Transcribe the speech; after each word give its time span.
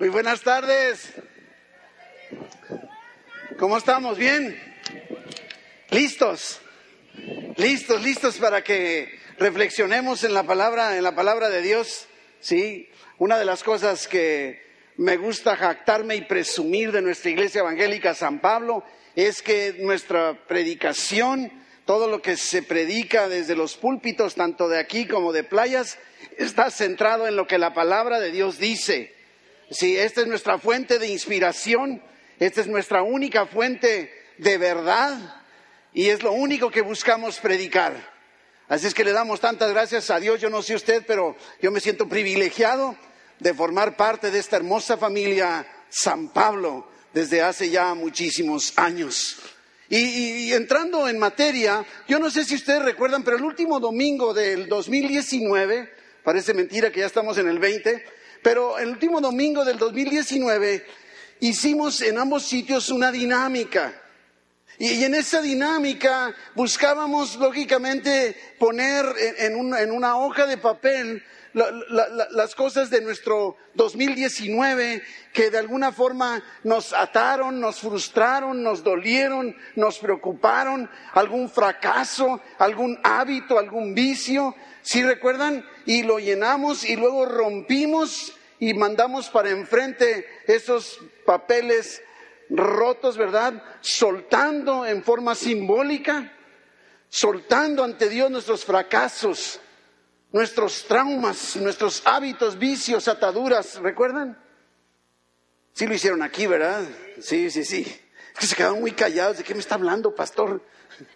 Muy 0.00 0.08
buenas 0.08 0.40
tardes. 0.40 1.12
¿Cómo 3.58 3.76
estamos? 3.76 4.16
¿Bien? 4.16 4.58
¿Listos? 5.90 6.58
¿Listos, 7.58 8.02
listos 8.02 8.36
para 8.38 8.64
que 8.64 9.14
reflexionemos 9.38 10.24
en 10.24 10.32
la 10.32 10.44
palabra, 10.44 10.96
en 10.96 11.04
la 11.04 11.14
palabra 11.14 11.50
de 11.50 11.60
Dios? 11.60 12.06
Sí, 12.40 12.88
una 13.18 13.38
de 13.38 13.44
las 13.44 13.62
cosas 13.62 14.08
que 14.08 14.62
me 14.96 15.18
gusta 15.18 15.54
jactarme 15.54 16.16
y 16.16 16.22
presumir 16.22 16.92
de 16.92 17.02
nuestra 17.02 17.32
iglesia 17.32 17.58
evangélica 17.58 18.14
San 18.14 18.40
Pablo 18.40 18.82
es 19.16 19.42
que 19.42 19.76
nuestra 19.80 20.46
predicación, 20.46 21.52
todo 21.84 22.08
lo 22.08 22.22
que 22.22 22.38
se 22.38 22.62
predica 22.62 23.28
desde 23.28 23.54
los 23.54 23.76
púlpitos, 23.76 24.34
tanto 24.34 24.66
de 24.70 24.78
aquí 24.78 25.06
como 25.06 25.34
de 25.34 25.44
playas, 25.44 25.98
está 26.38 26.70
centrado 26.70 27.28
en 27.28 27.36
lo 27.36 27.46
que 27.46 27.58
la 27.58 27.74
palabra 27.74 28.18
de 28.18 28.30
Dios 28.30 28.58
dice. 28.58 29.19
Sí, 29.70 29.96
esta 29.96 30.22
es 30.22 30.26
nuestra 30.26 30.58
fuente 30.58 30.98
de 30.98 31.06
inspiración, 31.06 32.02
esta 32.40 32.60
es 32.60 32.66
nuestra 32.66 33.02
única 33.02 33.46
fuente 33.46 34.12
de 34.38 34.58
verdad 34.58 35.42
y 35.92 36.08
es 36.08 36.22
lo 36.22 36.32
único 36.32 36.70
que 36.70 36.80
buscamos 36.80 37.38
predicar. 37.38 37.94
Así 38.68 38.86
es 38.86 38.94
que 38.94 39.04
le 39.04 39.12
damos 39.12 39.40
tantas 39.40 39.70
gracias 39.70 40.10
a 40.10 40.18
Dios, 40.18 40.40
yo 40.40 40.50
no 40.50 40.62
sé 40.62 40.74
usted, 40.74 41.04
pero 41.06 41.36
yo 41.60 41.70
me 41.70 41.80
siento 41.80 42.08
privilegiado 42.08 42.96
de 43.38 43.54
formar 43.54 43.96
parte 43.96 44.30
de 44.30 44.40
esta 44.40 44.56
hermosa 44.56 44.96
familia 44.96 45.66
San 45.88 46.28
Pablo 46.28 46.88
desde 47.12 47.42
hace 47.42 47.70
ya 47.70 47.94
muchísimos 47.94 48.72
años. 48.76 49.38
Y, 49.88 50.52
entrando 50.52 51.08
en 51.08 51.18
materia, 51.18 51.84
yo 52.06 52.20
no 52.20 52.30
sé 52.30 52.44
si 52.44 52.54
ustedes 52.54 52.82
recuerdan, 52.82 53.24
pero 53.24 53.36
el 53.36 53.42
último 53.42 53.80
domingo 53.80 54.32
del 54.32 54.68
2019, 54.68 55.92
parece 56.22 56.54
mentira 56.54 56.92
que 56.92 57.00
ya 57.00 57.06
estamos 57.06 57.38
en 57.38 57.48
el 57.48 57.58
20, 57.58 58.04
pero 58.42 58.78
el 58.78 58.90
último 58.90 59.20
domingo 59.20 59.64
del 59.64 59.78
2019 59.78 60.86
hicimos 61.40 62.00
en 62.02 62.18
ambos 62.18 62.44
sitios 62.44 62.90
una 62.90 63.10
dinámica. 63.12 63.94
Y, 64.78 65.04
en 65.04 65.14
esa 65.14 65.42
dinámica 65.42 66.34
buscábamos, 66.54 67.36
lógicamente, 67.36 68.34
poner 68.58 69.04
en 69.38 69.90
una 69.92 70.16
hoja 70.16 70.46
de 70.46 70.56
papel 70.56 71.22
las 71.52 72.54
cosas 72.54 72.90
de 72.90 73.00
nuestro 73.00 73.56
2019 73.74 75.02
que 75.32 75.50
de 75.50 75.58
alguna 75.58 75.92
forma 75.92 76.42
nos 76.64 76.92
ataron, 76.92 77.60
nos 77.60 77.80
frustraron, 77.80 78.62
nos 78.62 78.82
dolieron, 78.84 79.56
nos 79.74 79.98
preocuparon, 79.98 80.88
algún 81.12 81.50
fracaso, 81.50 82.40
algún 82.58 82.98
hábito, 83.02 83.58
algún 83.58 83.94
vicio, 83.94 84.54
si 84.82 85.02
recuerdan? 85.02 85.64
Y 85.86 86.02
lo 86.02 86.18
llenamos 86.18 86.88
y 86.88 86.96
luego 86.96 87.26
rompimos 87.26 88.32
y 88.60 88.74
mandamos 88.74 89.28
para 89.28 89.50
enfrente 89.50 90.24
esos 90.46 91.00
papeles 91.26 92.02
rotos, 92.48 93.16
¿verdad? 93.16 93.62
Soltando 93.80 94.86
en 94.86 95.02
forma 95.02 95.34
simbólica, 95.34 96.32
soltando 97.08 97.82
ante 97.82 98.08
Dios 98.08 98.30
nuestros 98.30 98.64
fracasos 98.64 99.60
nuestros 100.32 100.84
traumas, 100.86 101.56
nuestros 101.56 102.02
hábitos, 102.04 102.58
vicios, 102.58 103.08
ataduras, 103.08 103.76
¿recuerdan? 103.76 104.38
Sí 105.72 105.86
lo 105.86 105.94
hicieron 105.94 106.22
aquí, 106.22 106.46
¿verdad? 106.46 106.84
Sí, 107.20 107.50
sí, 107.50 107.64
sí. 107.64 107.84
Que 108.38 108.46
se 108.46 108.56
quedaron 108.56 108.80
muy 108.80 108.92
callados. 108.92 109.38
¿De 109.38 109.44
qué 109.44 109.54
me 109.54 109.60
está 109.60 109.74
hablando, 109.74 110.14
pastor? 110.14 110.62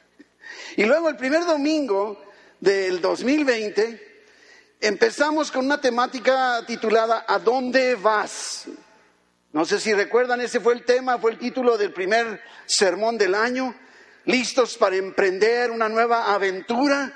Y 0.77 0.85
luego 0.85 1.09
el 1.09 1.17
primer 1.17 1.45
domingo 1.45 2.21
del 2.59 3.01
2020 3.01 4.14
empezamos 4.85 5.51
con 5.51 5.65
una 5.65 5.81
temática 5.81 6.63
titulada 6.67 7.25
¿A 7.27 7.39
dónde 7.39 7.95
vas? 7.95 8.67
No 9.53 9.65
sé 9.65 9.81
si 9.81 9.95
recuerdan, 9.95 10.41
ese 10.41 10.61
fue 10.61 10.75
el 10.75 10.85
tema, 10.85 11.19
fue 11.19 11.33
el 11.33 11.39
título 11.39 11.79
del 11.79 11.93
primer 11.93 12.41
sermón 12.67 13.17
del 13.17 13.35
año. 13.35 13.75
Listos 14.27 14.77
para 14.77 14.97
emprender 14.97 15.71
una 15.71 15.89
nueva 15.89 16.35
aventura 16.35 17.13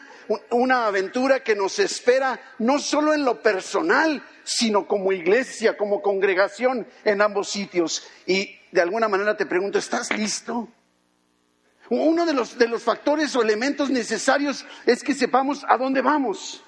una 0.51 0.87
aventura 0.87 1.43
que 1.43 1.55
nos 1.55 1.79
espera 1.79 2.39
no 2.59 2.79
solo 2.79 3.15
en 3.15 3.25
lo 3.25 3.41
personal, 3.41 4.23
sino 4.45 4.87
como 4.87 5.13
iglesia, 5.13 5.77
como 5.77 6.03
congregación 6.03 6.87
en 7.05 7.23
ambos 7.23 7.49
sitios. 7.49 8.07
Y 8.27 8.59
de 8.71 8.81
alguna 8.81 9.09
manera 9.09 9.37
te 9.37 9.47
pregunto, 9.47 9.79
¿estás 9.79 10.13
listo? 10.13 10.69
Uno 11.91 12.27
de 12.27 12.35
los, 12.35 12.59
de 12.59 12.69
los 12.69 12.83
factores 12.83 13.35
o 13.35 13.43
elementos 13.43 13.89
necesarios 13.89 14.67
es 14.85 15.03
que 15.03 15.15
sepamos 15.15 15.65
a 15.67 15.79
dónde 15.79 16.03
vamos. 16.03 16.63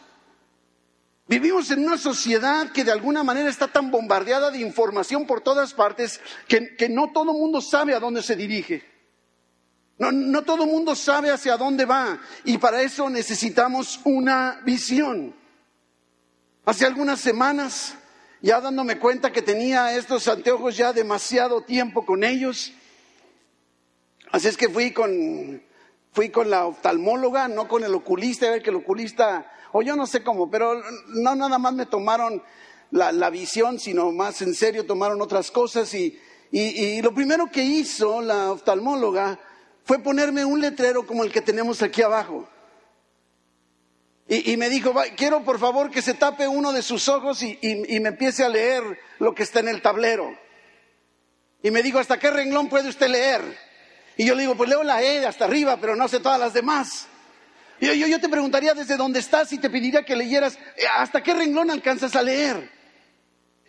Vivimos 1.30 1.70
en 1.70 1.86
una 1.86 1.96
sociedad 1.96 2.72
que 2.72 2.82
de 2.82 2.90
alguna 2.90 3.22
manera 3.22 3.48
está 3.48 3.68
tan 3.68 3.92
bombardeada 3.92 4.50
de 4.50 4.58
información 4.58 5.28
por 5.28 5.42
todas 5.42 5.72
partes 5.72 6.20
que, 6.48 6.74
que 6.74 6.88
no 6.88 7.12
todo 7.12 7.32
mundo 7.32 7.60
sabe 7.60 7.94
a 7.94 8.00
dónde 8.00 8.20
se 8.20 8.34
dirige. 8.34 8.82
No, 9.96 10.10
no 10.10 10.42
todo 10.42 10.66
mundo 10.66 10.96
sabe 10.96 11.30
hacia 11.30 11.56
dónde 11.56 11.84
va 11.84 12.18
y 12.42 12.58
para 12.58 12.82
eso 12.82 13.08
necesitamos 13.08 14.00
una 14.02 14.60
visión. 14.64 15.32
Hace 16.64 16.84
algunas 16.84 17.20
semanas, 17.20 17.94
ya 18.42 18.60
dándome 18.60 18.98
cuenta 18.98 19.30
que 19.30 19.40
tenía 19.40 19.94
estos 19.94 20.26
anteojos 20.26 20.76
ya 20.76 20.92
demasiado 20.92 21.62
tiempo 21.62 22.04
con 22.04 22.24
ellos, 22.24 22.72
así 24.32 24.48
es 24.48 24.56
que 24.56 24.68
fui 24.68 24.92
con, 24.92 25.62
fui 26.10 26.30
con 26.30 26.50
la 26.50 26.66
oftalmóloga, 26.66 27.46
no 27.46 27.68
con 27.68 27.84
el 27.84 27.94
oculista, 27.94 28.48
a 28.48 28.50
ver 28.50 28.62
que 28.62 28.70
el 28.70 28.76
oculista, 28.76 29.48
o 29.72 29.82
yo 29.82 29.96
no 29.96 30.06
sé 30.06 30.22
cómo, 30.22 30.50
pero 30.50 30.82
no 31.08 31.34
nada 31.34 31.58
más 31.58 31.72
me 31.72 31.86
tomaron 31.86 32.42
la, 32.90 33.12
la 33.12 33.30
visión, 33.30 33.78
sino 33.78 34.12
más 34.12 34.42
en 34.42 34.54
serio 34.54 34.86
tomaron 34.86 35.20
otras 35.22 35.50
cosas 35.50 35.92
y, 35.94 36.18
y, 36.50 36.60
y 36.60 37.02
lo 37.02 37.14
primero 37.14 37.50
que 37.50 37.62
hizo 37.62 38.20
la 38.20 38.52
oftalmóloga 38.52 39.38
fue 39.84 39.98
ponerme 39.98 40.44
un 40.44 40.60
letrero 40.60 41.06
como 41.06 41.24
el 41.24 41.32
que 41.32 41.40
tenemos 41.40 41.82
aquí 41.82 42.02
abajo. 42.02 42.48
Y, 44.32 44.56
me 44.56 44.70
dijo, 44.70 44.94
quiero 45.16 45.42
por 45.42 45.58
favor 45.58 45.90
que 45.90 46.02
se 46.02 46.14
tape 46.14 46.46
uno 46.46 46.72
de 46.72 46.82
sus 46.82 47.08
ojos 47.08 47.42
y, 47.42 47.58
me 48.00 48.10
empiece 48.10 48.44
a 48.44 48.48
leer 48.48 48.84
lo 49.18 49.34
que 49.34 49.42
está 49.42 49.58
en 49.58 49.66
el 49.66 49.82
tablero. 49.82 50.32
Y 51.64 51.72
me 51.72 51.82
dijo, 51.82 51.98
¿hasta 51.98 52.20
qué 52.20 52.30
renglón 52.30 52.68
puede 52.68 52.88
usted 52.88 53.08
leer? 53.08 53.42
Y 54.16 54.24
yo 54.24 54.36
le 54.36 54.42
digo, 54.42 54.54
pues 54.54 54.70
leo 54.70 54.84
la 54.84 55.02
E 55.02 55.26
hasta 55.26 55.46
arriba, 55.46 55.78
pero 55.80 55.96
no 55.96 56.06
sé 56.06 56.20
todas 56.20 56.38
las 56.38 56.52
demás. 56.52 57.08
Yo, 57.80 57.94
yo 57.94 58.20
te 58.20 58.28
preguntaría 58.28 58.74
desde 58.74 58.96
dónde 58.96 59.20
estás 59.20 59.52
y 59.52 59.58
te 59.58 59.70
pediría 59.70 60.04
que 60.04 60.14
leyeras, 60.14 60.58
eh, 60.76 60.84
¿hasta 60.98 61.22
qué 61.22 61.32
renglón 61.32 61.70
alcanzas 61.70 62.14
a 62.14 62.22
leer? 62.22 62.70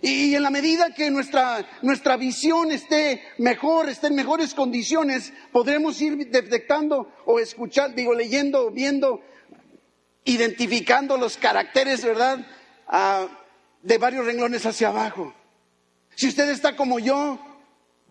Y 0.01 0.35
en 0.35 0.43
la 0.43 0.49
medida 0.49 0.93
que 0.93 1.11
nuestra, 1.11 1.65
nuestra 1.83 2.17
visión 2.17 2.71
esté 2.71 3.23
mejor, 3.37 3.87
esté 3.87 4.07
en 4.07 4.15
mejores 4.15 4.53
condiciones, 4.53 5.31
podremos 5.51 6.01
ir 6.01 6.29
detectando 6.29 7.13
o 7.25 7.39
escuchando, 7.39 7.95
digo, 7.95 8.13
leyendo, 8.13 8.71
viendo, 8.71 9.21
identificando 10.25 11.17
los 11.17 11.37
caracteres, 11.37 12.03
¿verdad? 12.03 12.39
Ah, 12.87 13.27
de 13.83 13.97
varios 13.99 14.25
renglones 14.25 14.65
hacia 14.65 14.87
abajo. 14.87 15.33
Si 16.15 16.27
usted 16.27 16.49
está 16.49 16.75
como 16.75 16.99
yo, 16.99 17.39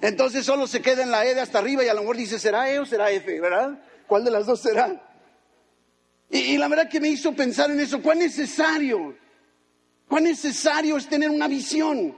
entonces 0.01 0.47
solo 0.47 0.69
se 0.69 0.81
queda 0.81 1.03
en 1.03 1.11
la 1.11 1.27
E 1.27 1.35
de 1.35 1.41
hasta 1.41 1.59
arriba 1.59 1.85
y 1.85 1.89
a 1.89 1.95
lo 1.95 2.01
mejor 2.01 2.17
dice, 2.17 2.39
¿será 2.39 2.71
E 2.71 2.79
o 2.79 2.87
será 2.87 3.11
F? 3.11 3.41
¿Verdad? 3.41 3.83
¿Cuál 4.07 4.25
de 4.25 4.31
las 4.31 4.47
dos 4.47 4.63
será? 4.63 5.10
Y, 6.31 6.39
y 6.39 6.57
la 6.57 6.69
verdad 6.69 6.89
que 6.89 7.01
me 7.01 7.09
hizo 7.09 7.33
pensar 7.33 7.71
en 7.71 7.81
eso, 7.81 8.01
¿cuán 8.01 8.21
necesario? 8.21 9.17
Cuán 10.09 10.25
necesario 10.25 10.97
es 10.97 11.09
tener 11.09 11.31
una 11.31 11.49
visión. 11.49 12.15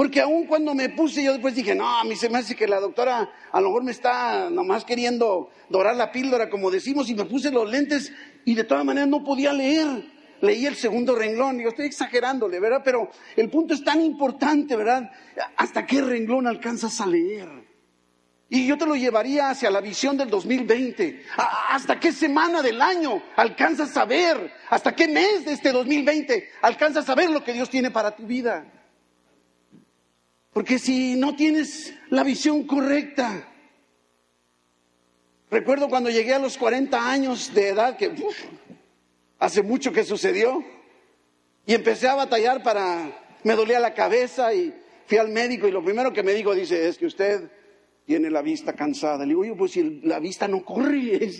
Porque 0.00 0.22
aún 0.22 0.46
cuando 0.46 0.74
me 0.74 0.88
puse, 0.88 1.22
yo 1.22 1.32
después 1.32 1.54
dije, 1.54 1.74
no, 1.74 1.86
a 1.86 2.04
mí 2.04 2.16
se 2.16 2.30
me 2.30 2.38
hace 2.38 2.56
que 2.56 2.66
la 2.66 2.80
doctora 2.80 3.30
a 3.52 3.60
lo 3.60 3.68
mejor 3.68 3.82
me 3.82 3.90
está 3.90 4.48
nomás 4.48 4.84
queriendo 4.86 5.50
dorar 5.68 5.94
la 5.94 6.10
píldora, 6.10 6.48
como 6.48 6.70
decimos, 6.70 7.10
y 7.10 7.14
me 7.14 7.26
puse 7.26 7.50
los 7.50 7.70
lentes 7.70 8.10
y 8.46 8.54
de 8.54 8.64
todas 8.64 8.82
maneras 8.82 9.10
no 9.10 9.22
podía 9.22 9.52
leer. 9.52 10.06
Leí 10.40 10.64
el 10.64 10.74
segundo 10.74 11.14
renglón, 11.14 11.58
digo, 11.58 11.68
estoy 11.68 11.84
exagerándole, 11.84 12.58
¿verdad? 12.60 12.80
Pero 12.82 13.10
el 13.36 13.50
punto 13.50 13.74
es 13.74 13.84
tan 13.84 14.00
importante, 14.00 14.74
¿verdad? 14.74 15.10
¿Hasta 15.56 15.84
qué 15.84 16.00
renglón 16.00 16.46
alcanzas 16.46 16.98
a 17.02 17.06
leer? 17.06 17.59
Y 18.52 18.66
yo 18.66 18.76
te 18.76 18.84
lo 18.84 18.96
llevaría 18.96 19.48
hacia 19.48 19.70
la 19.70 19.80
visión 19.80 20.16
del 20.16 20.28
2020. 20.28 21.24
¿Hasta 21.68 22.00
qué 22.00 22.10
semana 22.10 22.60
del 22.60 22.82
año 22.82 23.22
alcanzas 23.36 23.96
a 23.96 24.04
ver? 24.04 24.52
¿Hasta 24.68 24.92
qué 24.92 25.06
mes 25.06 25.44
de 25.44 25.52
este 25.52 25.70
2020 25.70 26.50
alcanzas 26.60 27.08
a 27.08 27.14
ver 27.14 27.30
lo 27.30 27.44
que 27.44 27.52
Dios 27.52 27.70
tiene 27.70 27.92
para 27.92 28.16
tu 28.16 28.26
vida? 28.26 28.64
Porque 30.52 30.80
si 30.80 31.14
no 31.14 31.36
tienes 31.36 31.94
la 32.08 32.24
visión 32.24 32.64
correcta, 32.64 33.48
recuerdo 35.48 35.88
cuando 35.88 36.10
llegué 36.10 36.34
a 36.34 36.40
los 36.40 36.58
40 36.58 37.08
años 37.08 37.54
de 37.54 37.68
edad, 37.68 37.96
que 37.96 38.12
hace 39.38 39.62
mucho 39.62 39.92
que 39.92 40.02
sucedió, 40.02 40.64
y 41.66 41.74
empecé 41.74 42.08
a 42.08 42.16
batallar 42.16 42.64
para, 42.64 43.16
me 43.44 43.54
dolía 43.54 43.78
la 43.78 43.94
cabeza 43.94 44.52
y 44.52 44.74
fui 45.06 45.18
al 45.18 45.28
médico 45.28 45.68
y 45.68 45.70
lo 45.70 45.84
primero 45.84 46.12
que 46.12 46.24
me 46.24 46.32
dijo, 46.32 46.52
dice, 46.52 46.88
es 46.88 46.98
que 46.98 47.06
usted 47.06 47.48
tiene 48.04 48.30
la 48.30 48.42
vista 48.42 48.72
cansada. 48.72 49.18
Le 49.18 49.28
digo, 49.28 49.42
oye, 49.42 49.54
pues 49.54 49.72
si 49.72 50.00
la 50.02 50.18
vista 50.18 50.48
no 50.48 50.64
corre, 50.64 51.30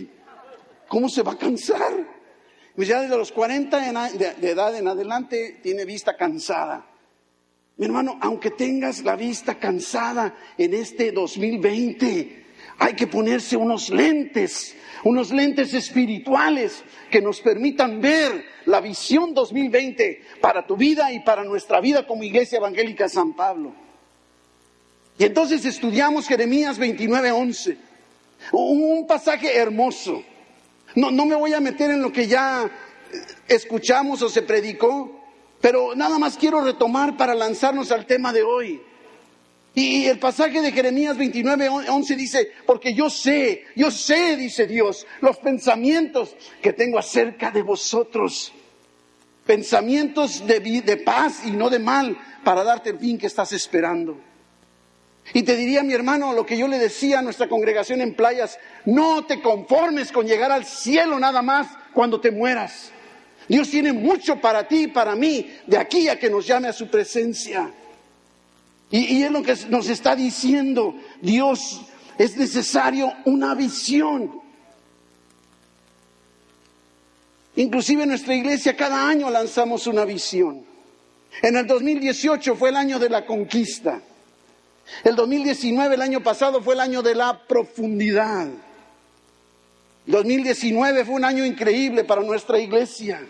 ¿cómo 0.89 1.09
se 1.09 1.23
va 1.23 1.33
a 1.33 1.39
cansar? 1.39 2.21
Pues 2.75 2.89
ya 2.89 3.03
desde 3.03 3.17
los 3.17 3.33
40 3.33 4.11
de, 4.13 4.51
edad 4.51 4.77
en 4.77 4.89
adelante 4.89 5.61
tiene 5.63 5.85
vista 5.85 6.17
cansada. 6.17 6.87
Mi 7.77 7.87
hermano, 7.87 8.19
aunque 8.21 8.51
tengas 8.51 9.03
la 9.03 9.17
vista 9.17 9.59
cansada 9.59 10.35
en 10.57 10.75
este 10.75 11.13
2020, 11.13 12.47
hay 12.79 12.95
que 12.95 13.07
ponerse 13.07 13.57
unos 13.57 13.91
lentes, 13.91 14.77
unos 15.05 15.31
lentes 15.31 15.75
espirituales 15.75 16.85
que 17.11 17.21
nos 17.21 17.41
permitan 17.41 18.01
ver 18.01 18.45
la 18.67 18.81
visión 18.81 19.35
2020 19.35 20.23
para 20.41 20.67
tu 20.67 20.77
vida 20.77 21.13
y 21.13 21.21
para 21.21 21.45
nuestra 21.45 21.81
vida 21.81 22.07
como 22.07 22.23
Iglesia 22.23 22.59
Evangélica 22.59 23.09
San 23.09 23.35
Pablo. 23.35 23.75
Y 25.21 25.25
entonces 25.27 25.67
estudiamos 25.67 26.27
Jeremías 26.27 26.79
29:11, 26.79 27.77
un 28.53 29.07
pasaje 29.07 29.55
hermoso. 29.55 30.25
No, 30.95 31.11
no 31.11 31.27
me 31.27 31.35
voy 31.35 31.53
a 31.53 31.61
meter 31.61 31.91
en 31.91 32.01
lo 32.01 32.11
que 32.11 32.27
ya 32.27 32.71
escuchamos 33.47 34.23
o 34.23 34.31
se 34.31 34.41
predicó, 34.41 35.21
pero 35.61 35.95
nada 35.95 36.19
más 36.19 36.39
quiero 36.39 36.63
retomar 36.63 37.19
para 37.19 37.35
lanzarnos 37.35 37.93
al 37.93 38.07
tema 38.07 38.33
de 38.33 38.43
hoy. 38.43 38.81
Y 39.75 40.07
el 40.07 40.19
pasaje 40.19 40.63
de 40.63 40.73
Jeremías 40.73 41.19
29, 41.19 41.69
11 41.69 42.17
dice, 42.17 42.53
porque 42.65 42.95
yo 42.95 43.11
sé, 43.11 43.65
yo 43.77 43.91
sé, 43.91 44.39
dice 44.39 44.67
Dios, 44.67 45.07
los 45.21 45.37
pensamientos 45.37 46.35
que 46.63 46.73
tengo 46.73 46.99
acerca 46.99 47.51
de 47.51 47.61
vosotros. 47.61 48.55
Pensamientos 49.45 50.47
de, 50.47 50.61
de 50.61 50.97
paz 50.97 51.43
y 51.45 51.51
no 51.51 51.69
de 51.69 51.79
mal 51.79 52.17
para 52.43 52.65
darte 52.65 52.89
el 52.89 52.99
fin 52.99 53.19
que 53.19 53.27
estás 53.27 53.53
esperando. 53.53 54.30
Y 55.33 55.43
te 55.43 55.57
diría, 55.57 55.83
mi 55.83 55.93
hermano, 55.93 56.33
lo 56.33 56.45
que 56.45 56.59
yo 56.59 56.67
le 56.67 56.79
decía 56.79 57.21
a 57.21 57.23
nuestra 57.23 57.49
congregación 57.49 58.01
en 58.01 58.15
playas, 58.15 58.59
no 58.85 59.25
te 59.27 59.41
conformes 59.41 60.11
con 60.11 60.27
llegar 60.27 60.51
al 60.51 60.65
cielo 60.65 61.19
nada 61.19 61.41
más 61.43 61.69
cuando 61.95 62.21
te 62.21 62.31
mueras. 62.31 62.91
Dios 63.49 63.71
tiene 63.71 63.93
mucho 63.93 64.41
para 64.41 64.67
ti 64.67 64.85
y 64.85 64.87
para 64.89 65.15
mí, 65.15 65.53
de 65.67 65.79
aquí 65.79 66.09
a 66.09 66.19
que 66.19 66.31
nos 66.31 66.47
llame 66.47 66.69
a 66.69 66.73
su 66.73 66.89
presencia. 66.89 67.73
Y, 68.91 69.23
es 69.23 69.31
lo 69.31 69.43
que 69.43 69.57
nos 69.69 69.89
está 69.89 70.17
diciendo, 70.17 70.97
Dios, 71.21 71.81
es 72.19 72.37
necesario 72.37 73.13
una 73.25 73.55
visión. 73.55 74.41
Inclusive 77.55 78.03
en 78.03 78.09
nuestra 78.09 78.35
iglesia 78.35 78.77
cada 78.77 79.09
año 79.09 79.31
lanzamos 79.31 79.87
una 79.87 80.05
visión. 80.05 80.65
En 81.43 81.57
el 81.57 81.67
2018 81.67 82.57
fue 82.57 82.71
el 82.71 82.77
año 82.77 82.99
de 82.99 83.11
la 83.11 83.25
conquista. 83.25 84.01
El 85.05 85.17
2019, 85.17 85.95
el 85.95 86.03
año 86.03 86.23
pasado, 86.23 86.63
fue 86.63 86.75
el 86.75 86.81
año 86.81 87.03
de 87.03 87.15
la 87.15 87.47
profundidad. 87.47 88.49
2019 90.07 91.05
fue 91.05 91.15
un 91.15 91.25
año 91.25 91.45
increíble 91.45 92.05
para 92.05 92.23
nuestra 92.23 92.59
iglesia. 92.59 93.23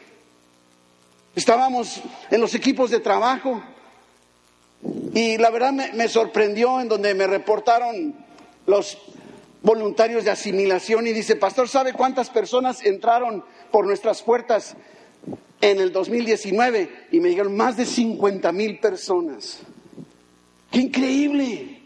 Estábamos 1.35 2.01
en 2.31 2.41
los 2.41 2.55
equipos 2.55 2.91
de 2.91 3.01
trabajo 3.01 3.62
y 5.15 5.37
la 5.39 5.51
verdad 5.51 5.73
me, 5.73 6.09
sorprendió 6.09 6.81
en 6.81 6.89
donde 6.89 7.15
me 7.15 7.27
reportaron 7.27 8.15
los 8.67 8.99
voluntarios 9.62 10.25
de 10.25 10.31
asimilación 10.31 11.07
y 11.07 11.12
dice, 11.12 11.37
pastor, 11.37 11.69
¿sabe 11.69 11.93
cuántas 11.93 12.31
personas 12.31 12.85
entraron 12.85 13.45
por 13.71 13.87
nuestras 13.87 14.23
puertas 14.23 14.75
en 15.61 15.81
el 15.81 15.93
2019? 15.93 17.07
Y 17.12 17.21
me 17.21 17.29
dijeron, 17.29 17.57
más 17.57 17.77
de 17.77 17.85
50 17.85 18.51
mil 18.53 18.81
personas. 18.81 19.61
¡Qué 20.70 20.81
increíble! 20.81 21.82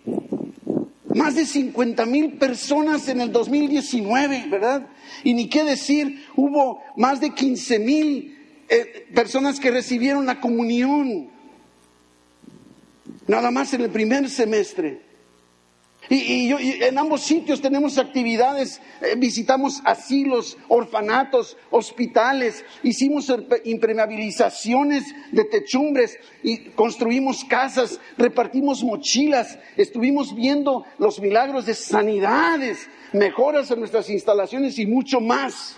Más 1.15 1.37
de 1.37 1.47
50 1.47 2.07
mil 2.07 2.33
personas 2.35 3.09
en 3.09 3.21
el 3.21 3.33
2019, 3.33 4.47
¿verdad? 4.51 4.89
Y 5.23 5.35
ni 5.35 5.49
qué 5.49 5.65
decir, 5.65 6.27
hubo 6.37 6.83
más 6.97 7.21
de 7.21 7.31
15 7.31 7.79
mil 7.79 8.37
eh, 8.69 9.07
personas 9.15 9.61
que 9.61 9.71
recibieron 9.71 10.27
la 10.27 10.41
comunión, 10.41 11.31
nada 13.27 13.51
más 13.51 13.73
en 13.75 13.83
el 13.83 13.91
primer 13.91 14.29
semestre. 14.29 15.04
Y, 16.11 16.53
en 16.83 16.99
ambos 16.99 17.23
sitios 17.23 17.63
tenemos 17.63 17.97
actividades, 17.97 18.81
eh, 19.01 19.15
visitamos 19.17 19.81
asilos, 19.85 20.59
orfanatos, 20.69 21.57
hospitales, 21.71 22.65
hicimos 22.83 23.33
impermeabilizaciones 23.65 25.05
de 25.33 25.45
techumbres 25.45 26.19
y 26.43 26.59
construimos 26.71 27.45
casas, 27.45 27.99
repartimos 28.19 28.85
mochilas, 28.85 29.59
estuvimos 29.77 30.35
viendo 30.35 30.85
los 30.99 31.21
milagros 31.21 31.65
de 31.65 31.75
sanidades, 31.75 32.87
mejoras 33.13 33.71
en 33.71 33.79
nuestras 33.81 34.11
instalaciones 34.11 34.79
y 34.79 34.87
mucho 34.87 35.21
más. 35.21 35.77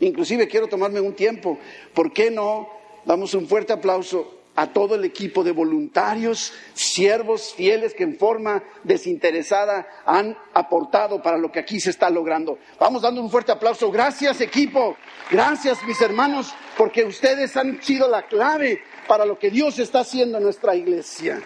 Inclusive 0.00 0.48
quiero 0.48 0.66
tomarme 0.66 1.00
un 1.00 1.14
tiempo. 1.14 1.58
¿Por 1.94 2.12
qué 2.12 2.30
no 2.30 2.68
damos 3.06 3.32
un 3.32 3.46
fuerte 3.46 3.72
aplauso 3.72 4.43
a 4.56 4.72
todo 4.72 4.94
el 4.94 5.04
equipo 5.04 5.42
de 5.42 5.52
voluntarios, 5.52 6.52
siervos 6.74 7.54
fieles 7.54 7.92
que 7.94 8.04
en 8.04 8.16
forma 8.16 8.62
desinteresada 8.84 9.86
han 10.06 10.36
aportado 10.52 11.20
para 11.20 11.38
lo 11.38 11.50
que 11.50 11.58
aquí 11.58 11.80
se 11.80 11.90
está 11.90 12.08
logrando. 12.08 12.58
Vamos 12.78 13.02
dando 13.02 13.20
un 13.20 13.30
fuerte 13.30 13.52
aplauso. 13.52 13.90
Gracias 13.90 14.40
equipo, 14.40 14.96
gracias 15.30 15.82
mis 15.86 16.00
hermanos, 16.00 16.54
porque 16.76 17.04
ustedes 17.04 17.56
han 17.56 17.82
sido 17.82 18.08
la 18.08 18.26
clave 18.26 18.80
para 19.08 19.26
lo 19.26 19.38
que 19.38 19.50
Dios 19.50 19.78
está 19.78 20.00
haciendo 20.00 20.38
en 20.38 20.44
nuestra 20.44 20.76
iglesia. 20.76 21.42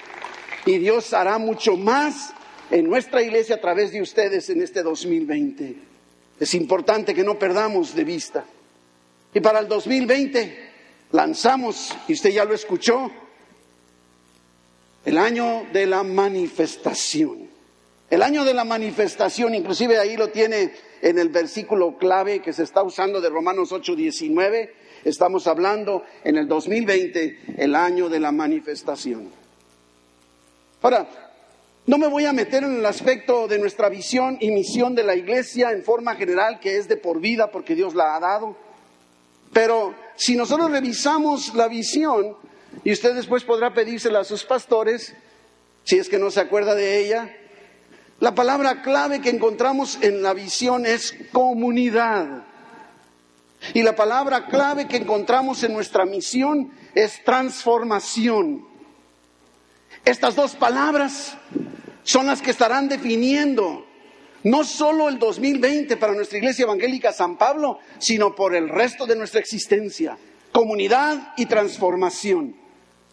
Y 0.66 0.78
Dios 0.78 1.14
hará 1.14 1.38
mucho 1.38 1.76
más 1.76 2.34
en 2.70 2.88
nuestra 2.88 3.22
iglesia 3.22 3.56
a 3.56 3.60
través 3.60 3.92
de 3.92 4.02
ustedes 4.02 4.50
en 4.50 4.60
este 4.60 4.82
2020. 4.82 5.76
Es 6.38 6.54
importante 6.54 7.14
que 7.14 7.24
no 7.24 7.38
perdamos 7.38 7.94
de 7.94 8.04
vista. 8.04 8.44
Y 9.32 9.40
para 9.40 9.60
el 9.60 9.68
2020 9.68 10.67
lanzamos, 11.12 11.96
y 12.06 12.12
usted 12.12 12.30
ya 12.30 12.44
lo 12.44 12.54
escuchó, 12.54 13.10
el 15.04 15.18
año 15.18 15.66
de 15.72 15.86
la 15.86 16.02
manifestación. 16.02 17.48
El 18.10 18.22
año 18.22 18.44
de 18.44 18.54
la 18.54 18.64
manifestación, 18.64 19.54
inclusive 19.54 19.98
ahí 19.98 20.16
lo 20.16 20.28
tiene 20.28 20.72
en 21.02 21.18
el 21.18 21.28
versículo 21.28 21.98
clave 21.98 22.40
que 22.40 22.52
se 22.52 22.62
está 22.62 22.82
usando 22.82 23.20
de 23.20 23.28
Romanos 23.28 23.70
8:19. 23.72 24.70
Estamos 25.04 25.46
hablando 25.46 26.04
en 26.24 26.36
el 26.36 26.48
2020, 26.48 27.54
el 27.58 27.74
año 27.74 28.08
de 28.08 28.20
la 28.20 28.32
manifestación. 28.32 29.30
Ahora, 30.80 31.06
no 31.86 31.98
me 31.98 32.08
voy 32.08 32.24
a 32.24 32.32
meter 32.32 32.64
en 32.64 32.76
el 32.76 32.86
aspecto 32.86 33.48
de 33.48 33.58
nuestra 33.58 33.88
visión 33.88 34.36
y 34.40 34.50
misión 34.50 34.94
de 34.94 35.04
la 35.04 35.14
iglesia 35.14 35.70
en 35.70 35.84
forma 35.84 36.16
general, 36.16 36.60
que 36.60 36.76
es 36.76 36.88
de 36.88 36.96
por 36.96 37.20
vida 37.20 37.50
porque 37.50 37.74
Dios 37.74 37.94
la 37.94 38.16
ha 38.16 38.20
dado. 38.20 38.56
Pero 39.52 39.94
si 40.18 40.36
nosotros 40.36 40.72
revisamos 40.72 41.54
la 41.54 41.68
visión, 41.68 42.36
y 42.82 42.92
usted 42.92 43.14
después 43.14 43.44
podrá 43.44 43.72
pedírsela 43.72 44.20
a 44.20 44.24
sus 44.24 44.42
pastores, 44.42 45.14
si 45.84 45.96
es 45.96 46.08
que 46.08 46.18
no 46.18 46.32
se 46.32 46.40
acuerda 46.40 46.74
de 46.74 46.98
ella, 46.98 47.34
la 48.18 48.34
palabra 48.34 48.82
clave 48.82 49.20
que 49.20 49.30
encontramos 49.30 49.96
en 50.02 50.22
la 50.22 50.34
visión 50.34 50.86
es 50.86 51.14
comunidad. 51.32 52.42
Y 53.74 53.82
la 53.82 53.94
palabra 53.94 54.46
clave 54.46 54.88
que 54.88 54.96
encontramos 54.96 55.62
en 55.62 55.72
nuestra 55.72 56.04
misión 56.04 56.72
es 56.96 57.22
transformación. 57.22 58.66
Estas 60.04 60.34
dos 60.34 60.56
palabras 60.56 61.36
son 62.02 62.26
las 62.26 62.42
que 62.42 62.50
estarán 62.50 62.88
definiendo 62.88 63.86
no 64.44 64.64
solo 64.64 65.08
el 65.08 65.18
2020 65.18 65.96
para 65.96 66.14
nuestra 66.14 66.38
iglesia 66.38 66.64
evangélica 66.64 67.12
San 67.12 67.36
Pablo, 67.36 67.78
sino 67.98 68.34
por 68.34 68.54
el 68.54 68.68
resto 68.68 69.06
de 69.06 69.16
nuestra 69.16 69.40
existencia. 69.40 70.18
Comunidad 70.52 71.34
y 71.36 71.46
transformación. 71.46 72.56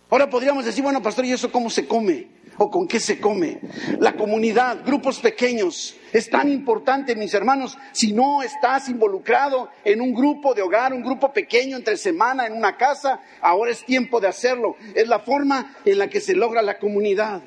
Ahora 0.09 0.29
podríamos 0.29 0.65
decir, 0.65 0.83
bueno, 0.83 1.01
pastor, 1.01 1.25
¿y 1.25 1.33
eso 1.33 1.51
cómo 1.51 1.69
se 1.69 1.87
come? 1.87 2.27
¿O 2.57 2.69
con 2.69 2.87
qué 2.87 2.99
se 2.99 3.19
come? 3.19 3.59
La 3.99 4.15
comunidad, 4.15 4.85
grupos 4.85 5.19
pequeños, 5.19 5.95
es 6.13 6.29
tan 6.29 6.49
importante, 6.49 7.15
mis 7.15 7.33
hermanos, 7.33 7.77
si 7.91 8.13
no 8.13 8.41
estás 8.41 8.87
involucrado 8.87 9.69
en 9.83 9.99
un 9.99 10.13
grupo 10.13 10.53
de 10.53 10.61
hogar, 10.61 10.93
un 10.93 11.01
grupo 11.01 11.33
pequeño 11.33 11.75
entre 11.75 11.97
semana, 11.97 12.45
en 12.45 12.53
una 12.53 12.77
casa, 12.77 13.19
ahora 13.41 13.71
es 13.71 13.83
tiempo 13.83 14.21
de 14.21 14.27
hacerlo. 14.27 14.77
Es 14.93 15.07
la 15.07 15.19
forma 15.19 15.75
en 15.83 15.97
la 15.97 16.07
que 16.07 16.21
se 16.21 16.35
logra 16.35 16.61
la 16.61 16.77
comunidad. 16.77 17.41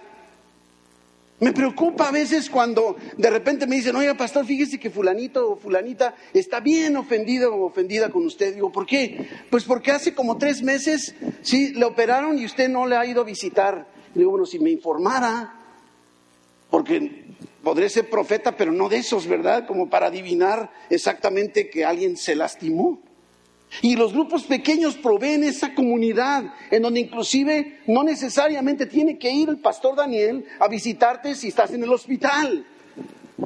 Me 1.40 1.52
preocupa 1.52 2.08
a 2.08 2.10
veces 2.10 2.50
cuando 2.50 2.96
de 3.16 3.30
repente 3.30 3.66
me 3.66 3.76
dicen, 3.76 3.94
oiga, 3.94 4.14
pastor, 4.14 4.44
fíjese 4.44 4.80
que 4.80 4.90
fulanito 4.90 5.52
o 5.52 5.56
fulanita 5.56 6.16
está 6.34 6.58
bien 6.58 6.96
ofendido 6.96 7.54
o 7.54 7.66
ofendida 7.66 8.10
con 8.10 8.26
usted. 8.26 8.54
Digo, 8.54 8.72
¿por 8.72 8.86
qué? 8.86 9.28
Pues 9.48 9.62
porque 9.64 9.92
hace 9.92 10.14
como 10.14 10.36
tres 10.36 10.62
meses, 10.62 11.14
sí, 11.42 11.74
le 11.74 11.84
operaron 11.84 12.38
y 12.38 12.44
usted 12.44 12.68
no 12.68 12.86
le 12.86 12.96
ha 12.96 13.06
ido 13.06 13.20
a 13.20 13.24
visitar. 13.24 13.86
digo, 14.14 14.30
bueno, 14.32 14.46
si 14.46 14.58
me 14.58 14.70
informara, 14.70 15.54
porque 16.70 17.26
podré 17.62 17.88
ser 17.88 18.10
profeta, 18.10 18.56
pero 18.56 18.72
no 18.72 18.88
de 18.88 18.96
esos, 18.96 19.28
¿verdad? 19.28 19.64
Como 19.64 19.88
para 19.88 20.06
adivinar 20.06 20.72
exactamente 20.90 21.70
que 21.70 21.84
alguien 21.84 22.16
se 22.16 22.34
lastimó. 22.34 23.00
Y 23.82 23.96
los 23.96 24.12
grupos 24.12 24.44
pequeños 24.44 24.96
proveen 24.96 25.44
esa 25.44 25.74
comunidad 25.74 26.44
en 26.70 26.82
donde 26.82 27.00
inclusive 27.00 27.80
no 27.86 28.02
necesariamente 28.02 28.86
tiene 28.86 29.18
que 29.18 29.30
ir 29.30 29.48
el 29.48 29.58
pastor 29.58 29.96
Daniel 29.96 30.44
a 30.58 30.68
visitarte 30.68 31.34
si 31.34 31.48
estás 31.48 31.72
en 31.72 31.82
el 31.82 31.92
hospital. 31.92 32.66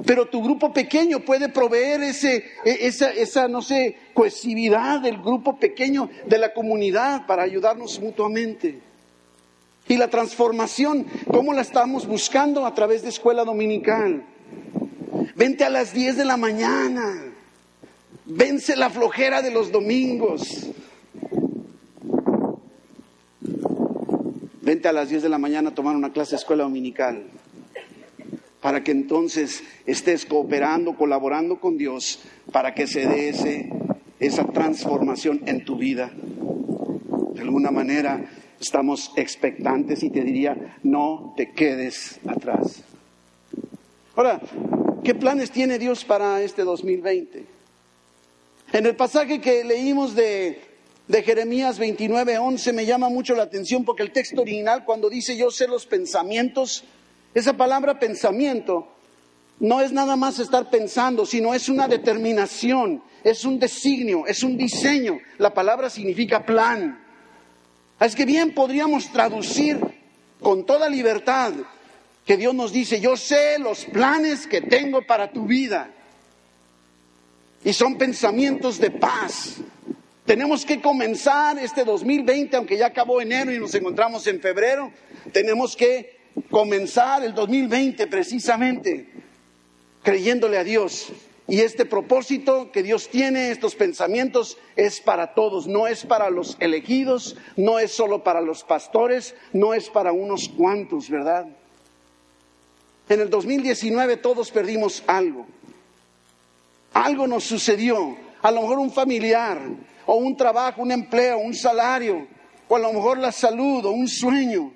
Pero 0.06 0.26
tu 0.26 0.42
grupo 0.42 0.72
pequeño 0.72 1.20
puede 1.20 1.50
proveer 1.50 2.02
ese, 2.02 2.44
e, 2.64 2.86
esa, 2.86 3.10
esa, 3.10 3.46
no 3.46 3.60
sé, 3.60 3.96
cohesividad 4.14 5.00
del 5.00 5.18
grupo 5.18 5.58
pequeño 5.58 6.08
de 6.26 6.38
la 6.38 6.54
comunidad 6.54 7.26
para 7.26 7.42
ayudarnos 7.42 8.00
mutuamente. 8.00 8.80
Y 9.88 9.96
la 9.96 10.08
transformación, 10.08 11.06
¿cómo 11.30 11.52
la 11.52 11.60
estamos 11.60 12.06
buscando? 12.06 12.64
A 12.64 12.74
través 12.74 13.02
de 13.02 13.10
escuela 13.10 13.44
dominical. 13.44 14.24
Vente 15.34 15.64
a 15.64 15.70
las 15.70 15.92
10 15.92 16.16
de 16.16 16.24
la 16.24 16.38
mañana. 16.38 17.31
Vence 18.24 18.76
la 18.76 18.88
flojera 18.88 19.42
de 19.42 19.50
los 19.50 19.72
domingos. 19.72 20.68
Vente 24.60 24.88
a 24.88 24.92
las 24.92 25.08
10 25.08 25.24
de 25.24 25.28
la 25.28 25.38
mañana 25.38 25.70
a 25.70 25.74
tomar 25.74 25.96
una 25.96 26.12
clase 26.12 26.32
de 26.32 26.36
escuela 26.36 26.62
dominical. 26.62 27.24
Para 28.60 28.84
que 28.84 28.92
entonces 28.92 29.64
estés 29.86 30.24
cooperando, 30.24 30.94
colaborando 30.96 31.58
con 31.58 31.76
Dios, 31.76 32.20
para 32.52 32.74
que 32.74 32.86
se 32.86 33.06
dé 33.06 33.28
esa 34.20 34.44
transformación 34.46 35.42
en 35.46 35.64
tu 35.64 35.76
vida. 35.76 36.12
De 37.34 37.40
alguna 37.40 37.72
manera 37.72 38.24
estamos 38.60 39.12
expectantes 39.16 40.04
y 40.04 40.10
te 40.10 40.22
diría, 40.22 40.76
no 40.84 41.34
te 41.36 41.50
quedes 41.50 42.20
atrás. 42.28 42.84
Ahora, 44.14 44.40
¿qué 45.02 45.16
planes 45.16 45.50
tiene 45.50 45.80
Dios 45.80 46.04
para 46.04 46.40
este 46.42 46.62
2020? 46.62 47.51
En 48.72 48.86
el 48.86 48.96
pasaje 48.96 49.38
que 49.38 49.64
leímos 49.64 50.14
de, 50.14 50.62
de 51.06 51.22
Jeremías 51.22 51.78
29, 51.78 52.38
11 52.38 52.72
me 52.72 52.86
llama 52.86 53.10
mucho 53.10 53.34
la 53.34 53.42
atención 53.42 53.84
porque 53.84 54.02
el 54.02 54.12
texto 54.12 54.40
original 54.40 54.86
cuando 54.86 55.10
dice 55.10 55.36
yo 55.36 55.50
sé 55.50 55.68
los 55.68 55.84
pensamientos, 55.84 56.84
esa 57.34 57.54
palabra 57.54 57.98
pensamiento 57.98 58.88
no 59.60 59.82
es 59.82 59.92
nada 59.92 60.16
más 60.16 60.38
estar 60.38 60.70
pensando, 60.70 61.26
sino 61.26 61.52
es 61.52 61.68
una 61.68 61.86
determinación, 61.86 63.02
es 63.22 63.44
un 63.44 63.58
designio, 63.58 64.26
es 64.26 64.42
un 64.42 64.56
diseño. 64.56 65.18
La 65.36 65.52
palabra 65.52 65.90
significa 65.90 66.44
plan. 66.44 66.98
Es 68.00 68.16
que 68.16 68.24
bien 68.24 68.54
podríamos 68.54 69.12
traducir 69.12 69.78
con 70.40 70.64
toda 70.64 70.88
libertad 70.88 71.52
que 72.24 72.38
Dios 72.38 72.54
nos 72.54 72.72
dice, 72.72 73.00
yo 73.00 73.16
sé 73.16 73.58
los 73.58 73.84
planes 73.84 74.46
que 74.46 74.62
tengo 74.62 75.02
para 75.02 75.30
tu 75.30 75.44
vida. 75.44 75.90
Y 77.64 77.72
son 77.72 77.96
pensamientos 77.96 78.78
de 78.78 78.90
paz. 78.90 79.56
Tenemos 80.24 80.64
que 80.64 80.80
comenzar 80.80 81.58
este 81.58 81.84
2020, 81.84 82.56
aunque 82.56 82.76
ya 82.76 82.86
acabó 82.86 83.20
enero 83.20 83.52
y 83.52 83.58
nos 83.58 83.74
encontramos 83.74 84.26
en 84.26 84.40
febrero. 84.40 84.92
Tenemos 85.32 85.76
que 85.76 86.16
comenzar 86.50 87.24
el 87.24 87.34
2020 87.34 88.06
precisamente 88.06 89.08
creyéndole 90.02 90.58
a 90.58 90.64
Dios. 90.64 91.12
Y 91.48 91.60
este 91.60 91.84
propósito 91.84 92.70
que 92.70 92.82
Dios 92.82 93.08
tiene, 93.08 93.50
estos 93.50 93.74
pensamientos, 93.74 94.58
es 94.76 95.00
para 95.00 95.34
todos, 95.34 95.66
no 95.66 95.86
es 95.86 96.04
para 96.04 96.30
los 96.30 96.56
elegidos, 96.60 97.36
no 97.56 97.78
es 97.78 97.92
solo 97.92 98.22
para 98.22 98.40
los 98.40 98.62
pastores, 98.62 99.34
no 99.52 99.74
es 99.74 99.90
para 99.90 100.12
unos 100.12 100.48
cuantos, 100.48 101.10
¿verdad? 101.10 101.46
En 103.08 103.20
el 103.20 103.28
2019 103.28 104.16
todos 104.18 104.50
perdimos 104.50 105.02
algo. 105.06 105.46
Algo 106.94 107.26
nos 107.26 107.44
sucedió, 107.44 108.16
a 108.42 108.50
lo 108.50 108.62
mejor 108.62 108.78
un 108.78 108.90
familiar, 108.90 109.60
o 110.06 110.16
un 110.16 110.36
trabajo, 110.36 110.82
un 110.82 110.92
empleo, 110.92 111.38
un 111.38 111.54
salario, 111.54 112.26
o 112.68 112.76
a 112.76 112.78
lo 112.78 112.92
mejor 112.92 113.18
la 113.18 113.32
salud, 113.32 113.84
o 113.84 113.90
un 113.92 114.08
sueño. 114.08 114.72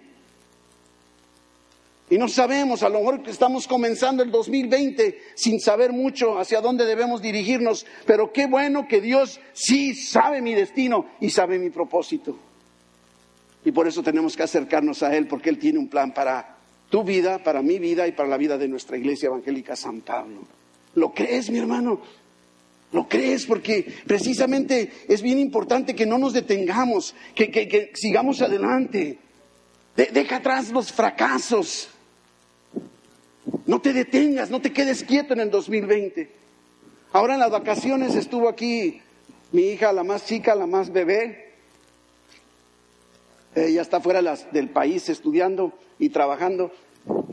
Y 2.09 2.19
no 2.19 2.29
sabemos, 2.29 2.83
a 2.85 2.89
lo 2.89 3.01
mejor 3.01 3.23
estamos 3.27 3.67
comenzando 3.67 4.23
el 4.23 4.31
2020 4.31 5.19
sin 5.35 5.59
saber 5.61 5.93
mucho 5.93 6.39
hacia 6.39 6.61
dónde 6.61 6.85
debemos 6.85 7.21
dirigirnos, 7.21 7.85
pero 8.07 8.33
qué 8.33 8.47
bueno 8.47 8.87
que 8.87 9.01
Dios 9.01 9.41
sí 9.53 9.95
sabe 9.95 10.41
mi 10.41 10.55
destino 10.55 11.07
y 11.21 11.31
sabe 11.31 11.59
mi 11.59 11.71
propósito. 11.71 12.39
Y 13.65 13.73
por 13.73 13.89
eso 13.89 14.05
tenemos 14.05 14.37
que 14.37 14.45
acercarnos 14.45 15.03
a 15.03 15.17
Él, 15.17 15.27
porque 15.27 15.51
Él 15.51 15.59
tiene 15.59 15.81
un 15.81 15.89
plan 15.89 16.15
para 16.15 16.57
tu 16.89 17.03
vida, 17.03 17.43
para 17.43 17.63
mi 17.63 17.81
vida 17.81 18.07
y 18.07 18.13
para 18.13 18.29
la 18.29 18.37
vida 18.37 18.57
de 18.57 18.69
nuestra 18.69 18.97
iglesia 18.97 19.27
evangélica 19.27 19.75
San 19.75 20.03
Pablo. 20.03 20.56
¿Lo 20.97 21.13
crees, 21.13 21.51
mi 21.51 21.59
hermano? 21.59 22.01
¿Lo 22.91 23.07
crees? 23.07 23.45
Porque 23.45 23.87
precisamente 24.07 24.91
es 25.07 25.21
bien 25.21 25.39
importante 25.39 25.95
que 25.95 26.07
no 26.07 26.17
nos 26.17 26.33
detengamos, 26.33 27.15
que, 27.35 27.93
sigamos 27.95 28.41
adelante. 28.41 29.19
deja 29.95 30.37
atrás 30.37 30.71
los 30.71 30.91
fracasos. 30.91 31.91
No 33.67 33.81
te 33.81 33.93
detengas, 33.93 34.51
no 34.51 34.61
te 34.63 34.73
quedes 34.73 35.05
quieto 35.05 35.35
en 35.35 35.41
el 35.41 35.51
2020. 35.51 36.31
Ahora 37.13 37.35
en 37.35 37.41
las 37.41 37.51
vacaciones 37.51 38.15
estuvo 38.15 38.49
aquí 38.49 39.03
mi 39.53 39.65
hija, 39.65 39.93
la 39.93 40.03
más 40.03 40.25
chica, 40.25 40.55
la 40.55 40.67
más 40.67 40.91
bebé. 40.91 41.53
Ella 43.55 43.83
está 43.83 44.01
fuera 44.01 44.23
del 44.51 44.71
país 44.71 45.11
estudiando 45.11 45.75
y 45.99 46.09
trabajando. 46.09 46.73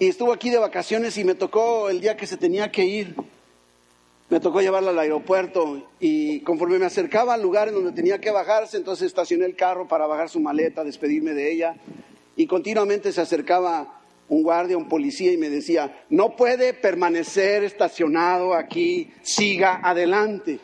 Y 0.01 0.08
estuvo 0.08 0.34
aquí 0.34 0.50
de 0.50 0.58
vacaciones 0.58 1.17
y 1.17 1.24
me 1.24 1.36
tocó 1.36 1.89
el 1.89 2.01
día 2.01 2.17
que 2.17 2.27
se 2.27 2.36
tenía 2.36 2.70
que 2.70 2.84
ir 2.84 3.15
me 4.30 4.39
tocó 4.39 4.62
llevarla 4.62 4.92
al 4.92 5.00
aeropuerto 5.00 5.89
y 6.00 6.39
conforme 6.42 6.80
me 6.80 6.86
acercaba 6.86 7.34
al 7.34 7.42
lugar 7.42 7.68
en 7.68 7.75
donde 7.75 7.92
tenía 7.92 8.20
que 8.20 8.32
bajarse, 8.32 8.77
entonces 8.77 9.08
estacioné 9.08 9.46
el 9.46 9.56
carro 9.56 9.88
para 9.88 10.08
bajar 10.08 10.30
su 10.30 10.39
maleta, 10.39 10.84
despedirme 10.84 11.34
de 11.34 11.51
ella 11.51 11.75
y 12.36 12.48
continuamente 12.48 13.12
se 13.12 13.22
acercaba 13.22 14.01
un 14.30 14.42
guardia, 14.42 14.77
un 14.77 14.88
policía 14.88 15.32
y 15.32 15.38
me 15.38 15.50
decía, 15.50 16.06
no 16.10 16.36
puede 16.36 16.74
permanecer 16.74 17.63
estacionado 17.63 18.53
aquí, 18.53 19.12
siga 19.22 19.82
adelante. 19.84 20.60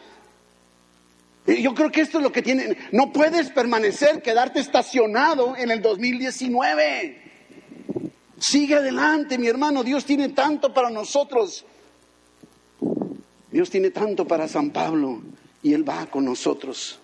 Yo 1.46 1.74
creo 1.74 1.92
que 1.92 2.01
esto 2.01 2.20
es 2.20 2.24
lo 2.24 2.32
que 2.32 2.42
tiene, 2.42 2.78
no 2.92 3.12
puedes 3.12 3.50
permanecer, 3.50 4.22
quedarte 4.22 4.60
estacionado 4.60 5.56
en 5.58 5.72
el 5.72 5.82
2019. 5.82 7.22
Sigue 8.38 8.75
adelante, 8.75 9.38
mi 9.38 9.48
hermano, 9.48 9.84
Dios 9.84 10.06
tiene 10.06 10.30
tanto 10.30 10.74
para 10.74 10.89
nosotros. 10.89 11.66
Dios 13.51 13.70
tiene 13.70 13.89
tanto 13.89 14.25
para 14.25 14.48
San 14.48 14.70
Pablo 14.70 15.22
y 15.63 15.74
Él 15.74 15.88
va 15.88 16.06
con 16.06 16.25
nosotros. 16.25 17.00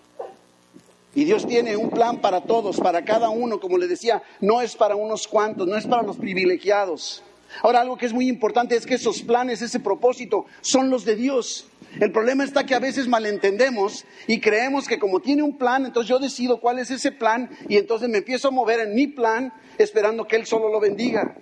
Y 1.14 1.24
Dios 1.24 1.46
tiene 1.46 1.76
un 1.76 1.90
plan 1.90 2.20
para 2.20 2.42
todos, 2.42 2.78
para 2.78 3.04
cada 3.04 3.30
uno, 3.30 3.58
como 3.58 3.78
le 3.78 3.88
decía, 3.88 4.22
no 4.40 4.60
es 4.60 4.76
para 4.76 4.96
unos 4.96 5.26
cuantos, 5.26 5.66
no 5.66 5.76
es 5.76 5.86
para 5.86 6.02
los 6.02 6.18
privilegiados. 6.18 7.22
Ahora, 7.62 7.80
algo 7.80 7.96
que 7.96 8.06
es 8.06 8.12
muy 8.12 8.28
importante 8.28 8.76
es 8.76 8.84
que 8.84 8.96
esos 8.96 9.22
planes, 9.22 9.62
ese 9.62 9.80
propósito, 9.80 10.44
son 10.60 10.90
los 10.90 11.04
de 11.04 11.16
Dios. 11.16 11.68
El 12.00 12.12
problema 12.12 12.44
está 12.44 12.66
que 12.66 12.74
a 12.74 12.80
veces 12.80 13.08
malentendemos 13.08 14.04
y 14.26 14.40
creemos 14.40 14.86
que 14.86 14.98
como 14.98 15.20
tiene 15.20 15.42
un 15.42 15.56
plan, 15.56 15.86
entonces 15.86 16.08
yo 16.08 16.18
decido 16.18 16.60
cuál 16.60 16.78
es 16.78 16.90
ese 16.90 17.12
plan 17.12 17.48
y 17.68 17.76
entonces 17.76 18.10
me 18.10 18.18
empiezo 18.18 18.48
a 18.48 18.50
mover 18.50 18.80
en 18.80 18.94
mi 18.94 19.06
plan 19.06 19.52
esperando 19.78 20.26
que 20.26 20.36
Él 20.36 20.44
solo 20.44 20.68
lo 20.68 20.80
bendiga. 20.80 21.34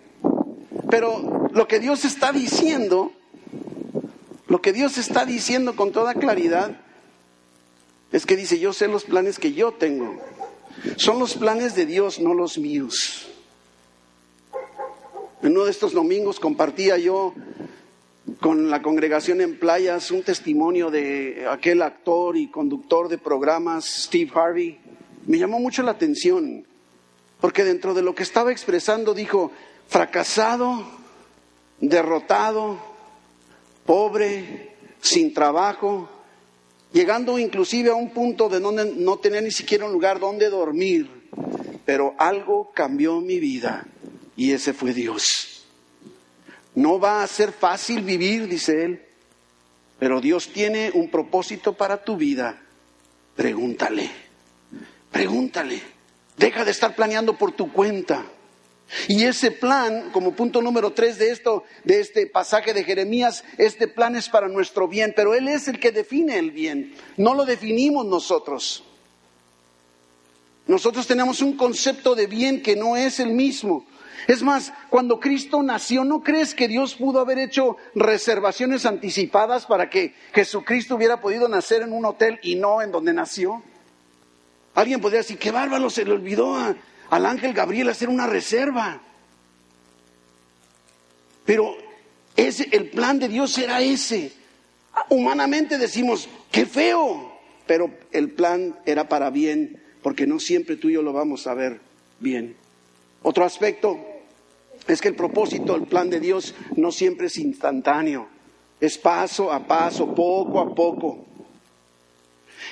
Pero 0.88 1.48
lo 1.52 1.66
que 1.66 1.80
Dios 1.80 2.04
está 2.04 2.30
diciendo 2.30 3.10
lo 4.46 4.60
que 4.60 4.72
Dios 4.72 4.98
está 4.98 5.24
diciendo 5.24 5.74
con 5.74 5.92
toda 5.92 6.14
claridad 6.14 6.80
es 8.12 8.26
que 8.26 8.36
dice, 8.36 8.58
yo 8.58 8.72
sé 8.72 8.88
los 8.88 9.04
planes 9.04 9.38
que 9.38 9.52
yo 9.52 9.72
tengo. 9.72 10.20
Son 10.96 11.18
los 11.18 11.34
planes 11.34 11.74
de 11.74 11.86
Dios, 11.86 12.20
no 12.20 12.34
los 12.34 12.58
míos. 12.58 13.28
En 15.42 15.52
uno 15.52 15.64
de 15.64 15.70
estos 15.70 15.92
domingos 15.92 16.38
compartía 16.38 16.96
yo 16.96 17.34
con 18.40 18.70
la 18.70 18.82
congregación 18.82 19.40
en 19.40 19.58
playas 19.58 20.10
un 20.10 20.22
testimonio 20.22 20.90
de 20.90 21.46
aquel 21.50 21.82
actor 21.82 22.36
y 22.36 22.48
conductor 22.48 23.08
de 23.08 23.18
programas, 23.18 23.84
Steve 23.84 24.30
Harvey. 24.34 24.78
Me 25.26 25.38
llamó 25.38 25.58
mucho 25.58 25.82
la 25.82 25.92
atención, 25.92 26.66
porque 27.40 27.64
dentro 27.64 27.94
de 27.94 28.02
lo 28.02 28.14
que 28.14 28.22
estaba 28.22 28.52
expresando 28.52 29.14
dijo, 29.14 29.50
fracasado, 29.88 30.84
derrotado, 31.80 32.93
pobre, 33.86 34.76
sin 35.00 35.34
trabajo, 35.34 36.08
llegando 36.92 37.38
inclusive 37.38 37.90
a 37.90 37.94
un 37.94 38.10
punto 38.10 38.48
de 38.48 38.60
donde 38.60 38.92
no 38.96 39.18
tener 39.18 39.42
ni 39.42 39.50
siquiera 39.50 39.86
un 39.86 39.92
lugar 39.92 40.20
donde 40.20 40.48
dormir. 40.50 41.10
Pero 41.84 42.14
algo 42.18 42.70
cambió 42.72 43.20
mi 43.20 43.38
vida 43.38 43.86
y 44.36 44.52
ese 44.52 44.72
fue 44.72 44.94
Dios. 44.94 45.64
No 46.74 46.98
va 46.98 47.22
a 47.22 47.26
ser 47.26 47.52
fácil 47.52 48.02
vivir, 48.02 48.48
dice 48.48 48.84
él, 48.84 49.02
pero 49.98 50.20
Dios 50.20 50.48
tiene 50.48 50.90
un 50.94 51.10
propósito 51.10 51.74
para 51.74 52.02
tu 52.02 52.16
vida. 52.16 52.60
Pregúntale, 53.36 54.10
pregúntale. 55.10 55.80
Deja 56.36 56.64
de 56.64 56.72
estar 56.72 56.96
planeando 56.96 57.38
por 57.38 57.52
tu 57.52 57.72
cuenta. 57.72 58.24
Y 59.08 59.24
ese 59.24 59.50
plan, 59.50 60.10
como 60.12 60.34
punto 60.34 60.62
número 60.62 60.92
tres 60.92 61.18
de 61.18 61.30
esto, 61.30 61.64
de 61.84 62.00
este 62.00 62.26
pasaje 62.26 62.72
de 62.74 62.84
Jeremías, 62.84 63.44
este 63.58 63.88
plan 63.88 64.14
es 64.14 64.28
para 64.28 64.48
nuestro 64.48 64.88
bien, 64.88 65.12
pero 65.16 65.34
Él 65.34 65.48
es 65.48 65.68
el 65.68 65.80
que 65.80 65.90
define 65.90 66.38
el 66.38 66.50
bien, 66.50 66.94
no 67.16 67.34
lo 67.34 67.44
definimos 67.44 68.06
nosotros. 68.06 68.84
Nosotros 70.66 71.06
tenemos 71.06 71.42
un 71.42 71.56
concepto 71.56 72.14
de 72.14 72.26
bien 72.26 72.62
que 72.62 72.76
no 72.76 72.96
es 72.96 73.20
el 73.20 73.32
mismo. 73.32 73.84
Es 74.26 74.42
más, 74.42 74.72
cuando 74.88 75.20
Cristo 75.20 75.62
nació, 75.62 76.04
¿no 76.04 76.22
crees 76.22 76.54
que 76.54 76.68
Dios 76.68 76.94
pudo 76.94 77.20
haber 77.20 77.38
hecho 77.38 77.76
reservaciones 77.94 78.86
anticipadas 78.86 79.66
para 79.66 79.90
que 79.90 80.14
Jesucristo 80.32 80.94
hubiera 80.94 81.20
podido 81.20 81.48
nacer 81.48 81.82
en 81.82 81.92
un 81.92 82.06
hotel 82.06 82.38
y 82.42 82.54
no 82.54 82.80
en 82.80 82.90
donde 82.90 83.12
nació? 83.12 83.62
Alguien 84.74 85.00
podría 85.00 85.20
decir, 85.20 85.38
qué 85.38 85.50
bárbaro, 85.50 85.90
se 85.90 86.04
le 86.04 86.12
olvidó 86.12 86.56
al 87.10 87.26
ángel 87.26 87.52
Gabriel 87.52 87.88
hacer 87.88 88.08
una 88.08 88.26
reserva. 88.26 89.00
Pero 91.44 91.76
ese, 92.36 92.68
el 92.72 92.90
plan 92.90 93.18
de 93.18 93.28
Dios 93.28 93.56
era 93.58 93.80
ese. 93.80 94.32
Humanamente 95.08 95.78
decimos, 95.78 96.28
qué 96.50 96.66
feo, 96.66 97.32
pero 97.66 97.90
el 98.12 98.30
plan 98.30 98.78
era 98.86 99.08
para 99.08 99.30
bien, 99.30 99.82
porque 100.02 100.26
no 100.26 100.38
siempre 100.40 100.76
tú 100.76 100.88
y 100.88 100.94
yo 100.94 101.02
lo 101.02 101.12
vamos 101.12 101.46
a 101.46 101.54
ver 101.54 101.80
bien. 102.20 102.56
Otro 103.22 103.44
aspecto 103.44 103.98
es 104.86 105.00
que 105.00 105.08
el 105.08 105.16
propósito, 105.16 105.74
el 105.76 105.84
plan 105.84 106.10
de 106.10 106.20
Dios 106.20 106.54
no 106.76 106.92
siempre 106.92 107.26
es 107.26 107.38
instantáneo, 107.38 108.28
es 108.80 108.98
paso 108.98 109.52
a 109.52 109.66
paso, 109.66 110.14
poco 110.14 110.60
a 110.60 110.74
poco. 110.74 111.26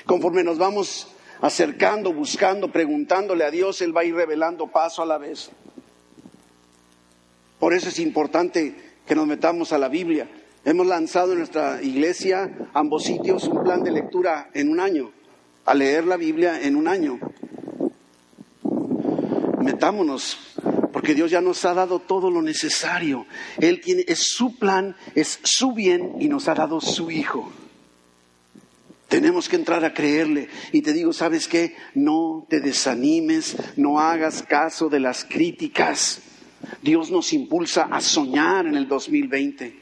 Conforme 0.04 0.42
nos 0.42 0.58
vamos 0.58 1.08
acercando, 1.42 2.12
buscando, 2.12 2.70
preguntándole 2.70 3.44
a 3.44 3.50
Dios, 3.50 3.82
Él 3.82 3.94
va 3.94 4.02
a 4.02 4.04
ir 4.04 4.14
revelando 4.14 4.68
paso 4.68 5.02
a 5.02 5.06
la 5.06 5.18
vez. 5.18 5.50
Por 7.58 7.74
eso 7.74 7.88
es 7.88 7.98
importante 7.98 8.74
que 9.06 9.14
nos 9.14 9.26
metamos 9.26 9.72
a 9.72 9.78
la 9.78 9.88
Biblia. 9.88 10.30
Hemos 10.64 10.86
lanzado 10.86 11.32
en 11.32 11.38
nuestra 11.38 11.82
iglesia, 11.82 12.70
ambos 12.72 13.02
sitios, 13.02 13.48
un 13.48 13.64
plan 13.64 13.82
de 13.82 13.90
lectura 13.90 14.50
en 14.54 14.68
un 14.68 14.78
año, 14.78 15.10
a 15.64 15.74
leer 15.74 16.06
la 16.06 16.16
Biblia 16.16 16.62
en 16.62 16.76
un 16.76 16.86
año. 16.86 17.18
Metámonos, 19.60 20.38
porque 20.92 21.14
Dios 21.14 21.30
ya 21.30 21.40
nos 21.40 21.64
ha 21.64 21.74
dado 21.74 21.98
todo 21.98 22.30
lo 22.30 22.40
necesario. 22.40 23.26
Él 23.58 23.80
tiene, 23.80 24.04
es 24.06 24.20
su 24.20 24.56
plan, 24.58 24.94
es 25.16 25.40
su 25.42 25.72
bien 25.72 26.14
y 26.20 26.28
nos 26.28 26.46
ha 26.46 26.54
dado 26.54 26.80
su 26.80 27.10
Hijo. 27.10 27.50
Tenemos 29.12 29.46
que 29.46 29.56
entrar 29.56 29.84
a 29.84 29.92
creerle. 29.92 30.48
Y 30.72 30.80
te 30.80 30.94
digo, 30.94 31.12
¿sabes 31.12 31.46
qué? 31.46 31.76
No 31.94 32.46
te 32.48 32.60
desanimes, 32.60 33.58
no 33.76 34.00
hagas 34.00 34.42
caso 34.42 34.88
de 34.88 35.00
las 35.00 35.26
críticas. 35.26 36.22
Dios 36.80 37.10
nos 37.10 37.34
impulsa 37.34 37.88
a 37.90 38.00
soñar 38.00 38.66
en 38.66 38.74
el 38.74 38.88
2020. 38.88 39.76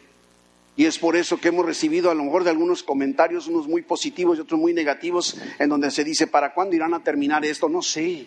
Y 0.74 0.84
es 0.84 0.98
por 0.98 1.14
eso 1.14 1.40
que 1.40 1.46
hemos 1.46 1.64
recibido 1.64 2.10
a 2.10 2.14
lo 2.16 2.24
mejor 2.24 2.42
de 2.42 2.50
algunos 2.50 2.82
comentarios, 2.82 3.46
unos 3.46 3.68
muy 3.68 3.82
positivos 3.82 4.36
y 4.36 4.40
otros 4.40 4.58
muy 4.58 4.74
negativos, 4.74 5.40
en 5.60 5.68
donde 5.68 5.92
se 5.92 6.02
dice, 6.02 6.26
¿para 6.26 6.52
cuándo 6.52 6.74
irán 6.74 6.94
a 6.94 7.04
terminar 7.04 7.44
esto? 7.44 7.68
No 7.68 7.82
sé. 7.82 8.26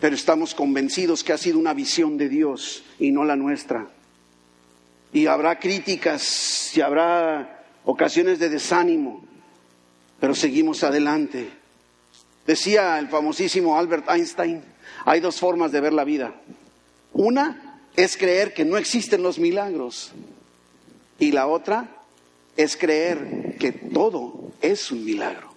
Pero 0.00 0.14
estamos 0.14 0.54
convencidos 0.54 1.22
que 1.22 1.34
ha 1.34 1.38
sido 1.38 1.58
una 1.58 1.74
visión 1.74 2.16
de 2.16 2.30
Dios 2.30 2.82
y 2.98 3.10
no 3.10 3.26
la 3.26 3.36
nuestra. 3.36 3.90
Y 5.12 5.26
habrá 5.26 5.58
críticas 5.58 6.74
y 6.74 6.80
habrá 6.80 7.57
ocasiones 7.90 8.38
de 8.38 8.50
desánimo, 8.50 9.24
pero 10.20 10.34
seguimos 10.34 10.84
adelante. 10.84 11.48
Decía 12.46 12.98
el 12.98 13.08
famosísimo 13.08 13.78
Albert 13.78 14.10
Einstein, 14.10 14.62
hay 15.06 15.20
dos 15.20 15.40
formas 15.40 15.72
de 15.72 15.80
ver 15.80 15.94
la 15.94 16.04
vida. 16.04 16.34
Una 17.14 17.80
es 17.96 18.18
creer 18.18 18.52
que 18.52 18.66
no 18.66 18.76
existen 18.76 19.22
los 19.22 19.38
milagros 19.38 20.12
y 21.18 21.32
la 21.32 21.46
otra 21.46 21.88
es 22.58 22.76
creer 22.76 23.56
que 23.58 23.72
todo 23.72 24.52
es 24.60 24.92
un 24.92 25.06
milagro. 25.06 25.54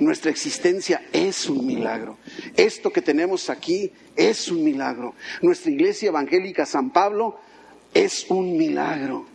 Nuestra 0.00 0.30
existencia 0.30 1.02
es 1.12 1.50
un 1.50 1.66
milagro. 1.66 2.16
Esto 2.56 2.90
que 2.90 3.02
tenemos 3.02 3.50
aquí 3.50 3.92
es 4.16 4.48
un 4.48 4.64
milagro. 4.64 5.14
Nuestra 5.42 5.70
iglesia 5.70 6.08
evangélica 6.08 6.64
San 6.64 6.90
Pablo 6.92 7.38
es 7.92 8.24
un 8.30 8.56
milagro. 8.56 9.31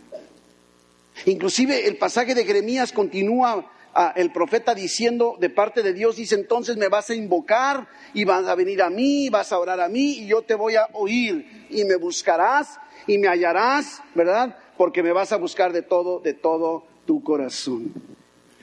Inclusive 1.26 1.86
el 1.86 1.96
pasaje 1.96 2.34
de 2.34 2.44
Jeremías 2.44 2.92
continúa 2.92 3.72
el 4.14 4.30
profeta 4.30 4.74
diciendo 4.74 5.36
de 5.40 5.50
parte 5.50 5.82
de 5.82 5.92
Dios, 5.92 6.16
dice, 6.16 6.36
entonces 6.36 6.76
me 6.76 6.88
vas 6.88 7.10
a 7.10 7.14
invocar 7.14 7.88
y 8.14 8.24
vas 8.24 8.46
a 8.46 8.54
venir 8.54 8.82
a 8.82 8.90
mí, 8.90 9.28
vas 9.28 9.52
a 9.52 9.58
orar 9.58 9.80
a 9.80 9.88
mí 9.88 10.18
y 10.18 10.26
yo 10.26 10.42
te 10.42 10.54
voy 10.54 10.76
a 10.76 10.88
oír 10.92 11.66
y 11.70 11.84
me 11.84 11.96
buscarás 11.96 12.78
y 13.06 13.18
me 13.18 13.28
hallarás, 13.28 14.00
¿verdad? 14.14 14.56
Porque 14.76 15.02
me 15.02 15.12
vas 15.12 15.32
a 15.32 15.36
buscar 15.36 15.72
de 15.72 15.82
todo, 15.82 16.20
de 16.20 16.34
todo 16.34 16.84
tu 17.06 17.22
corazón. 17.22 17.92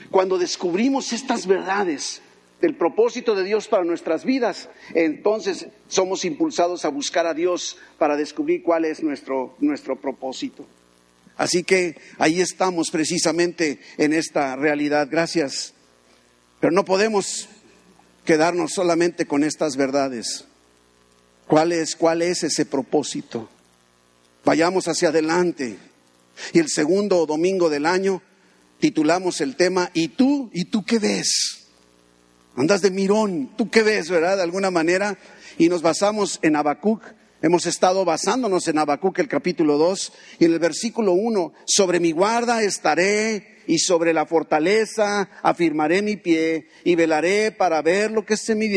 Cuando 0.09 0.37
descubrimos 0.37 1.11
estas 1.11 1.45
verdades 1.47 2.21
del 2.61 2.75
propósito 2.75 3.35
de 3.35 3.43
Dios 3.43 3.67
para 3.67 3.83
nuestras 3.83 4.23
vidas, 4.23 4.69
entonces 4.93 5.67
somos 5.87 6.23
impulsados 6.23 6.85
a 6.85 6.89
buscar 6.89 7.27
a 7.27 7.33
Dios 7.33 7.77
para 7.97 8.15
descubrir 8.15 8.63
cuál 8.63 8.85
es 8.85 9.03
nuestro, 9.03 9.55
nuestro 9.59 9.97
propósito. 9.97 10.65
Así 11.37 11.63
que 11.63 11.97
ahí 12.17 12.41
estamos 12.41 12.89
precisamente 12.91 13.79
en 13.97 14.13
esta 14.13 14.55
realidad. 14.55 15.07
Gracias. 15.09 15.73
Pero 16.59 16.71
no 16.71 16.85
podemos 16.85 17.49
quedarnos 18.23 18.71
solamente 18.73 19.25
con 19.25 19.43
estas 19.43 19.75
verdades. 19.75 20.45
¿Cuál 21.47 21.71
es, 21.73 21.95
cuál 21.95 22.21
es 22.21 22.43
ese 22.43 22.65
propósito? 22.65 23.49
Vayamos 24.43 24.87
hacia 24.87 25.09
adelante. 25.09 25.77
Y 26.53 26.59
el 26.59 26.69
segundo 26.69 27.25
domingo 27.25 27.69
del 27.69 27.85
año 27.85 28.21
titulamos 28.79 29.41
el 29.41 29.55
tema 29.55 29.91
¿Y 29.93 30.09
tú? 30.09 30.49
¿Y 30.53 30.65
tú 30.65 30.83
qué 30.85 30.99
ves? 30.99 31.67
Andas 32.55 32.81
de 32.81 32.91
mirón, 32.91 33.51
¿tú 33.57 33.69
qué 33.69 33.83
ves, 33.83 34.09
verdad? 34.09 34.37
De 34.37 34.43
alguna 34.43 34.71
manera. 34.71 35.17
Y 35.57 35.67
nos 35.67 35.81
basamos 35.81 36.39
en 36.41 36.55
Habacuc 36.55 37.01
Hemos 37.45 37.67
estado 37.67 38.05
basándonos 38.05 38.67
en 38.67 38.79
Habacuc 38.79 39.19
el 39.19 39.27
capítulo 39.27 39.77
2 39.77 40.13
y 40.39 40.45
en 40.45 40.53
el 40.53 40.57
versículo 40.57 41.13
1, 41.13 41.53
sobre 41.67 41.99
mi 41.99 42.11
guarda 42.11 42.63
estaré 42.63 43.61
y 43.67 43.77
sobre 43.77 44.13
la 44.13 44.25
fortaleza 44.25 45.29
afirmaré 45.43 46.01
mi 46.01 46.15
pie 46.17 46.69
y 46.83 46.95
velaré 46.95 47.51
para 47.51 47.83
ver 47.83 48.09
lo 48.09 48.25
que 48.25 48.35
se 48.35 48.55
me 48.55 48.67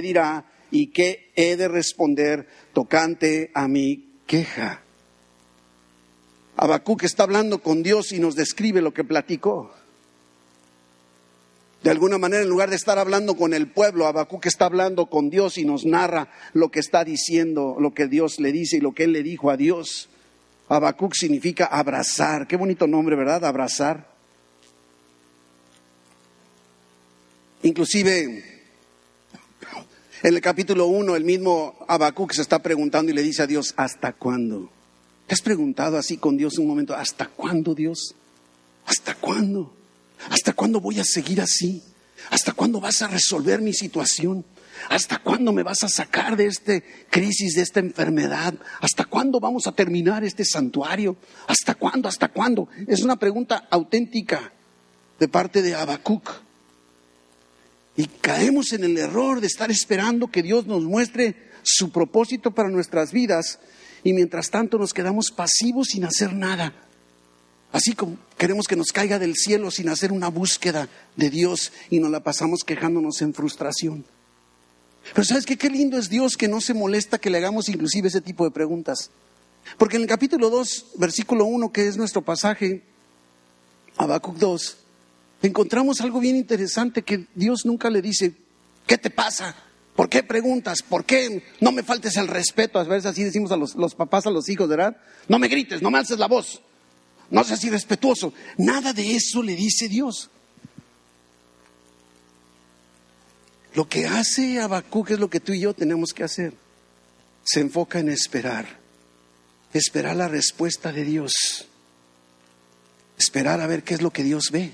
dirá, 0.00 0.44
y 0.72 0.88
qué 0.88 1.30
he 1.36 1.54
de 1.54 1.68
responder 1.68 2.48
tocante 2.72 3.52
a 3.54 3.68
mi 3.68 4.18
queja. 4.26 4.82
Habacuc 6.56 7.04
está 7.04 7.22
hablando 7.22 7.62
con 7.62 7.84
Dios 7.84 8.10
y 8.10 8.18
nos 8.18 8.34
describe 8.34 8.82
lo 8.82 8.92
que 8.92 9.04
platicó. 9.04 9.72
De 11.82 11.90
alguna 11.90 12.18
manera, 12.18 12.42
en 12.42 12.48
lugar 12.48 12.70
de 12.70 12.76
estar 12.76 12.98
hablando 12.98 13.36
con 13.36 13.54
el 13.54 13.68
pueblo, 13.68 14.06
Habacuc 14.06 14.46
está 14.46 14.64
hablando 14.64 15.06
con 15.06 15.30
Dios 15.30 15.56
y 15.58 15.64
nos 15.64 15.84
narra 15.84 16.28
lo 16.52 16.70
que 16.70 16.80
está 16.80 17.04
diciendo, 17.04 17.76
lo 17.78 17.94
que 17.94 18.08
Dios 18.08 18.40
le 18.40 18.50
dice 18.50 18.78
y 18.78 18.80
lo 18.80 18.92
que 18.92 19.04
él 19.04 19.12
le 19.12 19.22
dijo 19.22 19.50
a 19.50 19.56
Dios. 19.56 20.08
Habacuc 20.68 21.14
significa 21.14 21.66
abrazar. 21.66 22.48
Qué 22.48 22.56
bonito 22.56 22.86
nombre, 22.86 23.14
¿verdad? 23.14 23.44
Abrazar. 23.44 24.10
Inclusive, 27.62 28.44
en 30.22 30.34
el 30.34 30.40
capítulo 30.40 30.86
1, 30.86 31.14
el 31.14 31.24
mismo 31.24 31.76
Habacuc 31.86 32.32
se 32.32 32.42
está 32.42 32.60
preguntando 32.60 33.12
y 33.12 33.14
le 33.14 33.22
dice 33.22 33.42
a 33.42 33.46
Dios, 33.46 33.74
¿hasta 33.76 34.12
cuándo? 34.12 34.70
¿Te 35.26 35.34
has 35.34 35.42
preguntado 35.42 35.98
así 35.98 36.16
con 36.16 36.36
Dios 36.36 36.58
un 36.58 36.66
momento, 36.66 36.94
¿hasta 36.94 37.28
cuándo 37.28 37.74
Dios? 37.74 38.14
¿Hasta 38.86 39.14
cuándo? 39.14 39.75
¿Hasta 40.30 40.52
cuándo 40.52 40.80
voy 40.80 41.00
a 41.00 41.04
seguir 41.04 41.40
así? 41.40 41.82
¿Hasta 42.30 42.52
cuándo 42.52 42.80
vas 42.80 43.02
a 43.02 43.08
resolver 43.08 43.60
mi 43.60 43.72
situación? 43.72 44.44
¿Hasta 44.88 45.18
cuándo 45.18 45.52
me 45.52 45.62
vas 45.62 45.82
a 45.82 45.88
sacar 45.88 46.36
de 46.36 46.46
esta 46.46 46.80
crisis, 47.10 47.54
de 47.54 47.62
esta 47.62 47.80
enfermedad? 47.80 48.54
¿Hasta 48.80 49.04
cuándo 49.04 49.40
vamos 49.40 49.66
a 49.66 49.72
terminar 49.72 50.24
este 50.24 50.44
santuario? 50.44 51.16
¿Hasta 51.46 51.74
cuándo? 51.74 52.08
¿Hasta 52.08 52.28
cuándo? 52.28 52.68
Es 52.86 53.02
una 53.02 53.16
pregunta 53.16 53.66
auténtica 53.70 54.52
de 55.18 55.28
parte 55.28 55.62
de 55.62 55.74
Habacuc. 55.74 56.30
Y 57.96 58.06
caemos 58.06 58.72
en 58.72 58.84
el 58.84 58.98
error 58.98 59.40
de 59.40 59.46
estar 59.46 59.70
esperando 59.70 60.30
que 60.30 60.42
Dios 60.42 60.66
nos 60.66 60.82
muestre 60.82 61.50
su 61.62 61.90
propósito 61.90 62.52
para 62.52 62.68
nuestras 62.68 63.12
vidas 63.12 63.58
y 64.04 64.12
mientras 64.12 64.50
tanto 64.50 64.78
nos 64.78 64.92
quedamos 64.92 65.30
pasivos 65.34 65.88
sin 65.88 66.04
hacer 66.04 66.32
nada. 66.32 66.85
Así 67.76 67.92
como 67.92 68.16
queremos 68.38 68.66
que 68.66 68.74
nos 68.74 68.90
caiga 68.90 69.18
del 69.18 69.36
cielo 69.36 69.70
sin 69.70 69.90
hacer 69.90 70.10
una 70.10 70.28
búsqueda 70.28 70.88
de 71.14 71.28
Dios 71.28 71.72
y 71.90 72.00
nos 72.00 72.10
la 72.10 72.20
pasamos 72.20 72.64
quejándonos 72.64 73.20
en 73.20 73.34
frustración. 73.34 74.06
Pero 75.12 75.26
¿sabes 75.26 75.44
qué? 75.44 75.58
Qué 75.58 75.68
lindo 75.68 75.98
es 75.98 76.08
Dios 76.08 76.38
que 76.38 76.48
no 76.48 76.62
se 76.62 76.72
molesta 76.72 77.18
que 77.18 77.28
le 77.28 77.36
hagamos 77.36 77.68
inclusive 77.68 78.08
ese 78.08 78.22
tipo 78.22 78.44
de 78.44 78.50
preguntas. 78.50 79.10
Porque 79.76 79.96
en 79.96 80.02
el 80.04 80.08
capítulo 80.08 80.48
2, 80.48 80.86
versículo 80.96 81.44
1, 81.44 81.70
que 81.70 81.86
es 81.86 81.98
nuestro 81.98 82.22
pasaje, 82.22 82.82
Habacuc 83.98 84.38
2, 84.38 84.78
encontramos 85.42 86.00
algo 86.00 86.18
bien 86.18 86.36
interesante 86.36 87.02
que 87.02 87.26
Dios 87.34 87.66
nunca 87.66 87.90
le 87.90 88.00
dice, 88.00 88.32
¿qué 88.86 88.96
te 88.96 89.10
pasa? 89.10 89.54
¿Por 89.94 90.08
qué 90.08 90.22
preguntas? 90.22 90.80
¿Por 90.80 91.04
qué 91.04 91.42
no 91.60 91.72
me 91.72 91.82
faltes 91.82 92.16
el 92.16 92.28
respeto? 92.28 92.78
A 92.78 92.84
veces 92.84 93.04
así 93.04 93.22
decimos 93.22 93.52
a 93.52 93.58
los, 93.58 93.74
los 93.74 93.94
papás, 93.94 94.26
a 94.26 94.30
los 94.30 94.48
hijos, 94.48 94.66
¿verdad? 94.66 94.96
No 95.28 95.38
me 95.38 95.48
grites, 95.48 95.82
no 95.82 95.90
me 95.90 95.98
alces 95.98 96.18
la 96.18 96.26
voz 96.26 96.62
no 97.30 97.44
seas 97.44 97.64
irrespetuoso. 97.64 98.32
Nada 98.58 98.92
de 98.92 99.16
eso 99.16 99.42
le 99.42 99.56
dice 99.56 99.88
Dios. 99.88 100.30
Lo 103.74 103.88
que 103.88 104.06
hace 104.06 104.60
Habacuc 104.60 105.10
es 105.10 105.18
lo 105.18 105.28
que 105.28 105.40
tú 105.40 105.52
y 105.52 105.60
yo 105.60 105.74
tenemos 105.74 106.12
que 106.12 106.24
hacer. 106.24 106.54
se 107.44 107.60
enfoca 107.60 108.00
en 108.00 108.08
esperar, 108.08 108.80
esperar 109.72 110.16
la 110.16 110.26
respuesta 110.26 110.90
de 110.90 111.04
Dios, 111.04 111.68
esperar 113.16 113.60
a 113.60 113.68
ver 113.68 113.84
qué 113.84 113.94
es 113.94 114.02
lo 114.02 114.10
que 114.10 114.24
Dios 114.24 114.50
ve 114.50 114.72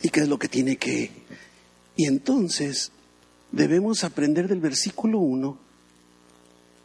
y 0.00 0.10
qué 0.10 0.20
es 0.20 0.28
lo 0.28 0.38
que 0.38 0.48
tiene 0.48 0.76
que. 0.76 1.10
Y 1.96 2.06
entonces 2.06 2.92
debemos 3.50 4.04
aprender 4.04 4.46
del 4.46 4.60
versículo 4.60 5.18
1, 5.18 5.58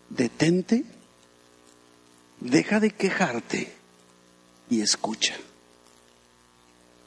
detente, 0.09 0.83
deja 2.39 2.79
de 2.79 2.91
quejarte 2.91 3.73
y 4.69 4.81
escucha. 4.81 5.35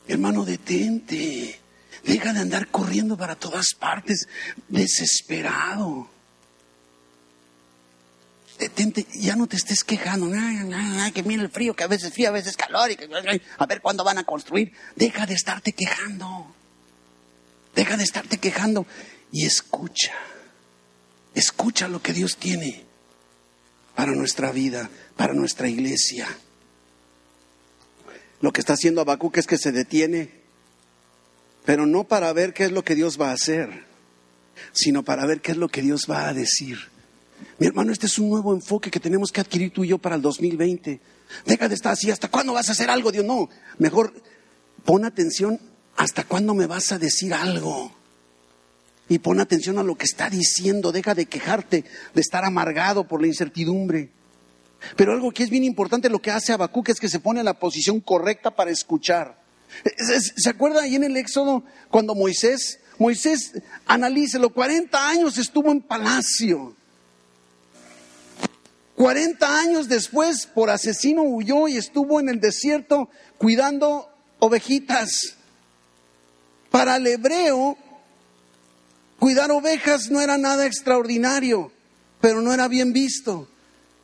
Hermano, 0.09 0.45
detente. 0.45 1.61
Deja 2.05 2.33
de 2.33 2.41
andar 2.41 2.69
corriendo 2.69 3.17
para 3.17 3.37
todas 3.37 3.75
partes, 3.79 4.27
desesperado. 4.69 6.09
Detente, 8.59 9.07
ya 9.15 9.37
no 9.37 9.47
te 9.47 9.57
estés 9.57 9.85
quejando, 9.85 10.31
que 11.15 11.23
mira 11.23 11.43
el 11.43 11.51
frío, 11.51 11.75
que 11.75 11.85
a 11.85 11.87
veces 11.87 12.13
frío, 12.13 12.29
a 12.29 12.33
veces 12.33 12.57
calor, 12.57 12.91
y 12.91 12.97
que, 12.97 13.09
a 13.59 13.67
ver 13.67 13.81
cuándo 13.81 14.05
van 14.05 14.19
a 14.19 14.25
construir. 14.25 14.73
Deja 14.97 15.27
de 15.27 15.35
estarte 15.35 15.73
quejando. 15.73 16.55
Deja 17.75 17.97
de 17.97 18.05
estarte 18.05 18.39
quejando 18.39 18.87
y 19.31 19.47
escucha. 19.47 20.13
Escucha 21.35 21.87
lo 21.89 22.03
que 22.03 22.13
Dios 22.13 22.37
tiene 22.37 22.90
para 23.95 24.13
nuestra 24.13 24.53
vida, 24.53 24.91
para 25.17 25.35
nuestra 25.35 25.69
iglesia. 25.69 26.27
Lo 28.41 28.53
que 28.53 28.61
está 28.61 28.73
haciendo 28.73 29.01
Habacuc 29.01 29.37
es 29.37 29.47
que 29.47 29.59
se 29.59 29.73
detiene, 29.73 30.31
pero 31.65 31.87
no 31.87 32.05
para 32.05 32.33
ver 32.33 32.55
qué 32.55 32.65
es 32.65 32.73
lo 32.73 32.83
que 32.83 32.95
Dios 32.95 33.21
va 33.21 33.31
a 33.31 33.35
hacer, 33.35 33.85
sino 34.73 35.03
para 35.03 35.27
ver 35.27 35.41
qué 35.41 35.53
es 35.53 35.59
lo 35.59 35.69
que 35.69 35.83
Dios 35.83 36.07
va 36.11 36.29
a 36.29 36.35
decir. 36.35 36.79
Mi 37.59 37.67
hermano, 37.67 37.93
este 37.93 38.07
es 38.07 38.19
un 38.19 38.31
nuevo 38.31 38.55
enfoque 38.55 38.91
que 38.91 39.01
tenemos 39.01 39.31
que 39.31 39.41
adquirir 39.41 39.73
tú 39.73 39.85
y 39.85 39.89
yo 39.89 39.99
para 39.99 40.17
el 40.17 40.23
2020. 40.23 41.01
Deja 41.45 41.69
de 41.69 41.75
estar 41.75 41.93
así, 41.93 42.11
¿hasta 42.11 42.29
cuándo 42.29 42.53
vas 42.53 42.69
a 42.69 42.73
hacer 42.73 42.91
algo? 42.91 43.13
Dios, 43.13 43.25
no. 43.25 43.49
Mejor 43.79 44.13
pon 44.85 45.05
atención, 45.05 45.61
¿hasta 45.97 46.25
cuándo 46.25 46.55
me 46.55 46.67
vas 46.67 46.93
a 46.93 46.99
decir 46.99 47.35
algo? 47.35 47.93
Y 49.11 49.19
pon 49.19 49.41
atención 49.41 49.77
a 49.79 49.83
lo 49.83 49.97
que 49.97 50.05
está 50.07 50.31
diciendo, 50.31 50.93
deja 50.93 51.15
de 51.15 51.27
quejarte, 51.27 51.85
de 52.15 52.21
estar 52.21 52.45
amargado 52.45 53.07
por 53.07 53.21
la 53.21 53.27
incertidumbre. 53.27 54.09
Pero 54.97 55.13
algo 55.13 55.33
que 55.33 55.43
es 55.43 55.51
bien 55.51 55.65
importante 55.65 56.09
lo 56.09 56.23
que 56.23 56.31
hace 56.31 56.53
Habacuc 56.53 56.89
es 56.89 57.01
que 57.01 57.09
se 57.09 57.19
pone 57.21 57.41
en 57.41 57.47
la 57.47 57.59
posición 57.59 58.01
correcta 58.01 58.53
para 58.53 58.71
escuchar. 58.71 59.37
¿Se 60.37 60.49
acuerda 60.49 60.83
ahí 60.83 60.95
en 60.95 61.05
el 61.05 61.17
Éxodo 61.17 61.65
cuando 61.91 62.15
Moisés, 62.15 62.79
Moisés, 62.99 63.53
analícelo, 63.87 64.51
40 64.51 65.09
años 65.09 65.39
estuvo 65.39 65.73
en 65.73 65.81
palacio. 65.81 66.77
40 68.95 69.59
años 69.59 69.89
después, 69.89 70.47
por 70.47 70.71
asesino 70.71 71.23
huyó 71.23 71.67
y 71.67 71.79
estuvo 71.79 72.21
en 72.21 72.29
el 72.29 72.41
desierto 72.41 73.09
cuidando 73.39 74.09
ovejitas. 74.39 75.35
Para 76.71 76.97
el 76.97 77.07
hebreo, 77.07 77.77
cuidar 79.21 79.53
ovejas 79.53 80.11
no 80.11 80.21
era 80.21 80.37
nada 80.37 80.67
extraordinario, 80.67 81.71
pero 82.21 82.41
no 82.41 82.53
era 82.53 82.67
bien 82.67 82.93
visto. 82.93 83.49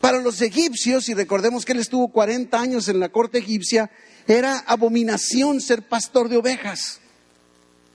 Para 0.00 0.20
los 0.20 0.40
egipcios, 0.40 1.08
y 1.08 1.14
recordemos 1.14 1.64
que 1.64 1.72
él 1.72 1.80
estuvo 1.80 2.08
40 2.08 2.60
años 2.60 2.86
en 2.86 3.00
la 3.00 3.08
corte 3.08 3.38
egipcia, 3.38 3.90
era 4.28 4.58
abominación 4.58 5.60
ser 5.60 5.82
pastor 5.82 6.28
de 6.28 6.36
ovejas. 6.36 7.00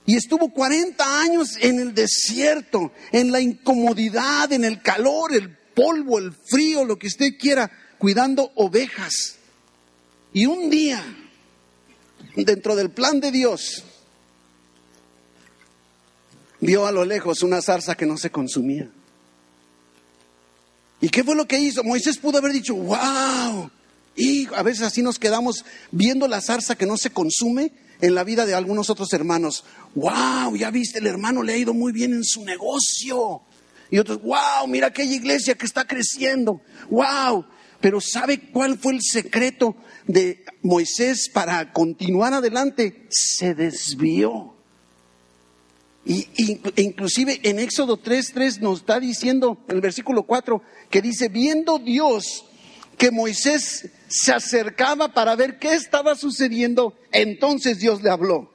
Y 0.04 0.16
estuvo 0.16 0.52
40 0.52 1.20
años 1.20 1.56
en 1.60 1.78
el 1.78 1.94
desierto, 1.94 2.92
en 3.12 3.30
la 3.30 3.40
incomodidad, 3.40 4.52
en 4.52 4.64
el 4.64 4.82
calor, 4.82 5.32
el 5.32 5.56
polvo, 5.56 6.18
el 6.18 6.32
frío, 6.32 6.84
lo 6.84 6.98
que 6.98 7.06
usted 7.06 7.38
quiera, 7.38 7.70
cuidando 7.98 8.50
ovejas. 8.56 9.36
Y 10.32 10.46
un 10.46 10.70
día, 10.70 11.02
dentro 12.34 12.74
del 12.74 12.90
plan 12.90 13.20
de 13.20 13.30
Dios, 13.30 13.84
vio 16.62 16.86
a 16.86 16.92
lo 16.92 17.04
lejos 17.04 17.42
una 17.42 17.60
zarza 17.60 17.96
que 17.96 18.06
no 18.06 18.16
se 18.16 18.30
consumía. 18.30 18.88
¿Y 21.00 21.08
qué 21.08 21.24
fue 21.24 21.34
lo 21.34 21.46
que 21.46 21.58
hizo? 21.58 21.82
Moisés 21.82 22.16
pudo 22.16 22.38
haber 22.38 22.52
dicho, 22.52 22.74
wow. 22.74 23.70
Y 24.14 24.46
a 24.54 24.62
veces 24.62 24.82
así 24.84 25.02
nos 25.02 25.18
quedamos 25.18 25.64
viendo 25.90 26.28
la 26.28 26.40
zarza 26.40 26.76
que 26.76 26.86
no 26.86 26.96
se 26.96 27.10
consume 27.10 27.72
en 28.00 28.14
la 28.14 28.22
vida 28.22 28.46
de 28.46 28.54
algunos 28.54 28.88
otros 28.90 29.12
hermanos. 29.12 29.64
Wow, 29.96 30.54
ya 30.56 30.70
viste, 30.70 31.00
el 31.00 31.08
hermano 31.08 31.42
le 31.42 31.54
ha 31.54 31.56
ido 31.56 31.74
muy 31.74 31.92
bien 31.92 32.12
en 32.12 32.24
su 32.24 32.44
negocio. 32.44 33.42
Y 33.90 33.98
otros, 33.98 34.22
wow, 34.22 34.66
mira 34.68 34.86
aquella 34.86 35.16
iglesia 35.16 35.56
que 35.56 35.66
está 35.66 35.84
creciendo. 35.84 36.62
Wow. 36.90 37.44
Pero 37.80 38.00
¿sabe 38.00 38.38
cuál 38.52 38.78
fue 38.78 38.92
el 38.92 39.02
secreto 39.02 39.74
de 40.06 40.44
Moisés 40.62 41.28
para 41.28 41.72
continuar 41.72 42.32
adelante? 42.34 43.08
Se 43.10 43.54
desvió. 43.54 44.54
Y, 46.04 46.26
inclusive 46.76 47.40
en 47.44 47.58
Éxodo 47.58 48.02
3.3 48.02 48.58
nos 48.60 48.80
está 48.80 48.98
diciendo, 48.98 49.58
en 49.68 49.76
el 49.76 49.80
versículo 49.80 50.24
4, 50.24 50.62
que 50.90 51.00
dice, 51.00 51.28
viendo 51.28 51.78
Dios 51.78 52.44
que 52.98 53.10
Moisés 53.10 53.88
se 54.08 54.32
acercaba 54.32 55.12
para 55.12 55.36
ver 55.36 55.58
qué 55.58 55.74
estaba 55.74 56.14
sucediendo, 56.14 56.94
entonces 57.12 57.78
Dios 57.78 58.02
le 58.02 58.10
habló. 58.10 58.52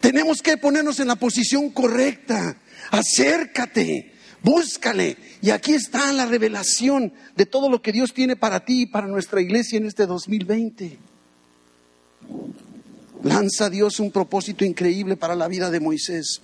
Tenemos 0.00 0.40
que 0.40 0.56
ponernos 0.56 0.98
en 1.00 1.08
la 1.08 1.16
posición 1.16 1.70
correcta. 1.70 2.56
Acércate, 2.90 4.12
búscale. 4.42 5.16
Y 5.42 5.50
aquí 5.50 5.74
está 5.74 6.12
la 6.12 6.26
revelación 6.26 7.12
de 7.36 7.44
todo 7.44 7.68
lo 7.68 7.82
que 7.82 7.92
Dios 7.92 8.14
tiene 8.14 8.36
para 8.36 8.64
ti 8.64 8.82
y 8.82 8.86
para 8.86 9.06
nuestra 9.06 9.42
iglesia 9.42 9.76
en 9.76 9.86
este 9.86 10.06
2020. 10.06 10.98
Lanza 13.22 13.68
Dios 13.68 14.00
un 14.00 14.10
propósito 14.10 14.64
increíble 14.64 15.16
para 15.16 15.34
la 15.34 15.48
vida 15.48 15.70
de 15.70 15.80
Moisés. 15.80 16.40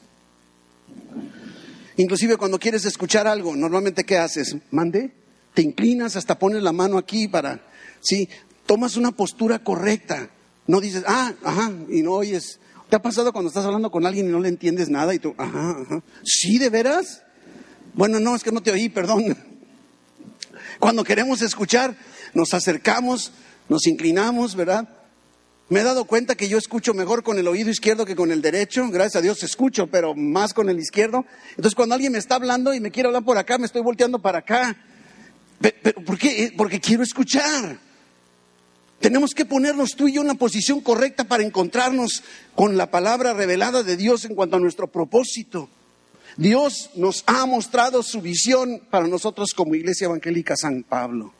Inclusive 1.96 2.36
cuando 2.36 2.58
quieres 2.58 2.84
escuchar 2.84 3.26
algo, 3.26 3.56
normalmente 3.56 4.04
¿qué 4.04 4.18
haces? 4.18 4.56
Mande, 4.70 5.12
te 5.54 5.62
inclinas 5.62 6.16
hasta 6.16 6.38
pones 6.38 6.62
la 6.62 6.72
mano 6.72 6.98
aquí 6.98 7.28
para, 7.28 7.62
sí, 8.00 8.28
tomas 8.66 8.96
una 8.96 9.12
postura 9.12 9.60
correcta. 9.60 10.28
No 10.66 10.80
dices, 10.80 11.04
ah, 11.06 11.32
ajá, 11.42 11.72
y 11.88 12.02
no 12.02 12.12
oyes. 12.12 12.58
¿Te 12.90 12.96
ha 12.96 13.02
pasado 13.02 13.32
cuando 13.32 13.48
estás 13.48 13.64
hablando 13.64 13.90
con 13.90 14.04
alguien 14.04 14.26
y 14.26 14.30
no 14.30 14.40
le 14.40 14.48
entiendes 14.48 14.90
nada 14.90 15.14
y 15.14 15.18
tú, 15.18 15.34
ajá, 15.38 15.78
ajá? 15.80 16.02
¿Sí, 16.24 16.58
de 16.58 16.68
veras? 16.68 17.22
Bueno, 17.94 18.20
no, 18.20 18.36
es 18.36 18.42
que 18.42 18.52
no 18.52 18.62
te 18.62 18.70
oí, 18.70 18.88
perdón. 18.90 19.36
Cuando 20.78 21.02
queremos 21.02 21.40
escuchar, 21.40 21.96
nos 22.34 22.52
acercamos, 22.52 23.32
nos 23.68 23.86
inclinamos, 23.86 24.54
¿verdad? 24.54 24.88
Me 25.68 25.80
he 25.80 25.82
dado 25.82 26.04
cuenta 26.04 26.36
que 26.36 26.48
yo 26.48 26.58
escucho 26.58 26.94
mejor 26.94 27.24
con 27.24 27.38
el 27.38 27.48
oído 27.48 27.70
izquierdo 27.70 28.06
que 28.06 28.14
con 28.14 28.30
el 28.30 28.40
derecho. 28.40 28.88
Gracias 28.88 29.16
a 29.16 29.20
Dios 29.20 29.42
escucho, 29.42 29.88
pero 29.88 30.14
más 30.14 30.54
con 30.54 30.68
el 30.68 30.78
izquierdo. 30.78 31.24
Entonces 31.50 31.74
cuando 31.74 31.96
alguien 31.96 32.12
me 32.12 32.18
está 32.18 32.36
hablando 32.36 32.72
y 32.72 32.78
me 32.78 32.92
quiere 32.92 33.08
hablar 33.08 33.24
por 33.24 33.36
acá, 33.36 33.58
me 33.58 33.66
estoy 33.66 33.82
volteando 33.82 34.20
para 34.20 34.38
acá. 34.38 34.76
¿Pero 35.60 36.04
por 36.04 36.18
qué? 36.18 36.44
Eh, 36.44 36.54
porque 36.56 36.80
quiero 36.80 37.02
escuchar. 37.02 37.80
Tenemos 39.00 39.34
que 39.34 39.44
ponernos 39.44 39.96
tú 39.96 40.06
y 40.06 40.12
yo 40.12 40.20
en 40.20 40.28
una 40.28 40.38
posición 40.38 40.80
correcta 40.80 41.24
para 41.24 41.42
encontrarnos 41.42 42.22
con 42.54 42.76
la 42.76 42.90
palabra 42.90 43.34
revelada 43.34 43.82
de 43.82 43.96
Dios 43.96 44.24
en 44.24 44.36
cuanto 44.36 44.56
a 44.56 44.60
nuestro 44.60 44.86
propósito. 44.86 45.68
Dios 46.36 46.90
nos 46.94 47.24
ha 47.26 47.44
mostrado 47.44 48.02
su 48.04 48.20
visión 48.20 48.82
para 48.90 49.08
nosotros 49.08 49.52
como 49.54 49.74
Iglesia 49.74 50.04
Evangélica 50.04 50.54
San 50.56 50.84
Pablo. 50.84 51.32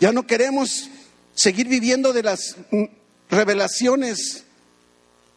Ya 0.00 0.12
no 0.12 0.26
queremos 0.26 0.90
seguir 1.34 1.68
viviendo 1.68 2.12
de 2.12 2.22
las 2.22 2.56
mm, 2.70 2.84
revelaciones 3.30 4.44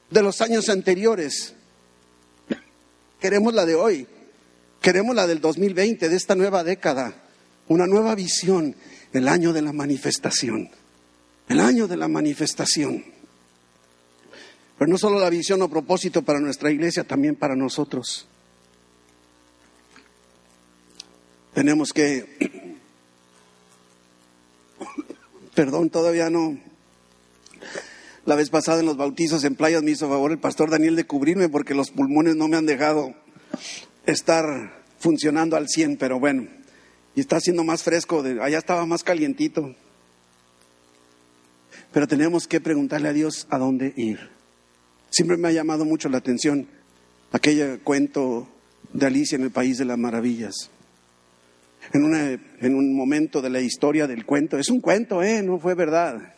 de 0.09 0.21
los 0.21 0.41
años 0.41 0.69
anteriores. 0.69 1.53
Queremos 3.19 3.53
la 3.53 3.65
de 3.65 3.75
hoy, 3.75 4.07
queremos 4.81 5.15
la 5.15 5.27
del 5.27 5.41
2020, 5.41 6.07
de 6.07 6.15
esta 6.15 6.35
nueva 6.35 6.63
década, 6.63 7.15
una 7.67 7.87
nueva 7.87 8.15
visión, 8.15 8.75
el 9.13 9.27
año 9.27 9.53
de 9.53 9.61
la 9.61 9.73
manifestación, 9.73 10.69
el 11.49 11.59
año 11.59 11.87
de 11.87 11.97
la 11.97 12.07
manifestación. 12.07 13.03
Pero 14.77 14.91
no 14.91 14.97
solo 14.97 15.19
la 15.19 15.29
visión 15.29 15.61
o 15.63 15.69
propósito 15.69 16.21
para 16.21 16.39
nuestra 16.39 16.71
iglesia, 16.71 17.03
también 17.03 17.35
para 17.35 17.55
nosotros. 17.55 18.27
Tenemos 21.55 21.91
que 21.91 22.76
Perdón, 25.57 25.89
todavía 25.89 26.29
no. 26.29 26.55
La 28.27 28.35
vez 28.35 28.51
pasada 28.51 28.81
en 28.81 28.85
los 28.85 28.95
bautizos 28.95 29.43
en 29.43 29.55
playas 29.55 29.81
me 29.81 29.89
hizo 29.89 30.07
favor 30.07 30.31
el 30.31 30.37
pastor 30.37 30.69
Daniel 30.69 30.95
de 30.95 31.07
cubrirme 31.07 31.49
porque 31.49 31.73
los 31.73 31.89
pulmones 31.89 32.35
no 32.35 32.47
me 32.47 32.57
han 32.57 32.67
dejado 32.67 33.15
estar 34.05 34.45
funcionando 34.99 35.55
al 35.55 35.67
100, 35.67 35.97
pero 35.97 36.19
bueno, 36.19 36.47
y 37.15 37.21
está 37.21 37.37
haciendo 37.37 37.63
más 37.63 37.81
fresco, 37.81 38.23
allá 38.39 38.59
estaba 38.59 38.85
más 38.85 39.03
calientito. 39.03 39.73
Pero 41.91 42.07
tenemos 42.07 42.47
que 42.47 42.61
preguntarle 42.61 43.09
a 43.09 43.13
Dios 43.13 43.47
a 43.49 43.57
dónde 43.57 43.93
ir. 43.97 44.29
Siempre 45.09 45.37
me 45.37 45.47
ha 45.47 45.51
llamado 45.53 45.85
mucho 45.85 46.07
la 46.07 46.19
atención 46.19 46.67
aquel 47.31 47.79
cuento 47.83 48.47
de 48.93 49.07
Alicia 49.07 49.37
en 49.37 49.41
el 49.41 49.51
País 49.51 49.79
de 49.79 49.85
las 49.85 49.97
Maravillas. 49.97 50.69
En, 51.93 52.03
una, 52.03 52.31
en 52.31 52.75
un 52.75 52.95
momento 52.95 53.41
de 53.41 53.49
la 53.49 53.61
historia 53.61 54.07
del 54.07 54.25
cuento, 54.25 54.57
es 54.57 54.69
un 54.69 54.81
cuento, 54.81 55.23
¿eh? 55.23 55.41
No 55.41 55.59
fue 55.59 55.73
verdad. 55.73 56.33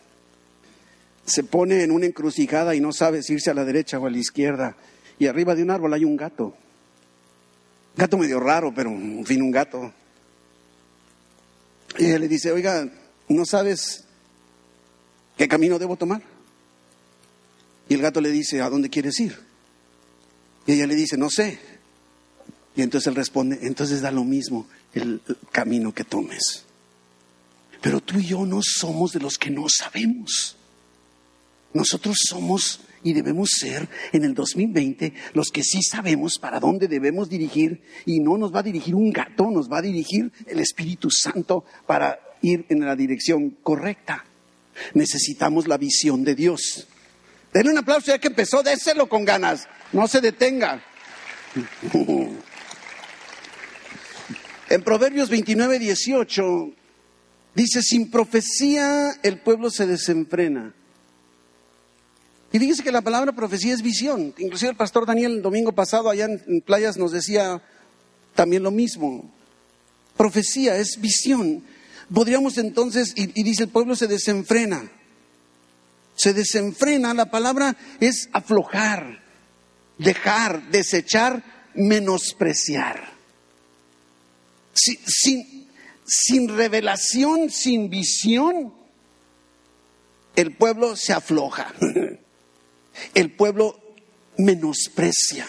Se 1.26 1.44
pone 1.44 1.84
en 1.84 1.92
una 1.92 2.06
encrucijada 2.06 2.76
y 2.76 2.80
no 2.80 2.92
sabe 2.92 3.24
si 3.24 3.34
irse 3.34 3.50
a 3.50 3.54
la 3.54 3.66
derecha 3.66 4.00
o 4.00 4.06
a 4.06 4.10
la 4.10 4.18
izquierda. 4.18 4.76
Y 5.18 5.28
arriba 5.28 5.56
de 5.56 5.64
un 5.64 5.72
árbol 5.72 5.94
hay 5.94 6.06
un 6.06 6.16
gato. 6.16 6.56
Gato 7.96 8.18
medio 8.18 8.40
raro, 8.40 8.74
pero 8.74 8.90
en 8.90 9.26
fin, 9.26 9.42
un 9.42 9.52
gato. 9.52 9.92
Y 11.98 12.06
ella 12.06 12.20
le 12.20 12.28
dice, 12.28 12.52
oiga, 12.52 12.88
¿no 13.28 13.46
sabes 13.46 14.06
qué 15.38 15.48
camino 15.48 15.80
debo 15.80 15.96
tomar? 15.98 16.22
Y 17.88 17.96
el 17.96 18.02
gato 18.02 18.22
le 18.22 18.30
dice, 18.30 18.62
¿a 18.62 18.70
dónde 18.70 18.90
quieres 18.90 19.20
ir? 19.20 19.38
Y 20.68 20.74
ella 20.74 20.86
le 20.86 20.96
dice, 20.96 21.18
no 21.18 21.30
sé. 21.30 21.60
Y 22.76 22.84
entonces 22.84 23.08
él 23.08 23.16
responde, 23.16 23.60
entonces 23.64 24.02
da 24.02 24.12
lo 24.12 24.24
mismo 24.24 24.68
el 24.94 25.22
camino 25.52 25.94
que 25.94 26.04
tomes. 26.04 26.66
Pero 27.82 28.02
tú 28.02 28.20
y 28.20 28.26
yo 28.26 28.46
no 28.46 28.60
somos 28.62 29.14
de 29.14 29.20
los 29.20 29.38
que 29.38 29.50
no 29.50 29.68
sabemos. 29.70 30.58
Nosotros 31.74 32.18
somos 32.28 32.82
y 33.04 33.14
debemos 33.14 33.50
ser 33.58 33.88
en 34.12 34.24
el 34.26 34.34
2020 34.34 35.14
los 35.34 35.50
que 35.50 35.64
sí 35.64 35.82
sabemos 35.82 36.38
para 36.40 36.60
dónde 36.60 36.88
debemos 36.88 37.30
dirigir 37.30 37.82
y 38.06 38.20
no 38.20 38.38
nos 38.38 38.54
va 38.54 38.60
a 38.60 38.64
dirigir 38.64 38.96
un 38.96 39.12
gato, 39.12 39.50
nos 39.50 39.72
va 39.72 39.78
a 39.78 39.84
dirigir 39.84 40.32
el 40.48 40.60
Espíritu 40.60 41.10
Santo 41.10 41.64
para 41.86 42.20
ir 42.42 42.66
en 42.70 42.82
la 42.82 42.96
dirección 42.96 43.52
correcta. 43.64 44.26
Necesitamos 44.94 45.68
la 45.68 45.78
visión 45.78 46.24
de 46.24 46.36
Dios. 46.36 46.88
Denle 47.54 47.72
un 47.72 47.78
aplauso 47.78 48.08
ya 48.08 48.20
que 48.20 48.28
empezó, 48.28 48.62
déselo 48.64 49.08
con 49.08 49.26
ganas, 49.26 49.68
no 49.94 50.08
se 50.08 50.22
detenga. 50.22 50.84
En 54.70 54.84
Proverbios 54.84 55.30
29, 55.30 55.80
18 55.80 56.72
dice, 57.56 57.82
sin 57.82 58.12
profecía 58.12 59.14
el 59.24 59.42
pueblo 59.42 59.72
se 59.72 59.88
desenfrena. 59.88 60.76
Y 62.52 62.60
fíjese 62.60 62.84
que 62.84 62.92
la 62.92 63.02
palabra 63.02 63.32
profecía 63.32 63.74
es 63.74 63.82
visión. 63.82 64.34
Inclusive 64.38 64.72
el 64.72 64.78
pastor 64.78 65.08
Daniel 65.08 65.38
el 65.38 65.42
domingo 65.42 65.72
pasado 65.72 66.10
allá 66.10 66.26
en, 66.26 66.62
Playas 66.62 66.98
nos 66.98 67.12
decía 67.12 67.64
también 68.36 68.62
lo 68.62 68.70
mismo. 68.70 69.32
Profecía 70.16 70.78
es 70.78 71.02
visión. 71.02 71.64
Podríamos 72.14 72.60
entonces, 72.60 73.14
y, 73.16 73.40
y 73.40 73.44
dice 73.44 73.64
el 73.64 73.70
pueblo 73.70 73.96
se 73.96 74.08
desenfrena. 74.08 74.92
Se 76.16 76.34
desenfrena, 76.34 77.16
la 77.16 77.32
palabra 77.32 77.76
es 78.00 78.30
aflojar, 78.34 79.24
dejar, 79.98 80.70
desechar, 80.70 81.72
menospreciar 81.74 83.19
sin, 85.06 85.68
sin 86.06 86.50
revelación, 86.50 87.50
sin 87.50 87.90
visión, 87.90 88.74
el 90.36 90.56
pueblo 90.56 90.96
se 90.96 91.14
afloja. 91.14 91.74
El 93.14 93.32
pueblo 93.32 93.80
menosprecia. 94.38 95.48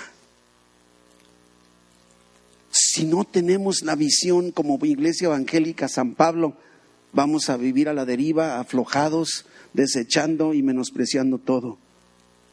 Si 2.70 3.04
no 3.04 3.24
tenemos 3.24 3.82
la 3.82 3.96
visión 3.96 4.52
como 4.52 4.78
iglesia 4.84 5.26
evangélica 5.26 5.88
San 5.88 6.14
Pablo, 6.14 6.56
vamos 7.12 7.50
a 7.50 7.56
vivir 7.56 7.88
a 7.88 7.92
la 7.92 8.04
deriva, 8.04 8.60
aflojados, 8.60 9.46
desechando 9.72 10.54
y 10.54 10.62
menospreciando 10.62 11.38
todo. 11.38 11.78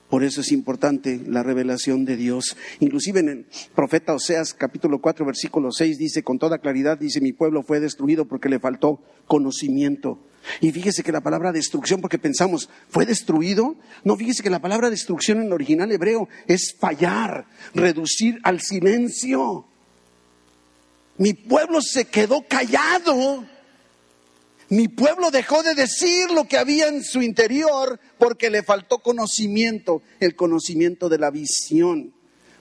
Por 0.09 0.23
eso 0.23 0.39
es 0.41 0.51
importante 0.53 1.19
la 1.27 1.43
revelación 1.43 2.05
de 2.05 2.15
Dios. 2.15 2.55
Inclusive 2.79 3.19
en 3.19 3.29
el 3.29 3.45
profeta 3.75 4.13
Oseas 4.13 4.53
capítulo 4.53 4.99
4 4.99 5.25
versículo 5.25 5.71
6 5.71 5.97
dice 5.97 6.23
con 6.23 6.39
toda 6.39 6.59
claridad, 6.59 6.97
dice, 6.97 7.19
mi 7.19 7.33
pueblo 7.33 7.61
fue 7.61 7.81
destruido 7.81 8.25
porque 8.25 8.47
le 8.47 8.59
faltó 8.59 9.01
conocimiento. 9.25 10.19
Y 10.61 10.71
fíjese 10.71 11.03
que 11.03 11.11
la 11.11 11.19
palabra 11.19 11.51
destrucción, 11.51 11.99
porque 11.99 12.17
pensamos, 12.17 12.69
¿fue 12.87 13.05
destruido? 13.05 13.75
No, 14.05 14.15
fíjese 14.15 14.43
que 14.43 14.49
la 14.49 14.61
palabra 14.61 14.89
destrucción 14.89 15.39
en 15.39 15.47
el 15.47 15.53
original 15.53 15.91
hebreo 15.91 16.29
es 16.47 16.73
fallar, 16.79 17.45
reducir 17.73 18.39
al 18.43 18.61
silencio. 18.61 19.65
Mi 21.17 21.33
pueblo 21.33 21.81
se 21.81 22.05
quedó 22.05 22.45
callado 22.47 23.45
mi 24.69 24.87
pueblo 24.89 25.31
dejó 25.31 25.63
de 25.63 25.75
decir 25.75 26.29
lo 26.31 26.45
que 26.45 26.57
había 26.57 26.87
en 26.87 27.03
su 27.03 27.21
interior 27.21 27.99
porque 28.17 28.49
le 28.49 28.63
faltó 28.63 28.99
conocimiento, 28.99 30.01
el 30.19 30.35
conocimiento 30.35 31.07
de 31.07 31.17
la 31.17 31.31
visión. 31.31 32.13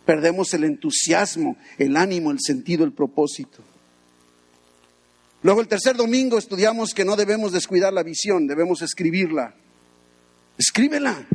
Perdemos 0.05 0.55
el 0.55 0.64
entusiasmo, 0.64 1.57
el 1.79 1.97
ánimo, 1.97 2.31
el 2.31 2.38
sentido, 2.40 2.85
el 2.85 2.92
propósito. 2.92 3.59
Luego 5.42 5.61
el 5.61 5.69
tercer 5.69 5.97
domingo 5.97 6.38
estudiamos 6.38 6.95
que 6.95 7.05
no 7.05 7.16
debemos 7.16 7.53
descuidar 7.53 7.92
la 7.92 8.05
visión, 8.05 8.47
debemos 8.47 8.83
escribirla. 8.83 9.55
Escríbela. 10.59 11.27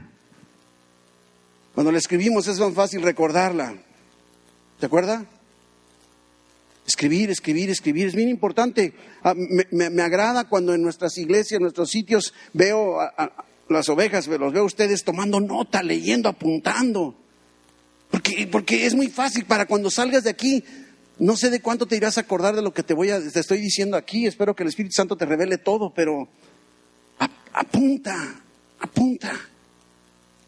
Cuando 1.75 1.91
la 1.91 1.97
escribimos 1.97 2.47
es 2.47 2.59
más 2.59 2.73
fácil 2.73 3.01
recordarla. 3.01 3.75
¿Te 4.79 4.85
acuerdas? 4.85 5.23
Escribir, 6.85 7.29
escribir, 7.29 7.69
escribir, 7.69 8.07
es 8.07 8.15
bien 8.15 8.29
importante. 8.29 8.93
Ah, 9.23 9.35
me, 9.35 10.01
agrada 10.01 10.49
cuando 10.49 10.73
en 10.73 10.81
nuestras 10.81 11.17
iglesias, 11.17 11.57
en 11.57 11.63
nuestros 11.63 11.89
sitios, 11.89 12.33
veo 12.53 12.99
a, 12.99 13.45
las 13.69 13.87
ovejas, 13.89 14.27
los 14.27 14.53
veo 14.53 14.63
a 14.63 14.65
ustedes 14.65 15.03
tomando 15.03 15.39
nota, 15.39 15.83
leyendo, 15.83 16.27
apuntando. 16.27 17.15
Porque, 18.09 18.47
porque 18.51 18.85
es 18.85 18.95
muy 18.95 19.07
fácil 19.07 19.45
para 19.45 19.65
cuando 19.65 19.89
salgas 19.89 20.23
de 20.23 20.31
aquí, 20.31 20.63
no 21.19 21.37
sé 21.37 21.49
de 21.49 21.61
cuánto 21.61 21.85
te 21.85 21.95
irás 21.95 22.17
a 22.17 22.21
acordar 22.21 22.55
de 22.55 22.61
lo 22.61 22.73
que 22.73 22.83
te 22.83 22.93
voy 22.93 23.11
a, 23.11 23.19
te 23.21 23.39
estoy 23.39 23.59
diciendo 23.59 23.95
aquí. 23.95 24.25
Espero 24.25 24.55
que 24.55 24.63
el 24.63 24.69
Espíritu 24.69 24.93
Santo 24.93 25.15
te 25.15 25.25
revele 25.25 25.59
todo, 25.59 25.93
pero 25.93 26.27
apunta, 27.53 28.41
apunta. 28.79 29.50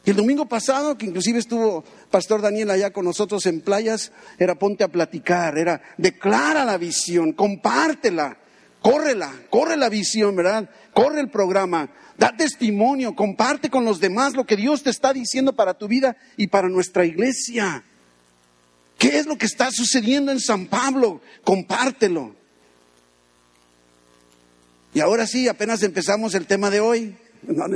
Y 0.05 0.09
el 0.09 0.17
domingo 0.17 0.47
pasado, 0.47 0.97
que 0.97 1.05
inclusive 1.05 1.39
estuvo 1.39 1.83
Pastor 2.11 2.41
Daniel 2.41 2.71
allá 2.71 2.91
con 2.91 3.05
nosotros 3.05 3.45
en 3.45 3.61
playas, 3.61 4.11
era 4.37 4.55
ponte 4.55 4.83
a 4.83 4.89
platicar, 4.89 5.57
era 5.57 5.81
declara 5.97 6.65
la 6.65 6.77
visión, 6.77 7.31
compártela, 7.31 8.37
córrela, 8.81 9.33
corre 9.49 9.77
la 9.77 9.87
visión, 9.87 10.35
¿verdad? 10.35 10.69
Corre 10.93 11.21
el 11.21 11.29
programa, 11.29 11.89
da 12.17 12.35
testimonio, 12.35 13.15
comparte 13.15 13.69
con 13.69 13.85
los 13.85 14.01
demás 14.01 14.33
lo 14.33 14.45
que 14.45 14.57
Dios 14.57 14.83
te 14.83 14.89
está 14.89 15.13
diciendo 15.13 15.53
para 15.53 15.73
tu 15.75 15.87
vida 15.87 16.17
y 16.35 16.47
para 16.47 16.67
nuestra 16.67 17.05
iglesia. 17.05 17.85
¿Qué 18.97 19.19
es 19.19 19.25
lo 19.25 19.37
que 19.37 19.45
está 19.45 19.71
sucediendo 19.71 20.33
en 20.33 20.41
San 20.41 20.67
Pablo? 20.67 21.21
Compártelo. 21.45 22.35
Y 24.93 24.99
ahora 24.99 25.25
sí, 25.25 25.47
apenas 25.47 25.81
empezamos 25.81 26.35
el 26.35 26.45
tema 26.45 26.69
de 26.69 26.81
hoy. 26.81 27.15
No 27.43 27.67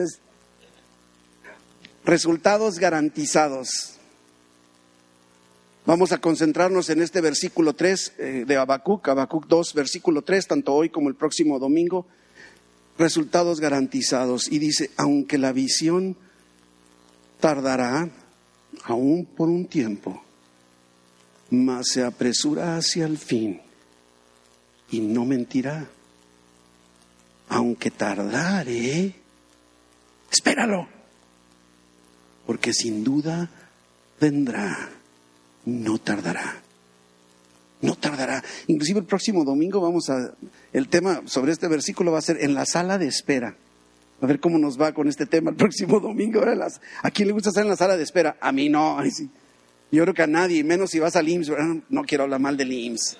resultados 2.08 2.80
garantizados. 2.80 3.98
Vamos 5.86 6.14
a 6.14 6.20
concentrarnos 6.20 6.90
en 6.90 7.02
este 7.02 7.20
versículo 7.20 7.74
3 7.74 8.14
eh, 8.18 8.44
de 8.48 8.56
Habacuc, 8.56 9.08
Habacuc 9.10 9.46
2, 9.48 9.74
versículo 9.74 10.22
3, 10.22 10.48
tanto 10.48 10.74
hoy 10.74 10.90
como 10.90 11.10
el 11.10 11.16
próximo 11.16 11.60
domingo. 11.60 12.08
Resultados 12.98 13.60
garantizados. 13.60 14.50
Y 14.50 14.58
dice, 14.60 14.90
aunque 14.96 15.38
la 15.38 15.52
visión 15.52 16.16
tardará 17.42 18.10
aún 18.84 19.26
por 19.26 19.50
un 19.50 19.66
tiempo, 19.66 20.24
mas 21.50 21.90
se 21.90 22.04
apresura 22.04 22.78
hacia 22.78 23.06
el 23.06 23.18
fin 23.18 23.62
y 24.92 25.02
no 25.02 25.26
mentirá. 25.26 25.90
Aunque 27.50 27.92
tardare, 27.92 29.14
espéralo 30.32 30.97
porque 32.48 32.74
sin 32.74 33.04
duda 33.04 33.50
vendrá, 34.20 34.90
no 35.66 36.00
tardará. 36.00 36.64
No 37.82 37.96
tardará. 37.96 38.44
Inclusive 38.68 39.02
el 39.02 39.06
próximo 39.06 39.44
domingo 39.44 39.82
vamos 39.82 40.10
a, 40.10 40.34
el 40.74 40.88
tema 40.88 41.22
sobre 41.26 41.52
este 41.52 41.68
versículo 41.68 42.14
va 42.14 42.20
a 42.20 42.24
ser 42.24 42.42
en 42.42 42.56
la 42.56 42.66
sala 42.66 42.98
de 42.98 43.08
espera. 43.08 43.56
A 44.22 44.26
ver 44.26 44.40
cómo 44.40 44.58
nos 44.58 44.82
va 44.82 44.94
con 44.94 45.10
este 45.10 45.28
tema 45.28 45.52
el 45.52 45.58
próximo 45.58 46.00
domingo. 46.02 46.42
¿A 47.04 47.12
quién 47.12 47.28
le 47.28 47.34
gusta 47.34 47.50
estar 47.50 47.64
en 47.64 47.70
la 47.70 47.76
sala 47.76 47.98
de 47.98 48.04
espera? 48.04 48.38
A 48.40 48.52
mí 48.54 48.70
no. 48.70 48.98
Yo 49.92 50.04
creo 50.04 50.14
que 50.14 50.24
a 50.24 50.28
nadie, 50.28 50.64
menos 50.64 50.92
si 50.92 51.00
vas 51.00 51.18
al 51.18 51.28
IMSS. 51.28 51.52
No 51.90 52.04
quiero 52.04 52.24
hablar 52.24 52.40
mal 52.40 52.56
del 52.56 52.72
IMSS. 52.72 53.18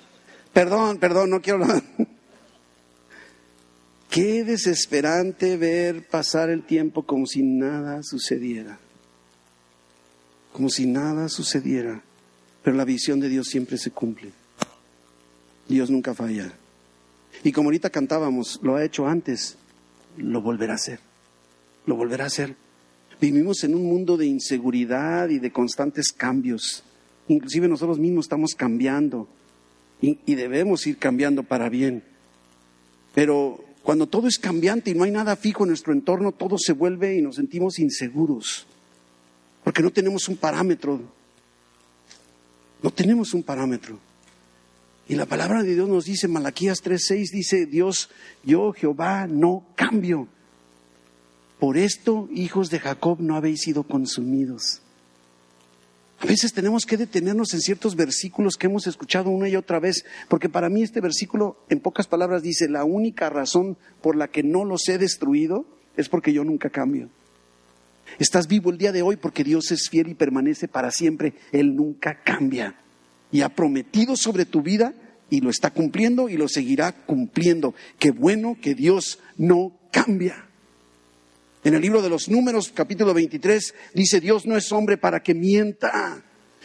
Perdón, 0.54 0.96
perdón, 0.98 1.30
no 1.30 1.42
quiero 1.42 1.62
hablar. 1.62 1.82
Qué 4.10 4.42
desesperante 4.42 5.58
ver 5.58 6.08
pasar 6.08 6.48
el 6.48 6.64
tiempo 6.64 7.04
como 7.04 7.26
si 7.26 7.42
nada 7.42 8.02
sucediera 8.02 8.80
como 10.58 10.70
si 10.70 10.86
nada 10.86 11.28
sucediera, 11.28 12.02
pero 12.64 12.74
la 12.74 12.84
visión 12.84 13.20
de 13.20 13.28
Dios 13.28 13.46
siempre 13.46 13.78
se 13.78 13.92
cumple. 13.92 14.32
Dios 15.68 15.88
nunca 15.88 16.14
falla. 16.14 16.52
Y 17.44 17.52
como 17.52 17.68
ahorita 17.68 17.90
cantábamos, 17.90 18.58
lo 18.60 18.74
ha 18.74 18.84
hecho 18.84 19.06
antes, 19.06 19.56
lo 20.16 20.42
volverá 20.42 20.72
a 20.72 20.74
hacer, 20.74 20.98
lo 21.86 21.94
volverá 21.94 22.24
a 22.24 22.26
hacer. 22.26 22.56
Vivimos 23.20 23.62
en 23.62 23.76
un 23.76 23.84
mundo 23.84 24.16
de 24.16 24.26
inseguridad 24.26 25.28
y 25.28 25.38
de 25.38 25.52
constantes 25.52 26.10
cambios, 26.10 26.82
inclusive 27.28 27.68
nosotros 27.68 28.00
mismos 28.00 28.24
estamos 28.24 28.56
cambiando 28.56 29.28
y, 30.02 30.18
y 30.26 30.34
debemos 30.34 30.84
ir 30.88 30.98
cambiando 30.98 31.44
para 31.44 31.68
bien. 31.68 32.02
Pero 33.14 33.64
cuando 33.84 34.08
todo 34.08 34.26
es 34.26 34.40
cambiante 34.40 34.90
y 34.90 34.94
no 34.94 35.04
hay 35.04 35.12
nada 35.12 35.36
fijo 35.36 35.62
en 35.62 35.68
nuestro 35.68 35.92
entorno, 35.92 36.32
todo 36.32 36.58
se 36.58 36.72
vuelve 36.72 37.16
y 37.16 37.22
nos 37.22 37.36
sentimos 37.36 37.78
inseguros, 37.78 38.66
porque 39.68 39.82
no 39.82 39.90
tenemos 39.90 40.30
un 40.30 40.38
parámetro. 40.38 40.98
No 42.82 42.90
tenemos 42.90 43.34
un 43.34 43.42
parámetro. 43.42 43.98
Y 45.06 45.14
la 45.14 45.26
palabra 45.26 45.62
de 45.62 45.74
Dios 45.74 45.86
nos 45.86 46.06
dice, 46.06 46.26
Malaquías 46.26 46.82
3:6 46.82 47.30
dice, 47.30 47.66
Dios, 47.66 48.08
yo 48.42 48.72
Jehová 48.72 49.26
no 49.26 49.66
cambio. 49.74 50.26
Por 51.60 51.76
esto, 51.76 52.30
hijos 52.32 52.70
de 52.70 52.78
Jacob, 52.78 53.20
no 53.20 53.36
habéis 53.36 53.60
sido 53.60 53.82
consumidos. 53.82 54.80
A 56.20 56.24
veces 56.24 56.54
tenemos 56.54 56.86
que 56.86 56.96
detenernos 56.96 57.52
en 57.52 57.60
ciertos 57.60 57.94
versículos 57.94 58.56
que 58.56 58.68
hemos 58.68 58.86
escuchado 58.86 59.28
una 59.28 59.50
y 59.50 59.56
otra 59.56 59.80
vez, 59.80 60.06
porque 60.30 60.48
para 60.48 60.70
mí 60.70 60.82
este 60.82 61.02
versículo, 61.02 61.58
en 61.68 61.80
pocas 61.80 62.06
palabras, 62.06 62.42
dice, 62.42 62.70
la 62.70 62.84
única 62.84 63.28
razón 63.28 63.76
por 64.00 64.16
la 64.16 64.28
que 64.28 64.42
no 64.42 64.64
los 64.64 64.88
he 64.88 64.96
destruido 64.96 65.66
es 65.98 66.08
porque 66.08 66.32
yo 66.32 66.42
nunca 66.42 66.70
cambio. 66.70 67.10
Estás 68.18 68.48
vivo 68.48 68.70
el 68.70 68.78
día 68.78 68.92
de 68.92 69.02
hoy 69.02 69.16
porque 69.16 69.44
Dios 69.44 69.70
es 69.70 69.88
fiel 69.88 70.08
y 70.08 70.14
permanece 70.14 70.68
para 70.68 70.90
siempre. 70.90 71.34
Él 71.52 71.76
nunca 71.76 72.22
cambia. 72.22 72.76
Y 73.30 73.42
ha 73.42 73.48
prometido 73.50 74.16
sobre 74.16 74.46
tu 74.46 74.62
vida 74.62 74.94
y 75.30 75.40
lo 75.40 75.50
está 75.50 75.70
cumpliendo 75.70 76.28
y 76.28 76.36
lo 76.36 76.48
seguirá 76.48 76.92
cumpliendo. 76.92 77.74
Qué 77.98 78.10
bueno 78.10 78.56
que 78.60 78.74
Dios 78.74 79.18
no 79.36 79.78
cambia. 79.92 80.46
En 81.64 81.74
el 81.74 81.82
libro 81.82 82.02
de 82.02 82.08
los 82.08 82.28
números, 82.28 82.72
capítulo 82.74 83.12
23, 83.12 83.74
dice, 83.92 84.20
Dios 84.20 84.46
no 84.46 84.56
es 84.56 84.72
hombre 84.72 84.96
para 84.96 85.22
que 85.22 85.34
mienta, 85.34 86.22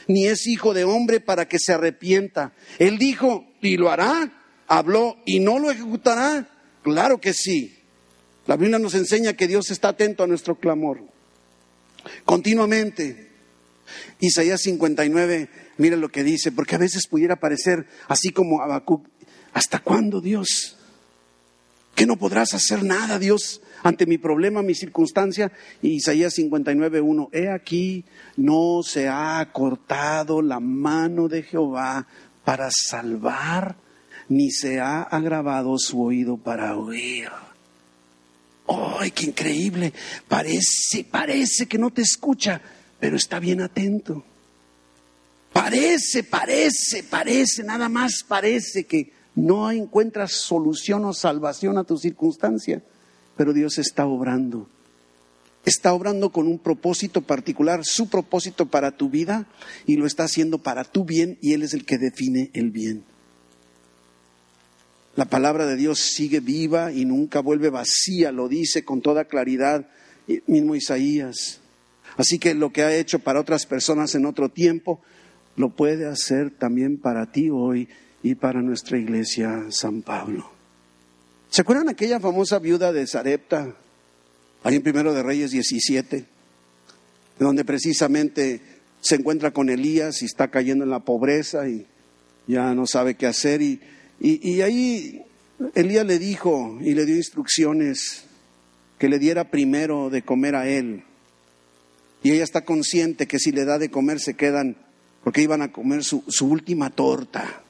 ni 0.08 0.26
es 0.28 0.48
hijo 0.48 0.74
de 0.74 0.84
hombre 0.84 1.20
para 1.20 1.48
que 1.48 1.60
se 1.60 1.74
arrepienta. 1.74 2.54
Él 2.80 2.98
dijo, 2.98 3.46
y 3.62 3.76
lo 3.76 3.90
hará, 3.90 4.32
habló, 4.68 5.18
y 5.26 5.40
no 5.40 5.60
lo 5.60 5.72
ejecutará. 5.72 6.48
Claro 6.84 7.20
que 7.20 7.34
sí. 7.34 7.80
La 8.46 8.56
Biblia 8.56 8.80
nos 8.80 8.94
enseña 8.94 9.34
que 9.34 9.48
Dios 9.48 9.72
está 9.72 9.90
atento 9.90 10.24
a 10.24 10.28
nuestro 10.28 10.56
clamor. 10.56 11.13
Continuamente. 12.26 13.30
Isaías 14.20 14.62
59, 14.62 15.50
mira 15.78 15.98
lo 15.98 16.10
que 16.10 16.24
dice, 16.24 16.52
porque 16.52 16.76
a 16.76 16.80
veces 16.80 17.08
pudiera 17.08 17.36
parecer 17.36 17.88
así 18.08 18.30
como 18.30 18.62
Habacuc, 18.62 19.08
¿hasta 19.54 19.80
cuándo 19.80 20.22
Dios? 20.22 20.78
¿Que 21.96 22.06
no 22.06 22.18
podrás 22.18 22.54
hacer 22.54 22.84
nada, 22.84 23.20
Dios? 23.20 23.62
ante 23.84 24.06
mi 24.06 24.18
problema, 24.18 24.64
mi 24.64 24.74
circunstancia. 24.74 25.52
Isaías 25.82 26.38
59.1, 26.38 27.30
he 27.32 27.50
aquí, 27.50 28.06
no 28.38 28.82
se 28.84 29.08
ha 29.10 29.48
cortado 29.52 30.42
la 30.42 30.60
mano 30.60 31.28
de 31.28 31.44
Jehová 31.44 32.08
para 32.44 32.70
salvar, 32.72 33.76
ni 34.30 34.50
se 34.52 34.80
ha 34.80 35.02
agravado 35.04 35.78
su 35.78 36.02
oído 36.02 36.38
para 36.38 36.78
oír. 36.78 37.30
¡Ay, 38.68 39.12
qué 39.12 39.26
increíble! 39.26 39.94
Parece, 40.28 41.06
parece 41.10 41.66
que 41.66 41.78
no 41.78 41.92
te 41.92 42.02
escucha, 42.02 42.62
pero 43.00 43.16
está 43.16 43.40
bien 43.40 43.62
atento. 43.62 44.24
Parece, 45.52 46.24
parece, 46.24 47.04
parece, 47.04 47.64
nada 47.64 47.90
más 47.90 48.24
parece 48.28 48.86
que 48.86 49.12
no 49.36 49.72
encuentras 49.72 50.32
solución 50.32 51.06
o 51.06 51.14
salvación 51.14 51.78
a 51.78 51.84
tu 51.84 51.98
circunstancia 51.98 52.82
pero 53.36 53.54
Dios 53.54 53.78
está 53.78 54.06
obrando. 54.06 54.68
Está 55.66 55.94
obrando 55.94 56.32
con 56.32 56.48
un 56.48 56.60
propósito 56.60 57.22
particular, 57.22 57.86
su 57.86 58.10
propósito 58.10 58.66
para 58.66 58.98
tu 58.98 59.10
vida, 59.10 59.48
y 59.86 59.96
lo 59.96 60.06
está 60.06 60.26
haciendo 60.26 60.58
para 60.58 60.84
tu 60.84 61.06
bien, 61.06 61.38
y 61.42 61.54
Él 61.54 61.64
es 61.64 61.74
el 61.74 61.86
que 61.86 61.98
define 61.98 62.52
el 62.54 62.70
bien. 62.70 63.06
La 65.16 65.26
palabra 65.26 65.66
de 65.68 65.76
Dios 65.76 66.00
sigue 66.00 66.40
viva 66.40 66.92
y 66.92 67.06
nunca 67.06 67.40
vuelve 67.40 67.70
vacía, 67.70 68.32
lo 68.32 68.48
dice 68.48 68.84
con 68.84 69.02
toda 69.02 69.26
claridad 69.26 69.88
mismo 70.48 70.76
Isaías. 70.76 71.60
Así 72.18 72.40
que 72.40 72.56
lo 72.56 72.72
que 72.72 72.82
ha 72.84 72.96
hecho 72.96 73.20
para 73.20 73.40
otras 73.40 73.66
personas 73.66 74.16
en 74.16 74.26
otro 74.26 74.50
tiempo, 74.50 75.02
lo 75.56 75.70
puede 75.70 76.08
hacer 76.08 76.52
también 76.52 76.98
para 76.98 77.32
ti 77.32 77.50
hoy 77.52 77.88
y 78.24 78.36
para 78.36 78.62
nuestra 78.62 78.98
iglesia 78.98 79.66
San 79.70 80.02
Pablo. 80.02 80.50
¿Se 81.50 81.62
acuerdan 81.62 81.90
aquella 81.90 82.20
famosa 82.20 82.58
viuda 82.58 82.92
de 82.92 83.06
Sarepta, 83.06 83.76
ahí 84.64 84.76
en 84.76 84.82
Primero 84.82 85.14
de 85.14 85.22
Reyes 85.22 85.52
17, 85.52 86.26
donde 87.38 87.66
precisamente 87.66 88.62
se 89.02 89.16
encuentra 89.16 89.52
con 89.52 89.70
Elías 89.70 90.24
y 90.24 90.26
está 90.26 90.50
cayendo 90.50 90.84
en 90.84 90.90
la 90.90 91.02
pobreza 91.02 91.68
y 91.68 91.86
ya 92.48 92.74
no 92.74 92.88
sabe 92.88 93.16
qué 93.16 93.28
hacer? 93.28 93.62
Y, 93.62 93.80
y, 94.20 94.62
ahí 94.62 95.22
Elías 95.76 96.06
le 96.06 96.20
dijo 96.20 96.78
y 96.82 96.94
le 96.94 97.06
dio 97.06 97.16
instrucciones 97.16 98.24
que 98.98 99.10
le 99.10 99.20
diera 99.20 99.50
primero 99.50 100.10
de 100.10 100.22
comer 100.22 100.56
a 100.56 100.68
él. 100.68 101.04
Y 102.22 102.32
ella 102.32 102.44
está 102.44 102.64
consciente 102.64 103.28
que 103.28 103.40
si 103.40 103.52
le 103.52 103.66
da 103.66 103.78
de 103.80 103.90
comer 103.92 104.20
se 104.20 104.36
quedan, 104.36 104.78
porque 105.24 105.42
iban 105.42 105.62
a 105.62 105.72
comer 105.72 106.04
su, 106.04 106.24
su 106.28 106.48
última 106.48 106.90
torta. 106.90 107.64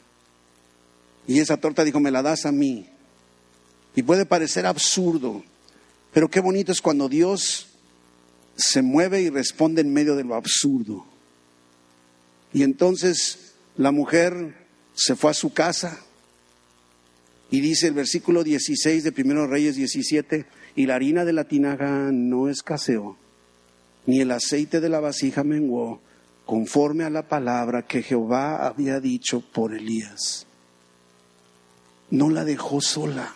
Y 1.28 1.40
esa 1.40 1.58
torta 1.58 1.84
dijo, 1.84 2.00
me 2.00 2.12
la 2.12 2.22
das 2.22 2.46
a 2.46 2.52
mí. 2.52 2.88
Y 3.96 4.04
puede 4.04 4.26
parecer 4.26 4.66
absurdo, 4.66 5.44
pero 6.14 6.30
qué 6.30 6.40
bonito 6.40 6.72
es 6.72 6.82
cuando 6.82 7.10
Dios 7.10 7.68
se 8.56 8.82
mueve 8.82 9.22
y 9.22 9.30
responde 9.30 9.82
en 9.82 9.94
medio 9.94 10.16
de 10.16 10.24
lo 10.24 10.36
absurdo. 10.36 11.06
Y 12.54 12.62
entonces 12.62 13.54
la 13.76 13.92
mujer 13.92 14.56
se 14.94 15.16
fue 15.16 15.32
a 15.32 15.34
su 15.34 15.54
casa 15.54 16.00
y 17.54 17.62
dice 17.62 17.86
el 17.86 17.94
versículo 17.94 18.44
16 18.44 19.04
de 19.04 19.14
1 19.16 19.46
Reyes 19.46 19.76
17, 19.76 20.48
y 20.76 20.88
la 20.88 20.96
harina 20.96 21.24
de 21.24 21.34
la 21.34 21.44
tinaja 21.44 22.10
no 22.12 22.50
escaseó, 22.50 23.16
ni 24.08 24.22
el 24.22 24.32
aceite 24.32 24.82
de 24.82 24.90
la 24.90 25.00
vasija 25.00 25.44
menguó, 25.44 26.02
conforme 26.48 27.04
a 27.04 27.12
la 27.12 27.28
palabra 27.30 27.84
que 27.84 28.02
Jehová 28.02 28.66
había 28.66 29.00
dicho 29.00 29.42
por 29.42 29.76
Elías. 29.76 30.48
No 32.10 32.32
la 32.32 32.44
dejó 32.44 32.82
sola 32.82 33.36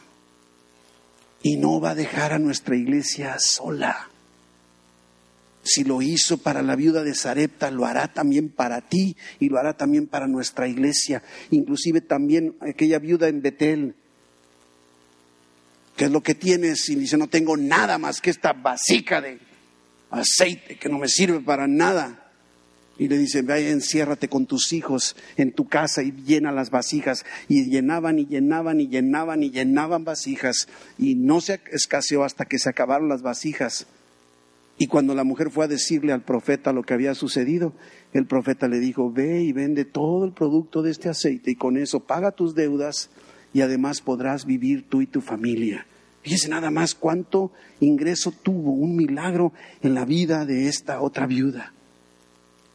y 1.44 1.58
no 1.58 1.80
va 1.80 1.92
a 1.92 1.96
dejar 1.96 2.34
a 2.34 2.40
nuestra 2.40 2.76
iglesia 2.76 3.36
sola. 3.38 4.10
Si 5.62 5.84
lo 5.84 6.02
hizo 6.02 6.40
para 6.40 6.64
la 6.64 6.76
viuda 6.76 7.04
de 7.04 7.14
Sarepta, 7.14 7.70
lo 7.70 7.86
hará 7.86 8.12
también 8.12 8.50
para 8.50 8.82
ti 8.82 9.16
y 9.40 9.50
lo 9.50 9.60
hará 9.60 9.78
también 9.78 10.08
para 10.08 10.26
nuestra 10.26 10.68
iglesia, 10.68 11.22
inclusive 11.52 12.02
también 12.02 12.56
aquella 12.62 12.98
viuda 12.98 13.28
en 13.28 13.44
Betel, 13.44 13.96
que 15.98 16.06
es 16.06 16.12
lo 16.12 16.22
que 16.22 16.36
tienes 16.36 16.88
y 16.90 16.96
dice, 16.96 17.18
no 17.18 17.28
tengo 17.28 17.58
nada 17.58 17.98
más 17.98 18.22
que 18.22 18.30
esta 18.30 18.54
vasija 18.54 19.20
de 19.20 19.40
aceite 20.12 20.78
que 20.78 20.90
no 20.90 21.00
me 21.00 21.08
sirve 21.08 21.40
para 21.42 21.68
nada. 21.68 22.24
Y 23.00 23.08
le 23.08 23.18
dice, 23.18 23.42
vaya, 23.42 23.70
enciérrate 23.70 24.28
con 24.28 24.46
tus 24.46 24.74
hijos 24.74 25.16
en 25.38 25.52
tu 25.52 25.68
casa 25.68 26.04
y 26.04 26.12
llena 26.12 26.52
las 26.52 26.70
vasijas. 26.70 27.26
Y 27.48 27.66
llenaban 27.70 28.20
y 28.20 28.28
llenaban 28.28 28.80
y 28.80 28.88
llenaban 28.88 29.42
y 29.42 29.50
llenaban 29.50 30.04
vasijas. 30.04 30.68
Y 31.00 31.16
no 31.16 31.42
se 31.42 31.62
escaseó 31.72 32.24
hasta 32.24 32.46
que 32.46 32.60
se 32.60 32.70
acabaron 32.70 33.10
las 33.10 33.24
vasijas. 33.24 33.88
Y 34.78 34.88
cuando 34.88 35.16
la 35.16 35.24
mujer 35.24 35.50
fue 35.50 35.66
a 35.66 35.68
decirle 35.68 36.14
al 36.14 36.22
profeta 36.22 36.74
lo 36.74 36.84
que 36.84 36.94
había 36.94 37.16
sucedido, 37.16 37.74
el 38.14 38.28
profeta 38.28 38.68
le 38.68 38.80
dijo, 38.80 39.12
ve 39.12 39.42
y 39.42 39.52
vende 39.52 39.86
todo 39.86 40.26
el 40.26 40.34
producto 40.34 40.84
de 40.84 40.92
este 40.92 41.10
aceite 41.10 41.52
y 41.52 41.56
con 41.56 41.78
eso 41.78 42.02
paga 42.02 42.32
tus 42.32 42.54
deudas 42.54 43.10
y 43.58 43.62
además 43.62 44.02
podrás 44.02 44.46
vivir 44.46 44.88
tú 44.88 45.02
y 45.02 45.08
tu 45.08 45.20
familia. 45.20 45.88
Fíjese 46.22 46.48
nada 46.48 46.70
más 46.70 46.94
cuánto 46.94 47.52
ingreso 47.80 48.32
tuvo 48.32 48.72
un 48.72 48.96
milagro 48.96 49.52
en 49.82 49.96
la 49.96 50.06
vida 50.06 50.46
de 50.46 50.68
esta 50.68 51.02
otra 51.02 51.26
viuda. 51.26 51.74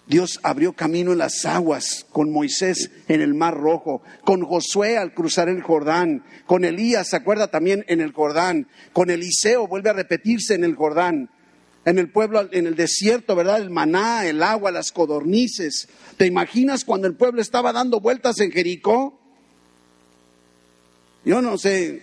Dios 0.09 0.41
abrió 0.43 0.73
camino 0.73 1.13
en 1.13 1.19
las 1.19 1.47
aguas 1.47 2.05
con 2.11 2.33
Moisés 2.33 2.91
en 3.07 3.21
el 3.21 3.33
Mar 3.33 3.55
Rojo, 3.57 4.03
con 4.25 4.43
Josué 4.43 4.99
al 4.99 5.15
cruzar 5.15 5.49
el 5.49 5.63
Jordán, 5.63 6.25
con 6.47 6.65
Elías, 6.65 7.11
se 7.11 7.17
acuerda 7.17 7.47
también 7.47 7.85
en 7.87 8.01
el 8.01 8.11
Jordán, 8.11 8.67
con 8.93 9.09
Eliseo 9.09 9.69
vuelve 9.69 9.91
a 9.91 9.93
repetirse 9.93 10.55
en 10.55 10.65
el 10.65 10.75
Jordán, 10.75 11.31
en 11.85 12.01
el 12.01 12.11
pueblo, 12.11 12.49
en 12.51 12.67
el 12.67 12.75
desierto, 12.75 13.37
¿verdad? 13.37 13.63
El 13.63 13.71
maná, 13.71 14.27
el 14.27 14.43
agua, 14.43 14.73
las 14.73 14.91
codornices. 14.91 15.89
¿Te 16.17 16.27
imaginas 16.27 16.85
cuando 16.85 17.07
el 17.07 17.15
pueblo 17.15 17.41
estaba 17.41 17.73
dando 17.73 18.01
vueltas 18.01 18.41
en 18.41 18.51
Jericó? 18.51 19.22
Yo 21.25 21.41
no 21.41 21.57
sé, 21.59 22.03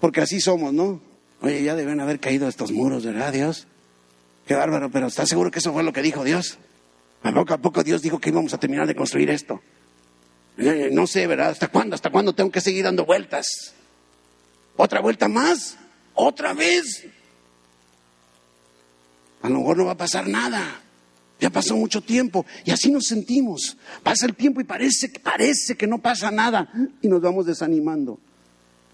porque 0.00 0.20
así 0.20 0.40
somos, 0.40 0.72
¿no? 0.72 1.00
Oye, 1.40 1.62
ya 1.62 1.74
deben 1.74 2.00
haber 2.00 2.20
caído 2.20 2.48
estos 2.48 2.72
muros, 2.72 3.04
¿verdad, 3.04 3.32
Dios? 3.32 3.66
Qué 4.46 4.54
bárbaro, 4.54 4.90
pero 4.90 5.06
¿estás 5.06 5.28
seguro 5.28 5.50
que 5.50 5.58
eso 5.58 5.72
fue 5.72 5.82
lo 5.82 5.92
que 5.92 6.02
dijo 6.02 6.24
Dios? 6.24 6.58
A 7.22 7.32
poco 7.32 7.54
a 7.54 7.58
poco 7.58 7.82
Dios 7.82 8.02
dijo 8.02 8.18
que 8.18 8.30
íbamos 8.30 8.54
a 8.54 8.58
terminar 8.58 8.86
de 8.86 8.94
construir 8.94 9.30
esto. 9.30 9.60
Eh, 10.56 10.88
no 10.92 11.06
sé, 11.06 11.26
¿verdad? 11.26 11.50
¿Hasta 11.50 11.68
cuándo? 11.68 11.94
¿Hasta 11.94 12.10
cuándo 12.10 12.34
tengo 12.34 12.50
que 12.50 12.60
seguir 12.60 12.84
dando 12.84 13.04
vueltas? 13.04 13.74
¿Otra 14.76 15.00
vuelta 15.00 15.28
más? 15.28 15.76
¿Otra 16.14 16.54
vez? 16.54 17.06
A 19.42 19.48
lo 19.48 19.58
mejor 19.58 19.76
no 19.76 19.84
va 19.86 19.92
a 19.92 19.96
pasar 19.96 20.26
nada. 20.26 20.82
Ya 21.40 21.50
pasó 21.50 21.76
mucho 21.76 22.00
tiempo 22.00 22.44
y 22.64 22.70
así 22.70 22.90
nos 22.90 23.06
sentimos. 23.06 23.76
Pasa 24.02 24.26
el 24.26 24.34
tiempo 24.34 24.60
y 24.60 24.64
parece, 24.64 25.08
parece 25.22 25.76
que 25.76 25.86
no 25.86 25.98
pasa 25.98 26.30
nada 26.30 26.70
y 27.00 27.08
nos 27.08 27.20
vamos 27.20 27.46
desanimando. 27.46 28.18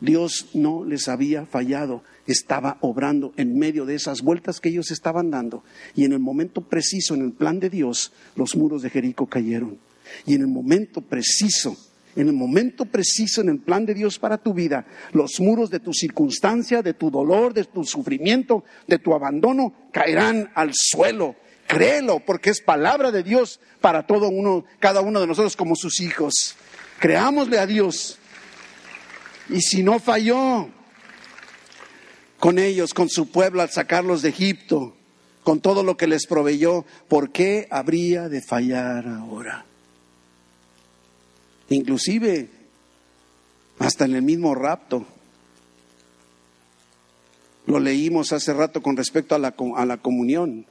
Dios 0.01 0.49
no 0.53 0.85
les 0.85 1.09
había 1.09 1.47
fallado, 1.47 2.03
estaba 2.27 2.77
obrando 2.81 3.33
en 3.37 3.59
medio 3.59 3.87
de 3.87 3.95
esas 3.95 4.21
vueltas 4.21 4.61
que 4.61 4.69
ellos 4.69 4.91
estaban 4.91 5.31
dando. 5.31 5.65
Y 5.95 6.05
en 6.05 6.13
el 6.13 6.19
momento 6.19 6.61
preciso, 6.61 7.15
en 7.15 7.23
el 7.23 7.33
plan 7.33 7.61
de 7.61 7.71
Dios, 7.71 8.13
los 8.37 8.57
muros 8.57 8.83
de 8.83 8.91
Jericó 8.91 9.27
cayeron. 9.27 9.79
Y 10.27 10.35
en 10.35 10.43
el 10.43 10.49
momento 10.49 11.01
preciso, 11.01 11.77
en 12.17 12.29
el 12.29 12.35
momento 12.35 12.85
preciso, 12.85 13.41
en 13.41 13.49
el 13.49 13.59
plan 13.59 13.87
de 13.87 13.95
Dios 13.95 14.19
para 14.19 14.39
tu 14.39 14.53
vida, 14.53 14.87
los 15.13 15.41
muros 15.41 15.71
de 15.71 15.81
tu 15.81 15.93
circunstancia, 15.93 16.83
de 16.83 16.95
tu 16.95 17.11
dolor, 17.11 17.55
de 17.55 17.65
tu 17.65 17.85
sufrimiento, 17.85 18.65
de 18.87 18.99
tu 18.99 19.15
abandono, 19.15 19.73
caerán 19.91 20.51
al 20.55 20.71
suelo. 20.75 21.37
Créelo, 21.75 22.21
porque 22.21 22.51
es 22.51 22.61
palabra 22.61 23.11
de 23.11 23.25
Dios 23.25 23.59
para 23.81 24.07
todo 24.07 24.29
uno, 24.29 24.65
cada 24.79 25.01
uno 25.01 25.21
de 25.21 25.27
nosotros 25.27 25.57
como 25.57 25.75
sus 25.75 26.01
hijos. 26.01 26.55
Creámosle 27.01 27.59
a 27.59 27.67
Dios 27.67 28.19
y 29.49 29.61
si 29.61 29.83
no 29.83 29.99
falló 29.99 30.69
con 32.39 32.61
ellos, 32.61 32.95
con 32.95 33.09
su 33.09 33.29
pueblo 33.31 33.61
al 33.61 33.71
sacarlos 33.71 34.23
de 34.23 34.29
Egipto, 34.29 34.95
con 35.43 35.61
todo 35.61 35.83
lo 35.83 35.97
que 35.97 36.07
les 36.07 36.27
proveyó, 36.29 36.85
¿por 37.09 37.33
qué 37.33 37.67
habría 37.71 38.29
de 38.29 38.41
fallar 38.41 39.09
ahora? 39.09 39.67
Inclusive, 41.71 42.51
hasta 43.81 44.05
en 44.05 44.15
el 44.15 44.23
mismo 44.23 44.55
rapto. 44.55 45.05
Lo 47.67 47.81
leímos 47.81 48.33
hace 48.33 48.53
rato 48.53 48.81
con 48.81 48.97
respecto 48.97 49.35
a 49.35 49.39
la, 49.39 49.55
a 49.77 49.87
la 49.87 49.97
comunión. 49.97 50.67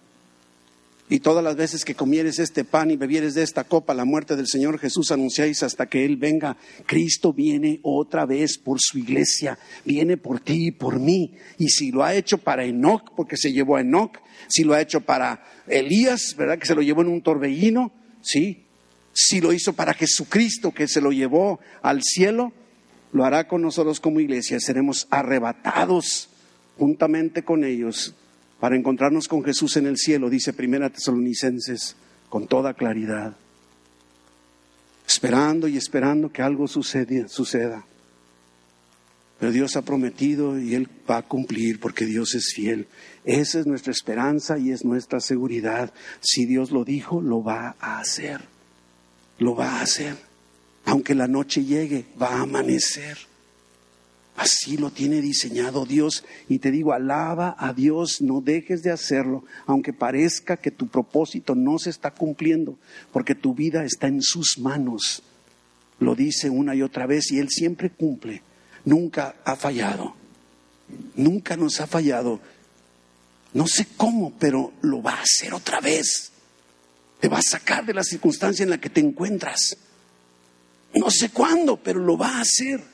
Y 1.10 1.20
todas 1.20 1.44
las 1.44 1.56
veces 1.56 1.84
que 1.84 1.96
comieres 1.96 2.40
este 2.40 2.64
pan 2.64 2.90
y 2.90 2.96
bebieres 2.96 3.34
de 3.34 3.44
esta 3.44 3.66
copa, 3.66 3.94
la 3.94 4.06
muerte 4.06 4.36
del 4.36 4.48
Señor 4.48 4.80
Jesús 4.80 5.12
anunciáis 5.12 5.62
hasta 5.62 5.88
que 5.88 6.06
Él 6.06 6.16
venga. 6.16 6.56
Cristo 6.86 7.34
viene 7.34 7.80
otra 7.84 8.26
vez 8.26 8.58
por 8.58 8.80
su 8.80 8.98
iglesia, 8.98 9.60
viene 9.84 10.16
por 10.16 10.40
ti 10.40 10.68
y 10.68 10.72
por 10.72 11.00
mí. 11.00 11.36
Y 11.58 11.70
si 11.70 11.92
lo 11.92 12.04
ha 12.04 12.16
hecho 12.16 12.38
para 12.38 12.64
Enoch, 12.64 13.14
porque 13.16 13.36
se 13.36 13.52
llevó 13.52 13.76
a 13.76 13.82
Enoch, 13.82 14.18
si 14.48 14.64
lo 14.64 14.74
ha 14.74 14.82
hecho 14.82 15.02
para 15.02 15.44
Elías, 15.68 16.36
¿verdad? 16.38 16.58
Que 16.58 16.68
se 16.68 16.76
lo 16.76 16.82
llevó 16.82 17.02
en 17.02 17.10
un 17.10 17.22
torbellino, 17.22 17.92
sí. 18.22 18.64
Si 19.12 19.42
lo 19.42 19.54
hizo 19.54 19.74
para 19.74 19.94
Jesucristo, 19.94 20.72
que 20.72 20.88
se 20.88 21.02
lo 21.02 21.12
llevó 21.12 21.60
al 21.82 22.02
cielo, 22.02 22.54
lo 23.12 23.26
hará 23.26 23.48
con 23.48 23.62
nosotros 23.62 24.00
como 24.00 24.22
iglesia. 24.22 24.60
Seremos 24.60 25.08
arrebatados 25.12 26.30
juntamente 26.78 27.44
con 27.44 27.66
ellos 27.66 28.16
para 28.64 28.78
encontrarnos 28.78 29.28
con 29.28 29.44
Jesús 29.44 29.76
en 29.76 29.88
el 29.88 29.98
cielo, 29.98 30.30
dice 30.30 30.54
Primera 30.54 30.90
Tesalonicenses, 30.90 31.98
con 32.30 32.48
toda 32.48 32.74
claridad. 32.74 33.36
Esperando 35.06 35.68
y 35.68 35.76
esperando 35.76 36.32
que 36.32 36.42
algo 36.42 36.66
suceda. 36.70 37.86
Pero 39.38 39.52
Dios 39.52 39.76
ha 39.76 39.82
prometido 39.82 40.58
y 40.58 40.76
Él 40.76 40.88
va 41.12 41.18
a 41.18 41.22
cumplir 41.24 41.82
porque 41.82 42.06
Dios 42.06 42.36
es 42.36 42.54
fiel. 42.56 42.88
Esa 43.26 43.60
es 43.60 43.68
nuestra 43.68 43.92
esperanza 43.92 44.58
y 44.58 44.72
es 44.72 44.86
nuestra 44.86 45.20
seguridad. 45.20 45.94
Si 46.22 46.46
Dios 46.46 46.72
lo 46.72 46.86
dijo, 46.86 47.20
lo 47.20 47.44
va 47.44 47.76
a 47.82 48.00
hacer. 48.00 48.40
Lo 49.40 49.56
va 49.56 49.80
a 49.80 49.82
hacer. 49.82 50.16
Aunque 50.86 51.16
la 51.16 51.28
noche 51.28 51.66
llegue, 51.66 52.06
va 52.18 52.30
a 52.30 52.44
amanecer. 52.44 53.18
Así 54.36 54.78
lo 54.78 54.90
tiene 54.90 55.22
diseñado 55.22 55.86
Dios. 55.86 56.24
Y 56.50 56.60
te 56.60 56.72
digo, 56.72 56.94
alaba 56.94 57.56
a 57.58 57.74
Dios, 57.74 58.22
no 58.22 58.42
dejes 58.42 58.82
de 58.82 58.92
hacerlo, 58.92 59.44
aunque 59.66 59.94
parezca 59.94 60.58
que 60.58 60.72
tu 60.72 60.88
propósito 60.88 61.56
no 61.56 61.78
se 61.78 61.92
está 61.92 62.12
cumpliendo, 62.12 62.78
porque 63.12 63.36
tu 63.36 63.54
vida 63.54 63.84
está 63.84 64.08
en 64.08 64.22
sus 64.22 64.58
manos. 64.58 65.22
Lo 66.00 66.16
dice 66.16 66.50
una 66.50 66.76
y 66.76 66.82
otra 66.82 67.06
vez 67.06 67.32
y 67.32 67.40
Él 67.40 67.50
siempre 67.50 67.92
cumple. 67.92 68.42
Nunca 68.86 69.36
ha 69.46 69.56
fallado. 69.56 70.16
Nunca 71.16 71.56
nos 71.56 71.80
ha 71.80 71.88
fallado. 71.88 72.42
No 73.54 73.68
sé 73.68 73.88
cómo, 73.96 74.34
pero 74.40 74.74
lo 74.82 75.02
va 75.02 75.14
a 75.14 75.22
hacer 75.22 75.54
otra 75.54 75.80
vez. 75.80 76.32
Te 77.20 77.28
va 77.30 77.38
a 77.38 77.44
sacar 77.44 77.86
de 77.86 77.94
la 77.94 78.04
circunstancia 78.04 78.64
en 78.64 78.72
la 78.72 78.82
que 78.82 78.90
te 78.90 79.00
encuentras. 79.00 79.78
No 80.96 81.10
sé 81.10 81.30
cuándo, 81.30 81.78
pero 81.78 82.00
lo 82.00 82.18
va 82.18 82.38
a 82.38 82.42
hacer. 82.42 82.93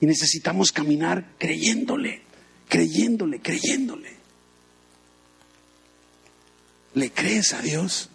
Y 0.00 0.06
necesitamos 0.06 0.72
caminar 0.72 1.34
creyéndole, 1.38 2.22
creyéndole, 2.68 3.40
creyéndole. 3.40 4.10
¿Le 6.94 7.10
crees 7.12 7.52
a 7.52 7.60
Dios? 7.60 8.08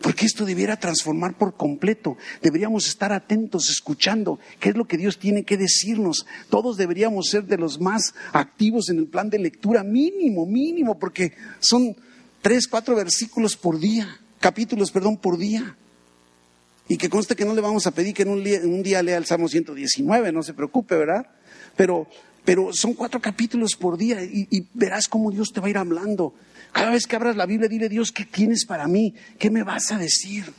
Porque 0.00 0.26
esto 0.26 0.44
debiera 0.44 0.78
transformar 0.78 1.36
por 1.36 1.56
completo. 1.56 2.16
Deberíamos 2.42 2.86
estar 2.86 3.12
atentos, 3.12 3.70
escuchando 3.70 4.38
qué 4.60 4.68
es 4.70 4.76
lo 4.76 4.84
que 4.86 4.98
Dios 4.98 5.18
tiene 5.18 5.44
que 5.44 5.56
decirnos. 5.56 6.26
Todos 6.50 6.76
deberíamos 6.76 7.28
ser 7.28 7.44
de 7.44 7.56
los 7.58 7.80
más 7.80 8.14
activos 8.32 8.88
en 8.88 8.98
el 8.98 9.06
plan 9.06 9.30
de 9.30 9.38
lectura, 9.38 9.82
mínimo, 9.82 10.46
mínimo, 10.46 10.98
porque 10.98 11.32
son 11.60 11.96
tres, 12.42 12.68
cuatro 12.68 12.94
versículos 12.94 13.56
por 13.56 13.80
día, 13.80 14.20
capítulos, 14.38 14.90
perdón, 14.90 15.16
por 15.16 15.38
día. 15.38 15.76
Y 16.88 16.96
que 16.96 17.10
conste 17.10 17.34
que 17.34 17.44
no 17.44 17.54
le 17.54 17.60
vamos 17.60 17.86
a 17.86 17.90
pedir 17.90 18.14
que 18.14 18.22
en 18.22 18.28
un, 18.28 18.82
día, 18.82 19.02
lea 19.02 19.16
el 19.16 19.26
Salmo 19.26 19.48
119, 19.48 20.32
no 20.32 20.42
se 20.42 20.54
preocupe, 20.54 20.96
¿verdad? 20.96 21.26
Pero, 21.76 22.06
pero 22.44 22.72
son 22.72 22.94
cuatro 22.94 23.20
capítulos 23.20 23.74
por 23.74 23.98
día 23.98 24.22
y, 24.22 24.66
verás 24.72 25.08
cómo 25.08 25.30
Dios 25.30 25.52
te 25.52 25.60
va 25.60 25.66
a 25.66 25.70
ir 25.70 25.78
hablando. 25.78 26.34
Cada 26.72 26.90
vez 26.90 27.06
que 27.06 27.16
abras 27.16 27.36
la 27.36 27.46
Biblia, 27.46 27.68
dile 27.68 27.88
Dios, 27.88 28.12
¿qué 28.12 28.24
tienes 28.24 28.64
para 28.66 28.86
mí? 28.86 29.14
¿Qué 29.38 29.50
me 29.50 29.62
vas 29.62 29.90
a 29.90 29.98
decir? 29.98 30.52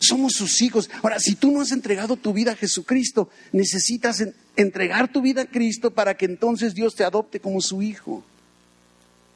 Somos 0.00 0.32
sus 0.32 0.62
hijos. 0.62 0.90
Ahora, 1.02 1.20
si 1.20 1.34
tú 1.34 1.52
no 1.52 1.60
has 1.60 1.72
entregado 1.72 2.16
tu 2.16 2.32
vida 2.32 2.52
a 2.52 2.56
Jesucristo, 2.56 3.28
necesitas 3.52 4.24
entregar 4.56 5.12
tu 5.12 5.20
vida 5.20 5.42
a 5.42 5.46
Cristo 5.46 5.92
para 5.92 6.16
que 6.16 6.24
entonces 6.24 6.74
Dios 6.74 6.94
te 6.94 7.04
adopte 7.04 7.38
como 7.38 7.60
su 7.60 7.82
hijo. 7.82 8.24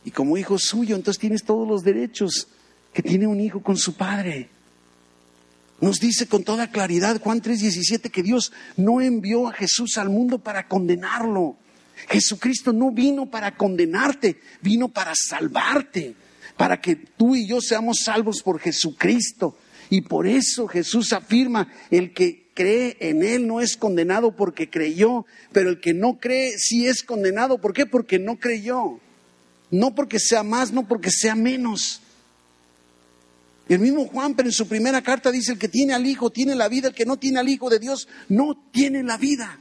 Y 0.05 0.11
como 0.11 0.37
hijo 0.37 0.59
suyo, 0.59 0.97
entonces 0.97 1.21
tienes 1.21 1.45
todos 1.45 1.69
los 1.69 1.85
derechos 1.85 2.49
que 2.93 3.03
tiene 3.03 3.27
un 3.27 3.41
hijo 3.41 3.63
con 3.63 3.77
su 3.77 3.95
padre. 3.95 4.49
Nos 5.81 5.99
dice 5.99 6.27
con 6.27 6.45
toda 6.45 6.71
claridad 6.71 7.21
Juan 7.21 7.43
3:17 7.43 8.11
que 8.11 8.23
Dios 8.23 8.53
no 8.77 9.01
envió 9.01 9.49
a 9.49 9.53
Jesús 9.53 9.99
al 9.99 10.09
mundo 10.09 10.39
para 10.39 10.69
condenarlo. 10.69 11.57
Jesucristo 12.09 12.73
no 12.73 12.91
vino 12.91 13.31
para 13.31 13.57
condenarte, 13.57 14.41
vino 14.61 14.89
para 14.89 15.13
salvarte, 15.15 16.15
para 16.57 16.81
que 16.81 16.97
tú 16.97 17.35
y 17.35 17.47
yo 17.47 17.61
seamos 17.61 17.99
salvos 18.05 18.43
por 18.43 18.61
Jesucristo. 18.61 19.57
Y 19.91 20.03
por 20.03 20.27
eso 20.27 20.67
Jesús 20.67 21.13
afirma, 21.13 21.73
el 21.91 22.13
que 22.13 22.49
cree 22.55 22.97
en 23.01 23.23
Él 23.23 23.47
no 23.47 23.61
es 23.61 23.77
condenado 23.77 24.35
porque 24.35 24.71
creyó, 24.71 25.27
pero 25.53 25.69
el 25.71 25.81
que 25.81 25.93
no 25.93 26.19
cree 26.19 26.53
sí 26.57 26.87
es 26.87 27.03
condenado. 27.03 27.59
¿Por 27.59 27.75
qué? 27.75 27.87
Porque 27.87 28.19
no 28.19 28.37
creyó. 28.37 29.01
No 29.71 29.95
porque 29.95 30.19
sea 30.21 30.43
más, 30.43 30.73
no 30.73 30.87
porque 30.87 31.11
sea 31.11 31.35
menos. 31.35 32.01
El 33.69 33.79
mismo 33.79 34.07
Juan, 34.07 34.35
pero 34.35 34.49
en 34.49 34.53
su 34.53 34.69
primera 34.69 35.03
carta 35.03 35.31
dice, 35.31 35.53
el 35.53 35.59
que 35.59 35.69
tiene 35.69 35.95
al 35.95 36.07
Hijo 36.07 36.31
tiene 36.31 36.55
la 36.55 36.69
vida, 36.69 36.89
el 36.89 36.95
que 36.95 37.07
no 37.07 37.17
tiene 37.17 37.39
al 37.39 37.49
Hijo 37.49 37.71
de 37.71 37.79
Dios 37.79 38.09
no 38.29 38.57
tiene 38.73 39.03
la 39.03 39.17
vida. 39.17 39.59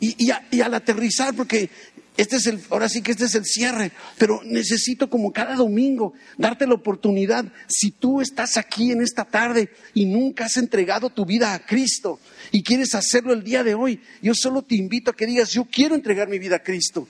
Y, 0.00 0.30
al 0.60 0.74
aterrizar, 0.74 1.32
porque 1.32 1.70
este 2.16 2.36
es 2.36 2.46
el, 2.46 2.60
ahora 2.70 2.88
sí 2.88 3.02
que 3.02 3.12
este 3.12 3.26
es 3.26 3.36
el 3.36 3.44
cierre, 3.44 3.92
pero 4.18 4.40
necesito 4.44 5.08
como 5.08 5.32
cada 5.32 5.54
domingo 5.54 6.12
darte 6.36 6.66
la 6.66 6.74
oportunidad, 6.74 7.44
si 7.68 7.92
tú 7.92 8.20
estás 8.20 8.56
aquí 8.56 8.90
en 8.90 9.00
esta 9.00 9.24
tarde 9.24 9.70
y 9.94 10.06
nunca 10.06 10.46
has 10.46 10.56
entregado 10.56 11.08
tu 11.08 11.24
vida 11.24 11.54
a 11.54 11.64
Cristo 11.64 12.18
y 12.50 12.64
quieres 12.64 12.96
hacerlo 12.96 13.32
el 13.32 13.44
día 13.44 13.62
de 13.62 13.74
hoy, 13.74 14.00
yo 14.20 14.34
solo 14.34 14.62
te 14.62 14.74
invito 14.74 15.12
a 15.12 15.16
que 15.16 15.24
digas, 15.24 15.50
yo 15.50 15.64
quiero 15.64 15.94
entregar 15.94 16.28
mi 16.28 16.40
vida 16.40 16.56
a 16.56 16.62
Cristo. 16.64 17.06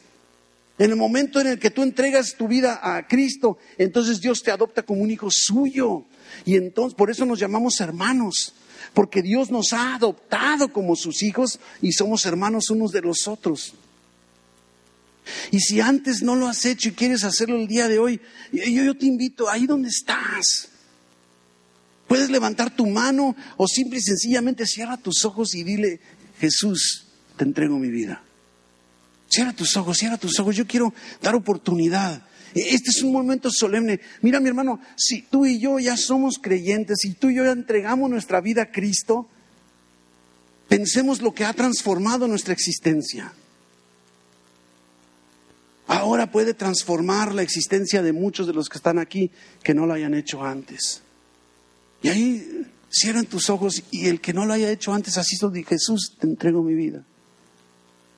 En 0.78 0.90
el 0.90 0.96
momento 0.96 1.40
en 1.40 1.48
el 1.48 1.58
que 1.58 1.70
tú 1.70 1.82
entregas 1.82 2.34
tu 2.36 2.48
vida 2.48 2.80
a 2.82 3.06
Cristo, 3.06 3.58
entonces 3.78 4.20
Dios 4.20 4.42
te 4.42 4.50
adopta 4.50 4.82
como 4.82 5.02
un 5.02 5.10
hijo 5.10 5.28
suyo. 5.30 6.06
Y 6.44 6.56
entonces, 6.56 6.94
por 6.94 7.10
eso 7.10 7.26
nos 7.26 7.38
llamamos 7.38 7.80
hermanos, 7.80 8.54
porque 8.94 9.22
Dios 9.22 9.50
nos 9.50 9.72
ha 9.72 9.94
adoptado 9.94 10.72
como 10.72 10.96
sus 10.96 11.22
hijos 11.22 11.60
y 11.80 11.92
somos 11.92 12.24
hermanos 12.26 12.70
unos 12.70 12.90
de 12.90 13.02
los 13.02 13.28
otros. 13.28 13.74
Y 15.50 15.60
si 15.60 15.80
antes 15.80 16.22
no 16.22 16.34
lo 16.34 16.48
has 16.48 16.64
hecho 16.64 16.88
y 16.88 16.92
quieres 16.92 17.22
hacerlo 17.24 17.56
el 17.56 17.68
día 17.68 17.88
de 17.88 17.98
hoy, 17.98 18.20
yo, 18.52 18.96
te 18.96 19.06
invito, 19.06 19.48
ahí 19.48 19.66
donde 19.66 19.88
estás. 19.88 20.70
Puedes 22.08 22.30
levantar 22.30 22.74
tu 22.74 22.86
mano 22.86 23.36
o 23.56 23.68
simple 23.68 23.98
y 23.98 24.02
sencillamente 24.02 24.66
cierra 24.66 24.96
tus 24.96 25.24
ojos 25.24 25.54
y 25.54 25.62
dile, 25.62 26.00
Jesús, 26.40 27.06
te 27.36 27.44
entrego 27.44 27.78
mi 27.78 27.88
vida. 27.88 28.22
Cierra 29.32 29.54
tus 29.54 29.74
ojos, 29.78 29.96
cierra 29.96 30.18
tus 30.18 30.38
ojos. 30.40 30.54
Yo 30.54 30.66
quiero 30.66 30.92
dar 31.22 31.34
oportunidad. 31.34 32.22
E, 32.54 32.74
este 32.74 32.90
es 32.90 33.02
un 33.02 33.12
momento 33.12 33.50
solemne. 33.50 33.98
Mira, 34.20 34.40
mi 34.40 34.48
hermano, 34.48 34.78
si 34.94 35.22
tú 35.22 35.46
y 35.46 35.58
yo 35.58 35.78
ya 35.78 35.96
somos 35.96 36.38
creyentes, 36.38 36.98
si 37.00 37.14
tú 37.14 37.30
y 37.30 37.36
yo 37.36 37.44
ya 37.44 37.52
entregamos 37.52 38.10
nuestra 38.10 38.42
vida 38.42 38.64
a 38.64 38.70
Cristo, 38.70 39.26
pensemos 40.68 41.22
lo 41.22 41.32
que 41.32 41.46
ha 41.46 41.54
transformado 41.54 42.28
nuestra 42.28 42.52
existencia. 42.52 43.32
ahora 45.86 46.30
puede 46.30 46.52
transformar 46.54 47.34
la 47.34 47.42
existencia 47.42 48.02
de 48.02 48.12
muchos 48.12 48.46
de 48.46 48.52
los 48.52 48.68
que 48.68 48.78
están 48.78 48.98
aquí 48.98 49.30
que 49.62 49.74
no 49.74 49.86
lo 49.86 49.94
hayan 49.94 50.14
hecho 50.14 50.42
antes. 50.42 51.02
Y 52.02 52.08
ahí 52.08 52.66
cierran 52.90 53.26
tus 53.26 53.48
ojos 53.48 53.82
y 53.90 54.08
el 54.08 54.20
que 54.20 54.32
no 54.32 54.44
lo 54.44 54.52
haya 54.52 54.70
hecho 54.70 54.92
antes, 54.92 55.16
así 55.16 55.36
de 55.40 55.64
Jesús, 55.64 56.16
te 56.18 56.26
entrego 56.26 56.62
mi 56.62 56.74
vida. 56.74 57.04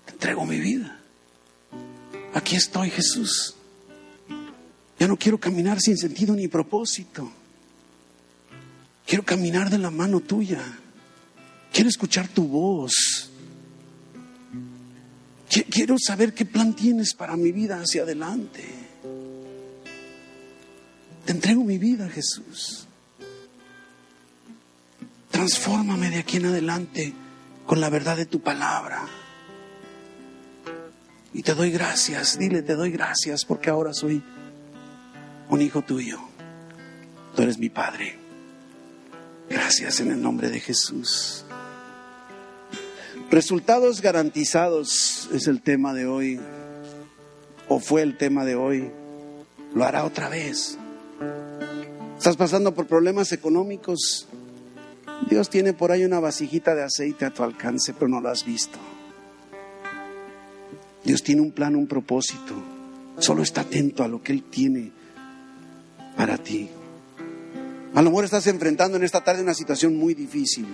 Te 0.06 0.12
entrego 0.12 0.44
mi 0.44 0.58
vida. 0.58 1.03
Aquí 2.44 2.56
estoy, 2.56 2.90
Jesús. 2.90 3.54
Ya 4.98 5.08
no 5.08 5.16
quiero 5.16 5.40
caminar 5.40 5.80
sin 5.80 5.96
sentido 5.96 6.36
ni 6.36 6.46
propósito. 6.46 7.32
Quiero 9.06 9.24
caminar 9.24 9.70
de 9.70 9.78
la 9.78 9.90
mano 9.90 10.20
tuya. 10.20 10.60
Quiero 11.72 11.88
escuchar 11.88 12.28
tu 12.28 12.46
voz. 12.46 13.30
Quiero 15.70 15.96
saber 15.98 16.34
qué 16.34 16.44
plan 16.44 16.76
tienes 16.76 17.14
para 17.14 17.34
mi 17.34 17.50
vida 17.50 17.80
hacia 17.80 18.02
adelante. 18.02 18.62
Te 21.24 21.32
entrego 21.32 21.64
mi 21.64 21.78
vida, 21.78 22.10
Jesús. 22.10 22.86
Transfórmame 25.30 26.10
de 26.10 26.18
aquí 26.18 26.36
en 26.36 26.44
adelante 26.44 27.14
con 27.64 27.80
la 27.80 27.88
verdad 27.88 28.18
de 28.18 28.26
tu 28.26 28.42
palabra. 28.42 29.23
Y 31.34 31.42
te 31.42 31.54
doy 31.54 31.72
gracias, 31.72 32.38
dile, 32.38 32.62
te 32.62 32.76
doy 32.76 32.92
gracias 32.92 33.44
porque 33.44 33.68
ahora 33.68 33.92
soy 33.92 34.22
un 35.50 35.60
hijo 35.60 35.82
tuyo. 35.82 36.20
Tú 37.34 37.42
eres 37.42 37.58
mi 37.58 37.68
Padre. 37.68 38.16
Gracias 39.50 39.98
en 39.98 40.12
el 40.12 40.22
nombre 40.22 40.48
de 40.48 40.60
Jesús. 40.60 41.44
Resultados 43.30 44.00
garantizados 44.00 45.28
es 45.32 45.48
el 45.48 45.60
tema 45.60 45.92
de 45.92 46.06
hoy, 46.06 46.38
o 47.68 47.80
fue 47.80 48.02
el 48.02 48.16
tema 48.16 48.44
de 48.44 48.54
hoy. 48.54 48.92
Lo 49.74 49.84
hará 49.84 50.04
otra 50.04 50.28
vez. 50.28 50.78
Estás 52.16 52.36
pasando 52.36 52.74
por 52.74 52.86
problemas 52.86 53.32
económicos. 53.32 54.28
Dios 55.28 55.50
tiene 55.50 55.72
por 55.72 55.90
ahí 55.90 56.04
una 56.04 56.20
vasijita 56.20 56.76
de 56.76 56.84
aceite 56.84 57.24
a 57.24 57.34
tu 57.34 57.42
alcance, 57.42 57.92
pero 57.92 58.06
no 58.06 58.20
lo 58.20 58.28
has 58.28 58.44
visto. 58.44 58.78
Dios 61.04 61.22
tiene 61.22 61.42
un 61.42 61.52
plan, 61.52 61.76
un 61.76 61.86
propósito. 61.86 62.54
Solo 63.18 63.42
está 63.42 63.60
atento 63.60 64.02
a 64.02 64.08
lo 64.08 64.22
que 64.22 64.32
Él 64.32 64.44
tiene 64.44 64.90
para 66.16 66.38
ti. 66.38 66.68
A 67.94 68.02
lo 68.02 68.10
mejor 68.10 68.24
estás 68.24 68.46
enfrentando 68.46 68.96
en 68.96 69.04
esta 69.04 69.22
tarde 69.22 69.42
una 69.42 69.54
situación 69.54 69.96
muy 69.96 70.14
difícil, 70.14 70.66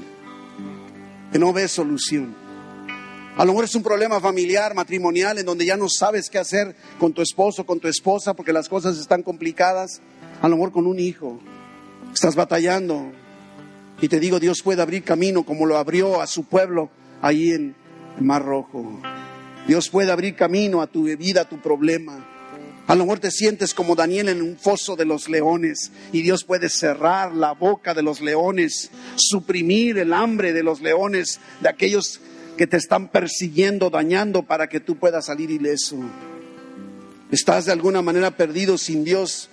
que 1.32 1.38
no 1.38 1.52
ves 1.52 1.72
solución. 1.72 2.34
A 3.36 3.44
lo 3.44 3.52
mejor 3.52 3.64
es 3.64 3.74
un 3.74 3.82
problema 3.82 4.20
familiar, 4.20 4.74
matrimonial, 4.74 5.38
en 5.38 5.46
donde 5.46 5.66
ya 5.66 5.76
no 5.76 5.88
sabes 5.88 6.30
qué 6.30 6.38
hacer 6.38 6.74
con 6.98 7.12
tu 7.12 7.22
esposo, 7.22 7.66
con 7.66 7.78
tu 7.78 7.88
esposa, 7.88 8.34
porque 8.34 8.52
las 8.52 8.68
cosas 8.68 8.98
están 8.98 9.22
complicadas. 9.22 10.00
A 10.40 10.48
lo 10.48 10.56
mejor 10.56 10.72
con 10.72 10.86
un 10.86 10.98
hijo. 10.98 11.40
Estás 12.12 12.34
batallando. 12.34 13.12
Y 14.00 14.08
te 14.08 14.18
digo, 14.18 14.40
Dios 14.40 14.62
puede 14.62 14.82
abrir 14.82 15.04
camino 15.04 15.44
como 15.44 15.66
lo 15.66 15.76
abrió 15.76 16.20
a 16.20 16.26
su 16.26 16.44
pueblo 16.44 16.90
ahí 17.20 17.52
en 17.52 17.74
el 18.18 18.24
Mar 18.24 18.44
Rojo. 18.44 19.00
Dios 19.66 19.88
puede 19.88 20.10
abrir 20.10 20.34
camino 20.34 20.82
a 20.82 20.86
tu 20.86 21.04
vida, 21.04 21.42
a 21.42 21.48
tu 21.48 21.60
problema. 21.60 22.26
A 22.86 22.96
lo 22.96 23.04
mejor 23.04 23.20
te 23.20 23.30
sientes 23.30 23.72
como 23.72 23.94
Daniel 23.94 24.30
en 24.30 24.42
un 24.42 24.56
foso 24.58 24.96
de 24.96 25.04
los 25.04 25.28
leones 25.28 25.92
y 26.12 26.22
Dios 26.22 26.42
puede 26.42 26.68
cerrar 26.68 27.32
la 27.32 27.52
boca 27.52 27.94
de 27.94 28.02
los 28.02 28.20
leones, 28.20 28.90
suprimir 29.14 29.98
el 29.98 30.12
hambre 30.12 30.52
de 30.52 30.64
los 30.64 30.80
leones, 30.80 31.38
de 31.60 31.68
aquellos 31.68 32.20
que 32.56 32.66
te 32.66 32.76
están 32.76 33.08
persiguiendo, 33.08 33.90
dañando 33.90 34.42
para 34.42 34.68
que 34.68 34.80
tú 34.80 34.96
puedas 34.96 35.26
salir 35.26 35.52
ileso. 35.52 35.98
Estás 37.30 37.66
de 37.66 37.72
alguna 37.72 38.02
manera 38.02 38.32
perdido 38.32 38.76
sin 38.76 39.04
Dios. 39.04 39.48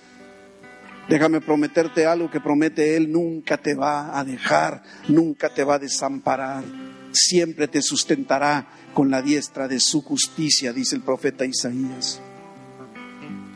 Déjame 1.08 1.40
prometerte 1.40 2.06
algo 2.06 2.30
que 2.30 2.40
promete 2.40 2.96
Él, 2.96 3.12
nunca 3.12 3.56
te 3.56 3.74
va 3.74 4.18
a 4.18 4.24
dejar, 4.24 4.82
nunca 5.06 5.48
te 5.48 5.62
va 5.62 5.76
a 5.76 5.78
desamparar, 5.78 6.64
siempre 7.12 7.68
te 7.68 7.82
sustentará 7.82 8.68
con 8.94 9.10
la 9.10 9.22
diestra 9.22 9.68
de 9.68 9.80
su 9.80 10.02
justicia, 10.02 10.72
dice 10.72 10.96
el 10.96 11.02
profeta 11.02 11.44
Isaías. 11.44 12.20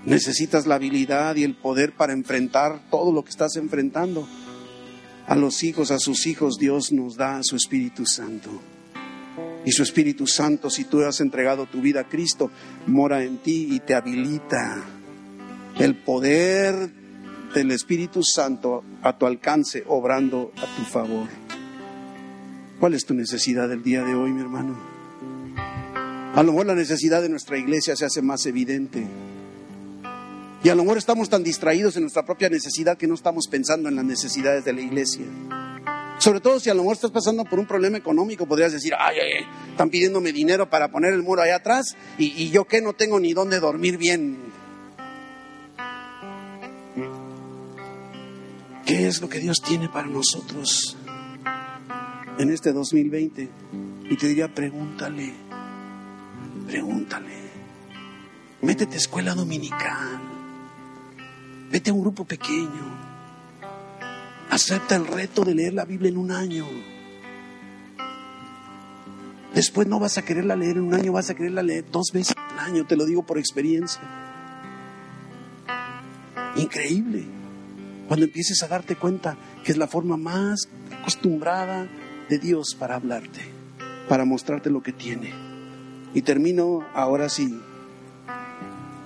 Necesitas 0.04 0.66
la 0.66 0.76
habilidad 0.76 1.36
y 1.36 1.44
el 1.44 1.54
poder 1.54 1.92
para 1.92 2.12
enfrentar 2.12 2.80
todo 2.90 3.12
lo 3.12 3.22
que 3.22 3.30
estás 3.30 3.56
enfrentando. 3.56 4.26
A 5.26 5.36
los 5.36 5.62
hijos, 5.62 5.92
a 5.92 5.98
sus 5.98 6.26
hijos, 6.26 6.58
Dios 6.58 6.92
nos 6.92 7.16
da 7.16 7.40
su 7.42 7.54
Espíritu 7.54 8.04
Santo. 8.04 8.50
Y 9.64 9.70
su 9.70 9.84
Espíritu 9.84 10.26
Santo, 10.26 10.70
si 10.70 10.84
tú 10.84 11.02
has 11.04 11.20
entregado 11.20 11.66
tu 11.66 11.80
vida 11.80 12.00
a 12.00 12.08
Cristo, 12.08 12.50
mora 12.86 13.22
en 13.22 13.38
ti 13.38 13.68
y 13.70 13.78
te 13.78 13.94
habilita. 13.94 14.82
El 15.78 15.94
poder 15.94 16.90
del 17.54 17.70
Espíritu 17.70 18.24
Santo 18.24 18.82
a 19.02 19.16
tu 19.16 19.26
alcance, 19.26 19.84
obrando 19.86 20.52
a 20.56 20.76
tu 20.76 20.82
favor. 20.82 21.41
¿Cuál 22.82 22.94
es 22.94 23.04
tu 23.04 23.14
necesidad 23.14 23.68
del 23.68 23.84
día 23.84 24.02
de 24.02 24.12
hoy, 24.12 24.32
mi 24.32 24.40
hermano? 24.40 24.76
A 26.34 26.42
lo 26.42 26.50
mejor 26.50 26.66
la 26.66 26.74
necesidad 26.74 27.22
de 27.22 27.28
nuestra 27.28 27.56
iglesia 27.56 27.94
se 27.94 28.04
hace 28.04 28.22
más 28.22 28.44
evidente. 28.44 29.06
Y 30.64 30.68
a 30.68 30.74
lo 30.74 30.82
mejor 30.82 30.98
estamos 30.98 31.28
tan 31.28 31.44
distraídos 31.44 31.94
en 31.94 32.02
nuestra 32.02 32.24
propia 32.24 32.48
necesidad 32.48 32.98
que 32.98 33.06
no 33.06 33.14
estamos 33.14 33.46
pensando 33.46 33.88
en 33.88 33.94
las 33.94 34.04
necesidades 34.04 34.64
de 34.64 34.72
la 34.72 34.80
iglesia. 34.80 35.24
Sobre 36.18 36.40
todo 36.40 36.58
si 36.58 36.70
a 36.70 36.74
lo 36.74 36.82
mejor 36.82 36.96
estás 36.96 37.12
pasando 37.12 37.44
por 37.44 37.60
un 37.60 37.68
problema 37.68 37.98
económico, 37.98 38.46
podrías 38.46 38.72
decir, 38.72 38.94
ay, 38.98 39.16
ay, 39.16 39.44
están 39.70 39.88
pidiéndome 39.88 40.32
dinero 40.32 40.68
para 40.68 40.90
poner 40.90 41.12
el 41.12 41.22
muro 41.22 41.42
allá 41.42 41.54
atrás 41.54 41.96
y, 42.18 42.32
y 42.42 42.50
yo 42.50 42.64
que 42.64 42.82
no 42.82 42.94
tengo 42.94 43.20
ni 43.20 43.32
dónde 43.32 43.60
dormir 43.60 43.96
bien. 43.96 44.38
¿Qué 48.84 49.06
es 49.06 49.20
lo 49.20 49.28
que 49.28 49.38
Dios 49.38 49.62
tiene 49.64 49.88
para 49.88 50.08
nosotros 50.08 50.96
en 52.38 52.50
este 52.50 52.72
2020? 52.72 53.48
Y 54.10 54.16
te 54.16 54.28
diría, 54.28 54.52
pregúntale, 54.52 55.32
pregúntale. 56.66 57.42
Métete 58.62 58.94
a 58.94 58.98
escuela 58.98 59.34
dominical. 59.34 60.20
Vete 61.70 61.90
a 61.90 61.94
un 61.94 62.00
grupo 62.00 62.24
pequeño. 62.24 63.12
Acepta 64.50 64.96
el 64.96 65.06
reto 65.06 65.44
de 65.44 65.54
leer 65.54 65.74
la 65.74 65.84
Biblia 65.84 66.10
en 66.10 66.18
un 66.18 66.30
año. 66.30 66.66
Después 69.54 69.86
no 69.86 69.98
vas 69.98 70.16
a 70.18 70.22
quererla 70.22 70.56
leer 70.56 70.76
en 70.76 70.84
un 70.84 70.94
año, 70.94 71.12
vas 71.12 71.30
a 71.30 71.34
quererla 71.34 71.62
leer 71.62 71.84
dos 71.90 72.10
veces 72.12 72.34
al 72.36 72.58
año, 72.58 72.86
te 72.86 72.96
lo 72.96 73.04
digo 73.04 73.24
por 73.24 73.38
experiencia. 73.38 74.02
Increíble. 76.56 77.24
Cuando 78.08 78.26
empieces 78.26 78.62
a 78.62 78.68
darte 78.68 78.96
cuenta 78.96 79.36
que 79.64 79.72
es 79.72 79.78
la 79.78 79.88
forma 79.88 80.16
más 80.16 80.68
acostumbrada 81.00 81.88
de 82.32 82.38
Dios 82.38 82.74
para 82.74 82.94
hablarte, 82.94 83.42
para 84.08 84.24
mostrarte 84.24 84.70
lo 84.70 84.82
que 84.82 84.94
tiene. 84.94 85.34
Y 86.14 86.22
termino 86.22 86.80
ahora 86.94 87.28
sí 87.28 87.60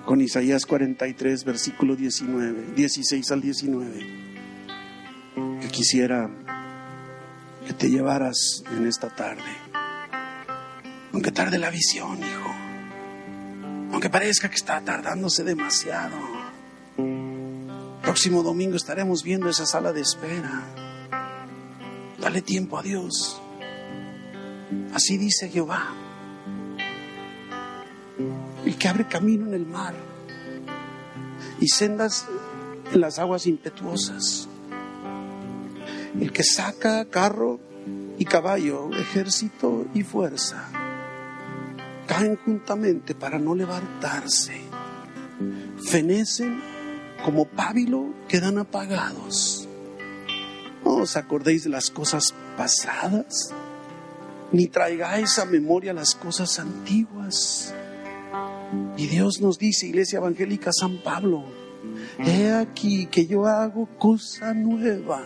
con 0.05 0.21
Isaías 0.21 0.65
43, 0.65 1.43
versículo 1.43 1.97
19, 1.97 2.73
16 2.73 3.31
al 3.33 3.41
19, 3.41 4.07
que 5.59 5.67
quisiera 5.67 6.29
que 7.65 7.73
te 7.73 7.89
llevaras 7.89 8.63
en 8.71 8.87
esta 8.87 9.09
tarde. 9.13 9.43
Aunque 11.11 11.33
tarde 11.33 11.57
la 11.57 11.69
visión, 11.69 12.19
hijo. 12.19 12.55
Aunque 13.91 14.09
parezca 14.09 14.47
que 14.47 14.55
está 14.55 14.79
tardándose 14.79 15.43
demasiado. 15.43 16.15
Próximo 18.03 18.41
domingo 18.41 18.77
estaremos 18.77 19.21
viendo 19.21 19.49
esa 19.49 19.65
sala 19.65 19.91
de 19.91 19.99
espera. 19.99 20.86
Dale 22.27 22.41
tiempo 22.41 22.77
a 22.77 22.83
Dios. 22.83 23.41
Así 24.93 25.15
dice 25.15 25.47
Jehová 25.47 25.95
el 28.65 28.77
que 28.77 28.89
abre 28.89 29.07
camino 29.07 29.47
en 29.47 29.53
el 29.53 29.65
mar 29.65 29.95
y 31.61 31.69
sendas 31.69 32.25
en 32.91 32.99
las 32.99 33.17
aguas 33.17 33.47
impetuosas, 33.47 34.49
el 36.19 36.33
que 36.33 36.43
saca 36.43 37.05
carro 37.05 37.61
y 38.17 38.25
caballo, 38.25 38.89
ejército 38.91 39.85
y 39.93 40.03
fuerza, 40.03 40.67
caen 42.07 42.35
juntamente 42.43 43.15
para 43.15 43.39
no 43.39 43.55
levantarse, 43.55 44.63
fenecen 45.81 46.61
como 47.23 47.45
pábilo, 47.45 48.13
quedan 48.27 48.57
apagados. 48.57 49.56
No 50.87 51.03
os 51.03 51.17
acordéis 51.17 51.65
de 51.65 51.69
las 51.69 51.91
cosas 51.91 52.33
pasadas, 52.55 53.53
ni 54.53 54.67
traigáis 54.67 55.37
a 55.37 55.43
memoria 55.43 55.91
las 55.91 56.15
cosas 56.15 56.59
antiguas 56.59 57.73
y 58.95 59.07
Dios 59.07 59.41
nos 59.41 59.59
dice, 59.59 59.87
Iglesia 59.87 60.19
Evangélica 60.19 60.71
San 60.71 61.03
Pablo, 61.03 61.43
he 62.19 62.51
aquí 62.51 63.07
que 63.07 63.27
yo 63.27 63.45
hago 63.45 63.89
cosa 63.99 64.53
nueva. 64.53 65.25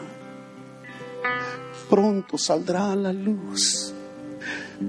Pronto 1.87 2.39
saldrá 2.39 2.95
la 2.95 3.13
luz, 3.13 3.93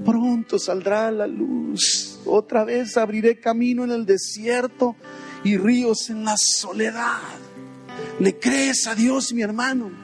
pronto 0.03 0.57
saldrá 0.57 1.11
la 1.11 1.27
luz. 1.27 2.19
Otra 2.25 2.63
vez 2.63 2.97
abriré 2.97 3.39
camino 3.39 3.83
en 3.83 3.91
el 3.91 4.07
desierto 4.07 4.95
y 5.43 5.55
ríos 5.55 6.09
en 6.09 6.25
la 6.25 6.35
soledad. 6.35 7.21
¿Le 8.19 8.39
crees 8.39 8.87
a 8.87 8.95
Dios, 8.95 9.33
mi 9.33 9.43
hermano? 9.43 10.02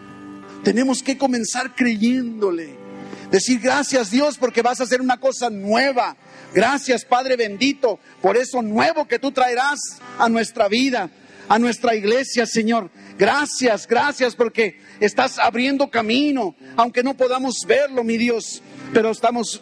Tenemos 0.63 1.01
que 1.01 1.17
comenzar 1.17 1.75
creyéndole. 1.75 2.75
Decir 3.31 3.59
gracias 3.59 4.09
Dios 4.09 4.37
porque 4.37 4.61
vas 4.61 4.79
a 4.79 4.83
hacer 4.83 5.01
una 5.01 5.19
cosa 5.19 5.49
nueva. 5.49 6.17
Gracias 6.53 7.05
Padre 7.05 7.35
bendito 7.35 7.99
por 8.21 8.37
eso 8.37 8.61
nuevo 8.61 9.07
que 9.07 9.19
tú 9.19 9.31
traerás 9.31 9.79
a 10.17 10.27
nuestra 10.29 10.67
vida, 10.67 11.09
a 11.47 11.59
nuestra 11.59 11.95
iglesia, 11.95 12.45
Señor. 12.45 12.89
Gracias, 13.17 13.87
gracias 13.87 14.35
porque 14.35 14.79
estás 14.99 15.39
abriendo 15.39 15.89
camino, 15.89 16.55
aunque 16.75 17.03
no 17.03 17.15
podamos 17.15 17.65
verlo, 17.67 18.03
mi 18.03 18.17
Dios, 18.17 18.63
pero 18.93 19.11
estamos 19.11 19.61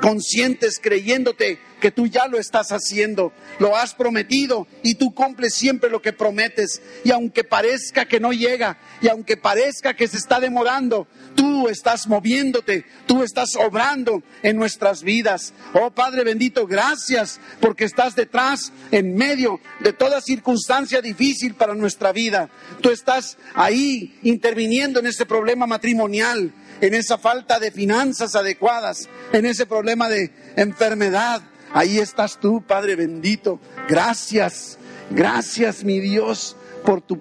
conscientes 0.00 0.80
creyéndote 0.82 1.58
que 1.84 1.90
tú 1.90 2.06
ya 2.06 2.28
lo 2.28 2.38
estás 2.38 2.72
haciendo, 2.72 3.34
lo 3.58 3.76
has 3.76 3.94
prometido 3.94 4.66
y 4.82 4.94
tú 4.94 5.14
cumples 5.14 5.52
siempre 5.52 5.90
lo 5.90 6.00
que 6.00 6.14
prometes. 6.14 6.80
Y 7.04 7.10
aunque 7.10 7.44
parezca 7.44 8.06
que 8.06 8.20
no 8.20 8.32
llega, 8.32 8.78
y 9.02 9.08
aunque 9.08 9.36
parezca 9.36 9.92
que 9.92 10.08
se 10.08 10.16
está 10.16 10.40
demorando, 10.40 11.06
tú 11.34 11.68
estás 11.68 12.06
moviéndote, 12.06 12.86
tú 13.04 13.22
estás 13.22 13.54
obrando 13.56 14.22
en 14.42 14.56
nuestras 14.56 15.02
vidas. 15.02 15.52
Oh 15.74 15.90
Padre 15.90 16.24
bendito, 16.24 16.66
gracias 16.66 17.38
porque 17.60 17.84
estás 17.84 18.16
detrás, 18.16 18.72
en 18.90 19.14
medio 19.14 19.60
de 19.80 19.92
toda 19.92 20.22
circunstancia 20.22 21.02
difícil 21.02 21.52
para 21.52 21.74
nuestra 21.74 22.12
vida. 22.12 22.48
Tú 22.80 22.88
estás 22.88 23.36
ahí 23.54 24.18
interviniendo 24.22 25.00
en 25.00 25.06
ese 25.08 25.26
problema 25.26 25.66
matrimonial, 25.66 26.50
en 26.80 26.94
esa 26.94 27.18
falta 27.18 27.60
de 27.60 27.70
finanzas 27.70 28.34
adecuadas, 28.34 29.06
en 29.34 29.44
ese 29.44 29.66
problema 29.66 30.08
de 30.08 30.32
enfermedad 30.56 31.42
Ahí 31.74 31.98
estás 31.98 32.38
tú, 32.38 32.62
Padre 32.62 32.94
bendito. 32.94 33.58
Gracias, 33.88 34.78
gracias 35.10 35.82
mi 35.82 35.98
Dios 35.98 36.56
por 36.86 37.02
tu 37.02 37.18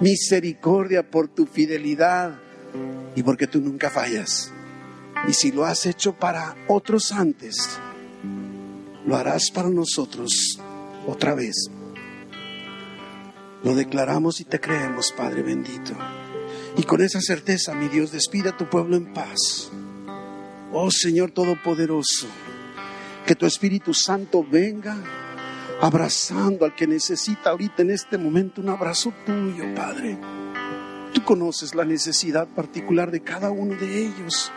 misericordia, 0.00 1.08
por 1.08 1.28
tu 1.28 1.46
fidelidad 1.46 2.36
y 3.14 3.22
porque 3.22 3.46
tú 3.46 3.60
nunca 3.60 3.90
fallas. 3.90 4.52
Y 5.28 5.34
si 5.34 5.52
lo 5.52 5.64
has 5.64 5.86
hecho 5.86 6.14
para 6.14 6.56
otros 6.66 7.12
antes, 7.12 7.78
lo 9.06 9.16
harás 9.16 9.52
para 9.52 9.70
nosotros 9.70 10.58
otra 11.06 11.36
vez. 11.36 11.54
Lo 13.62 13.76
declaramos 13.76 14.40
y 14.40 14.44
te 14.44 14.58
creemos, 14.58 15.12
Padre 15.12 15.42
bendito. 15.42 15.92
Y 16.76 16.82
con 16.82 17.02
esa 17.02 17.20
certeza, 17.20 17.72
mi 17.72 17.86
Dios, 17.86 18.10
despida 18.10 18.50
a 18.50 18.56
tu 18.56 18.68
pueblo 18.68 18.96
en 18.96 19.12
paz. 19.12 19.70
Oh 20.72 20.90
Señor 20.90 21.30
Todopoderoso 21.30 22.26
que 23.26 23.34
tu 23.34 23.46
Espíritu 23.46 23.94
Santo 23.94 24.44
venga 24.48 24.96
abrazando 25.80 26.64
al 26.64 26.74
que 26.74 26.86
necesita 26.86 27.50
ahorita 27.50 27.82
en 27.82 27.90
este 27.90 28.18
momento 28.18 28.60
un 28.60 28.68
abrazo 28.68 29.12
tuyo, 29.24 29.74
Padre. 29.74 30.18
Tú 31.12 31.24
conoces 31.24 31.74
la 31.74 31.84
necesidad 31.84 32.48
particular 32.48 33.10
de 33.10 33.20
cada 33.20 33.50
uno 33.50 33.74
de 33.74 34.06
ellos. 34.06 34.50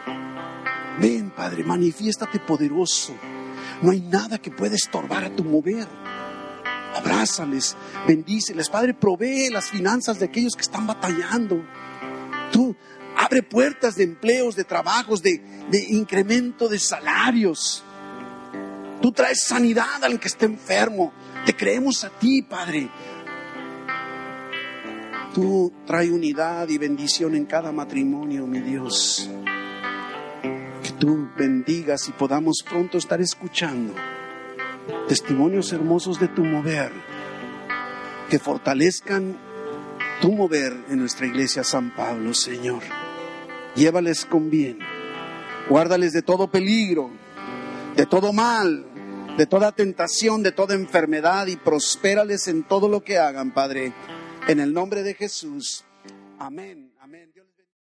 Ven, 1.00 1.32
Padre, 1.32 1.64
manifiéstate 1.64 2.40
poderoso. 2.40 3.14
No 3.82 3.92
hay 3.92 4.02
nada 4.02 4.38
que 4.38 4.52
pueda 4.52 4.76
estorbar 4.76 5.24
a 5.26 5.36
tu 5.36 5.44
mover. 5.44 5.88
Abrázales, 6.96 7.76
bendíceles. 8.08 8.70
Padre, 8.70 8.94
provee 8.94 9.50
las 9.50 9.70
finanzas 9.70 10.20
de 10.20 10.26
aquellos 10.26 10.56
que 10.56 10.62
están 10.62 10.88
batallando. 10.88 11.66
Tú 12.52 12.76
abre 13.18 13.44
puertas 13.44 13.96
de 13.96 14.04
empleos, 14.04 14.56
de 14.56 14.64
trabajos, 14.64 15.22
de, 15.22 15.42
de 15.70 15.86
incremento 15.90 16.70
de 16.70 16.80
salarios. 16.80 17.84
Tú 19.06 19.12
traes 19.12 19.44
sanidad 19.44 20.04
al 20.04 20.20
que 20.20 20.28
esté 20.28 20.48
enfermo. 20.48 21.14
Te 21.46 21.56
creemos 21.56 22.04
a 22.04 22.10
ti, 22.10 22.42
Padre. 22.42 22.90
Tú 25.32 25.72
traes 25.86 26.10
unidad 26.10 26.68
y 26.70 26.80
bendición 26.80 27.36
en 27.36 27.46
cada 27.46 27.72
matrimonio, 27.72 28.48
mi 28.48 28.62
Dios. 28.62 29.30
Que 30.82 30.90
tú 30.98 31.30
bendigas 31.38 32.10
y 32.10 32.14
podamos 32.14 32.64
pronto 32.68 32.98
estar 32.98 33.22
escuchando 33.22 33.94
testimonios 35.08 35.72
hermosos 35.72 36.20
de 36.20 36.28
tu 36.30 36.44
mover, 36.44 36.92
que 38.32 38.40
fortalezcan 38.40 39.38
tu 40.20 40.32
mover 40.32 40.76
en 40.90 40.98
nuestra 40.98 41.28
iglesia 41.28 41.64
San 41.64 41.94
Pablo, 41.94 42.34
Señor. 42.34 42.82
Llévales 43.76 44.26
con 44.26 44.50
bien, 44.50 44.80
guárdales 45.70 46.12
de 46.12 46.24
todo 46.24 46.50
peligro, 46.50 47.12
de 47.96 48.08
todo 48.08 48.34
mal, 48.34 48.85
de 49.38 49.46
toda 49.46 49.74
tentación, 49.74 50.44
de 50.44 50.52
toda 50.52 50.76
enfermedad 50.76 51.48
y 51.48 51.58
prospérales 51.58 52.48
en 52.48 52.64
todo 52.64 52.88
lo 52.88 53.04
que 53.04 53.18
hagan, 53.18 53.54
Padre. 53.54 53.94
En 54.48 54.60
el 54.60 54.74
nombre 54.74 55.04
de 55.04 55.14
Jesús. 55.14 55.84
Amén. 56.40 56.95